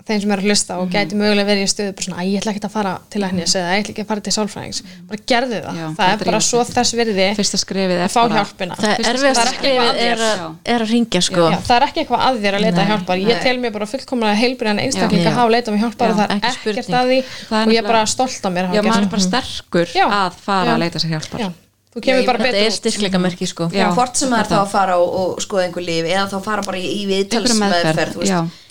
[0.05, 0.81] þeim sem er að hlusta Mhm.
[0.85, 3.21] og gæti mögulega verið í stöðu bara svona, að ég ætla ekki að fara til
[3.23, 6.25] læknis eða ég ætla ekki að fara til sálfræðings bara gerðu það, Já, það er
[6.29, 9.41] bara svo þess virði Fyrsta skrefið að er fá bara hjálpina það er Fyrsta erfiðast
[9.41, 10.35] skref- skrifið er, Já.
[10.45, 12.89] að- er að ringja sko Já, það er ekki eitthvað að þér að leita Nei.
[12.93, 15.31] hjálpar ég tel mér bara fullkomlega heilbriðan einstakling Já.
[15.31, 16.95] að hafa leita með hjálpar og það er ekkert spurning.
[17.01, 17.19] að því
[17.65, 20.07] og ég er bara stolt af mér að Já, maður er bara sterkur Já.
[20.11, 20.75] að fara Já.
[20.77, 21.49] að leita sér hjálpar Já,
[21.95, 22.79] þú kemur bara þetta betur er út.
[22.81, 23.69] styrkleika merki sko.
[23.71, 23.87] Já.
[23.95, 26.67] hvort sem það er þá að fara og, og skoða einhver líf eða þá fara
[26.67, 28.19] bara í, í viðtalsmeðferð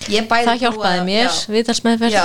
[0.04, 2.18] það hjálpaði mér, viðtalsmeðferð.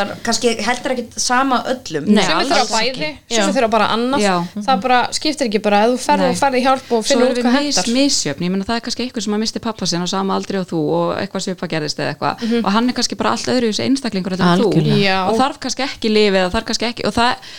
[0.00, 2.08] Er kannski heldur ekki sama öllum.
[2.08, 4.24] Alls þurfa bæði, sumir þurfa bara annað.
[4.24, 4.34] Já.
[4.56, 6.30] það bara skiptir ekki bara að þú ferð Nei.
[6.32, 9.26] og ferði hjálp og finnur út hvað hendar misjöfn, ég menna það er kannski einhver
[9.26, 12.14] sem að misti pappa sinn á sama aldri og þú og eitthvað svipa gerðist eða
[12.14, 12.46] eitthvað.
[12.62, 14.48] Og hann er kannski bara allt öðru einstaklingur þú.
[14.48, 15.02] Algjörlega.
[15.04, 15.18] Já.
[15.28, 17.52] og þarf kannski ekki lifið og þarf kannski ekki og það,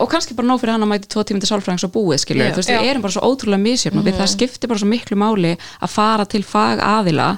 [0.00, 2.48] og kannski bara nóg fyrir hann að mæti tvo tíma til sálfræðings og búið skilur,
[2.48, 2.54] Já.
[2.56, 2.80] þú veist, Já.
[2.82, 5.94] við erum bara svo ótrúlega misjöfn og við það skiptir bara svo miklu máli að
[5.94, 7.28] fara til fag aðila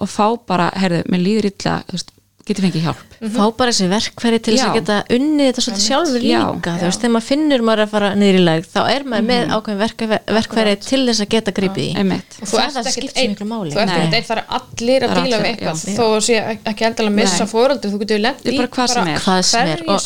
[0.00, 2.16] og fá bara, herðu, mér líður illa þú veist,
[2.50, 4.76] geti fengið hjálp fá bara þessi verkfæri til þess að Já.
[4.80, 6.40] geta unnið þetta svolítið sjálfur Já.
[6.40, 9.26] líka þú veist, þegar maður finnur maður að fara niður í lag þá er maður
[9.28, 13.74] með ákveðin verkfæri, verkfæri til þess að geta gripið í og Það skiptir miklu máli.
[13.76, 15.94] þú ert ekkert er allir að díla við eitthvað já.
[16.00, 16.40] þó að sé
[16.72, 18.88] ekki endilega að missa fóröldur þú getur er í bara hvað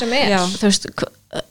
[0.03, 0.35] sem er.
[0.35, 0.41] Já.
[0.59, 0.91] þú veist,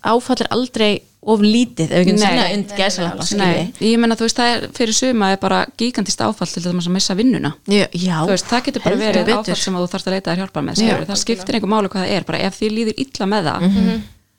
[0.04, 0.94] áfall er aldrei
[1.24, 2.28] of lítið ef við getum Nei.
[2.28, 6.24] sinna und gæsalappa Nei, ég menna þú veist það er fyrir suma er bara gigantist
[6.24, 7.52] áfall til þess að missa vinnuna.
[7.72, 9.40] Já, já, þú veist, það getur bara verið betur.
[9.40, 11.06] áfall sem að þú þarfst að leita þér hjálpar með skilur.
[11.08, 13.60] það skiptir einhver máli hvað það er, bara ef því líður illa með það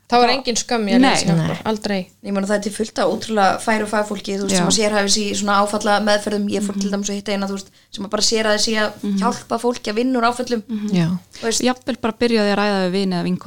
[0.04, 2.00] þá er engin skömm í að hjálpar, aldrei.
[2.20, 4.58] Ég meina það er til fullt af ótrúlega færu fagfólki þú veist Já.
[4.60, 7.56] sem að sérhæfis í svona áfalla meðferðum ég fór til dæmis að hitta eina þú
[7.56, 8.90] veist sem að bara sér að þessi að
[9.24, 9.88] hjálpa fólki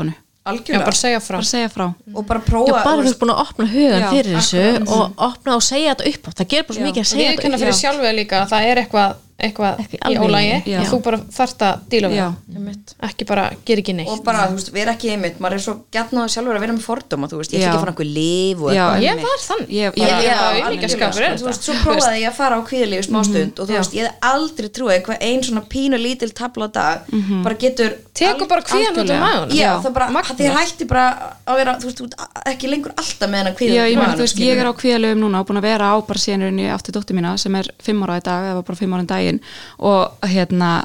[0.10, 0.18] að
[0.48, 1.38] áföllum já, bara já, algjörlega segja frá.
[1.38, 1.86] Bara segja frá.
[2.14, 5.24] Og bara já, prófa bara þú ert búin að opna hugan Já, fyrir þessu og
[5.28, 6.30] opna og segja þetta upp.
[6.38, 6.88] Það gerir bara svo Já.
[6.90, 7.60] mikið að segja þetta upp.
[7.64, 10.78] fyrir sjálfið líka að það er eitthvað, eitthvað Ekki í alveg í ólægi Já.
[10.82, 12.28] og þú bara þarft að díla við Já.
[12.58, 15.64] það ekki bara, ger ekki neitt og bara, þú veist, erum ekki einmitt maður er
[15.68, 17.70] svo gætnaður sjálfur að vera með fordóma þú veist, ég ætla Já.
[17.70, 19.04] ekki að fara einhver líf og Já, eitthvað.
[19.06, 19.28] ég einmitt.
[19.28, 22.18] var þannig Ég- ég, ég- ég, já, var alveg auðvitaðskapur En þú veist, svo prófaði
[22.24, 23.78] ég að fara á kvíðalífi smástund og þú Já.
[23.78, 26.98] veist, ég hef aldrei trúið hvað ein svona pínu lítil tabla á dag
[27.46, 29.22] bara getur tekur bara kvíðan út um algjörlega.
[29.22, 30.38] maður Já, Já, það bara, magnað.
[30.42, 31.06] þér hætti bara
[31.46, 33.98] að vera, þú veist, þú ert ekki lengur alltaf með hennan kvíðan Já, ég, í
[34.02, 36.58] meina, þú veist, ég er á kvíðalöfum núna og búin að vera á bara síðan
[36.58, 39.12] ég átti dóttir mína sem er fimm ára í dag eða bara fimm ára í
[39.28, 39.44] daginn
[39.78, 40.76] og hérna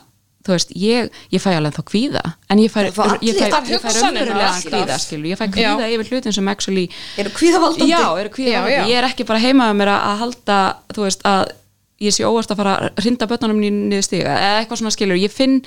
[0.42, 4.72] þú veist, ég, ég fæ alveg þá kvíða en ég fæ, fæ, fæ raunverulega alltaf.
[4.74, 5.92] kvíða skilu, ég fæ kvíða Já.
[5.94, 6.88] yfir hlutin sem actually
[7.22, 7.90] Eru kvíðavaldandi?
[7.92, 8.82] Já, eru kvíða Já, já.
[8.90, 10.58] Ég er ekki bara heima að mér að halda
[10.96, 11.52] þú veist, að
[12.02, 15.32] ég sé óvart að fara að hrinda bönnunum niður stiga eða eitthvað svona skilur, ég
[15.32, 15.60] finn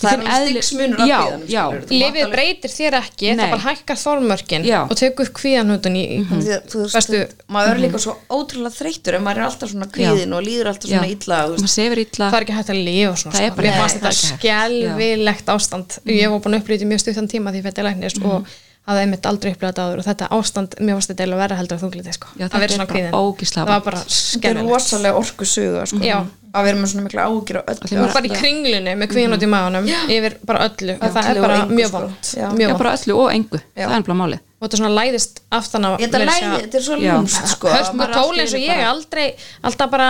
[0.00, 0.96] Það er eðli- stigsmunur.
[0.96, 3.40] Þú mátt Lifið breytir þér ekki, Nei.
[3.42, 4.78] það bara hækkar þormörkin Já.
[4.86, 9.18] og tekur kvíðanhutun í, í Því að, þú veist, maður er líka svo ótrúlega þreyttur
[9.18, 11.66] ef maður er alltaf svona kvíðin og líður alltaf svona illa þú veist.
[11.66, 13.56] maður sefur illa það er ekki hægt að lifa svona Það er sko.
[13.60, 17.68] bara er ekki skelvilegt ástand ég var búin að upplýta mjög stuttan tíma því ég
[17.68, 18.48] fætti læknist og
[18.88, 21.84] hafði einmitt aldrei upplýðað áður og þetta ástand, mér fannst þetta eiginlega verða heldur að
[21.84, 22.30] þungliti sko.
[22.32, 25.20] Já, að þetta vera er svona bara kvíðin ógeðslega það var bara Þetta er rosalega
[25.20, 26.02] orku suga sko.
[26.04, 26.18] Já.
[26.50, 27.90] að vera með svona mikla ágjur á öllu.
[27.92, 30.96] Þú er bara í kringlunni með kvíðin út í maðunum yfir bara öllu.
[30.98, 32.40] Og það er og bara mjög sko.
[32.40, 32.46] Já.
[32.56, 36.76] mjög öllu og engu, það er bara málið og þetta svona læðist aftan á Þetta
[36.76, 37.68] er svo lúmst sko.
[37.72, 39.24] Hörpu bara tól allt í eins og ég bara- aldrei,
[39.64, 40.08] alltaf bara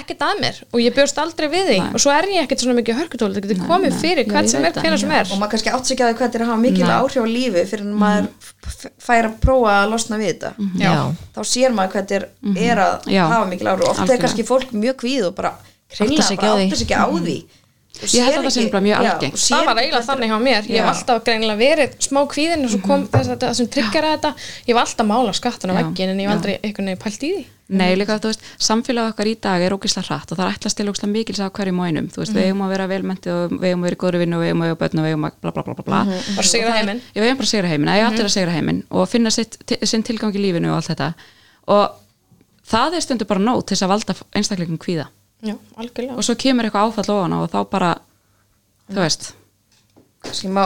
[0.00, 0.56] ekkert að mér.
[0.72, 1.78] Og ég bjóst aldrei við því.
[1.94, 3.30] Og svo er ég ekkert svona mikið hörkutól.
[3.36, 4.82] Þetta getur komið fyrir hvert sem er, það.
[4.82, 5.26] hvernig sem er.
[5.32, 6.98] Og maður kannski átt sig ekki að því hvað þetta er að hafa mikil Nei.
[6.98, 8.28] áhrif á lífi fyrir en maður
[8.66, 10.50] f- fær að prófa að losna við þetta.
[10.82, 10.94] Já.
[11.36, 13.24] þá sér maður hvað þetta er, er að Já.
[13.30, 13.86] hafa mikil áhrif.
[13.88, 14.20] Oft er Algjörlega.
[14.26, 15.54] kannski fólk mjög kvíð og bara
[15.94, 17.44] sig ekki á því.
[18.00, 19.34] Ég held að það bara mjög já, algengt.
[19.36, 20.68] og sér það var eiginlega þannig hjá mér.
[20.72, 24.12] Ég hef alltaf greinilega verið smá kvíðin og svo kom þess að það sem tryggjara
[24.16, 24.30] þetta.
[24.66, 27.30] Ég hef alltaf mála skattan á veggin en ég hef aldrei einhvern veginn pælt í
[27.36, 27.44] því.
[27.72, 30.76] Nei, líka þú veist, samfélag okkar í dag er ógislega hratt og það er ætlast
[30.76, 33.54] til ógislega mikils af hverjum og einum, þú veist, við eigum að vera velmentið og
[33.54, 35.14] við eigum að vera í góðri vinnu og við eigum að vera börn og við
[35.14, 36.02] eigum að bla bla bla bla bla.
[36.36, 37.00] Bara sigra heiminn.
[37.14, 39.56] Já, við eigum bara segra heiminn, það er allir að segra heiminn og finna sitt,
[39.88, 41.10] sinn tilgang í lífinu og allt þetta.
[41.72, 41.96] Og
[42.74, 45.08] það er stundu bara nóg til þess að valda einstaklingum kvíða
[45.42, 47.92] já, algjörlega og svo kemur eitthvað áfall ofan á og þá bara,
[48.92, 49.32] þú veist
[50.22, 50.64] kannski má,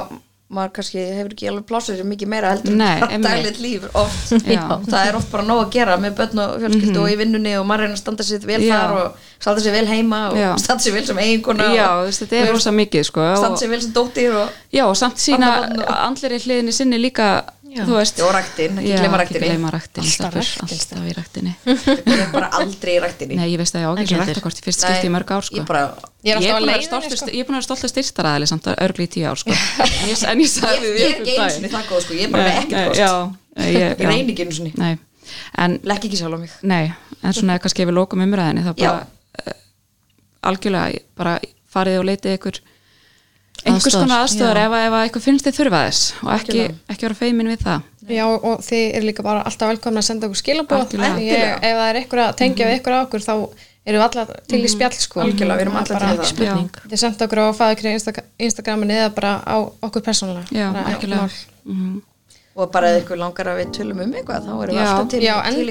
[0.53, 3.25] maður kannski hefur ekki alveg plássið sér mikið meira heldur Nei, einmitt.
[3.27, 4.61] daglegt líf oft Já.
[4.85, 7.65] það er oft bara nóg að gera með börn og fjölskyldu og í vinnunni og
[7.67, 8.61] maður reyna að standa sér vel.
[8.63, 8.77] Já.
[8.77, 10.51] þar og standa sér vel heima og Já.
[10.63, 11.89] standa sér vel sem eiginkona Já,
[12.21, 15.51] þetta er rosa mikið sko standa sér vel sem dóttir og, Já, og samt sína
[16.05, 17.31] andlir í hliðinni sinni líka,
[17.87, 18.21] þú veist.
[18.25, 19.49] Og ræktin, ekki Já, gleyma ekki ræktinni.
[19.51, 21.53] gleyma ræktinni, Alltaf ræktin, alltaf í ræktinni.
[21.67, 23.39] Ég er bara aldrei í ræktinni.
[23.41, 24.23] Nei, ég veist að ég á ekki getur.
[24.31, 25.57] ræktakort í fyrst skipti í mörg ár sko.
[25.61, 25.83] ég bara,
[26.25, 27.29] ég er Ég alltaf er að búin að vera stoltur, sko.
[27.33, 29.57] ég er búin að vera stoltur styrstaraðali samt að örgli í tíu ár sko.
[29.87, 32.15] En ég, en ég sagði ég, við ég er ekki eins og það góð sko,
[32.17, 33.13] ég er bara með Nei, ekkert nei, kost Já,
[33.67, 34.93] ég, ég reyni ekki eins og Nei,
[35.67, 36.57] en lekk ekki sjálf á mig.
[36.63, 36.85] Nei,
[37.23, 39.57] en svona kannski ef við lókum umræðinni þá bara uh,
[40.47, 41.37] algjörlega bara
[41.77, 42.61] farið og leitið ykkur
[43.67, 47.19] einhvers konar aðstöðar ef, ef að eitthvað finnst þið þurfa þess og ekki, ekki vera
[47.21, 47.87] feimin við það.
[48.07, 52.01] Já, og þið eru líka bara alltaf velkomna að senda okkur skilabóð ef það er
[52.01, 53.33] eitthvað að tengja við eitthvað á okkur þá
[53.87, 55.23] erum við allar til í spjall sko.
[55.25, 56.29] Algjörlega, við erum allar til í það.
[56.33, 57.95] spurning Þið senda okkur á fæðikri
[58.47, 59.57] Instagramin eða bara á
[59.89, 60.47] okkur persónulega.
[60.55, 61.31] Já, algjörlega.
[61.67, 61.97] Mhm.
[62.57, 64.87] og bara ef ykkur langar að við tölum um eitthvað þá erum við Já.
[64.89, 65.67] alltaf til Já, til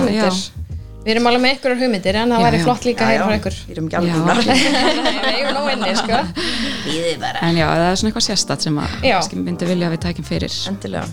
[0.00, 0.63] í
[1.04, 3.56] Við erum alveg með einhverjar hugmyndir en það væri flott líka að heyra frá einhver
[3.60, 4.38] Við erum ekki alveg búin að
[5.26, 6.16] Við erum nóinni sko.
[7.44, 10.28] En já, það er svona eitthvað sérstatt sem að við myndum vilja að við tækjum
[10.30, 10.52] fyrir.
[10.72, 11.06] Endilega.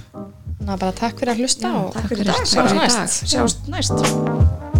[0.61, 3.11] Ná bara takk fyrir að hlusta já, og takk fyrir, takk fyrir dag, dag.
[3.27, 3.91] Sjáumst næst.
[3.91, 4.79] Sjáumst næst.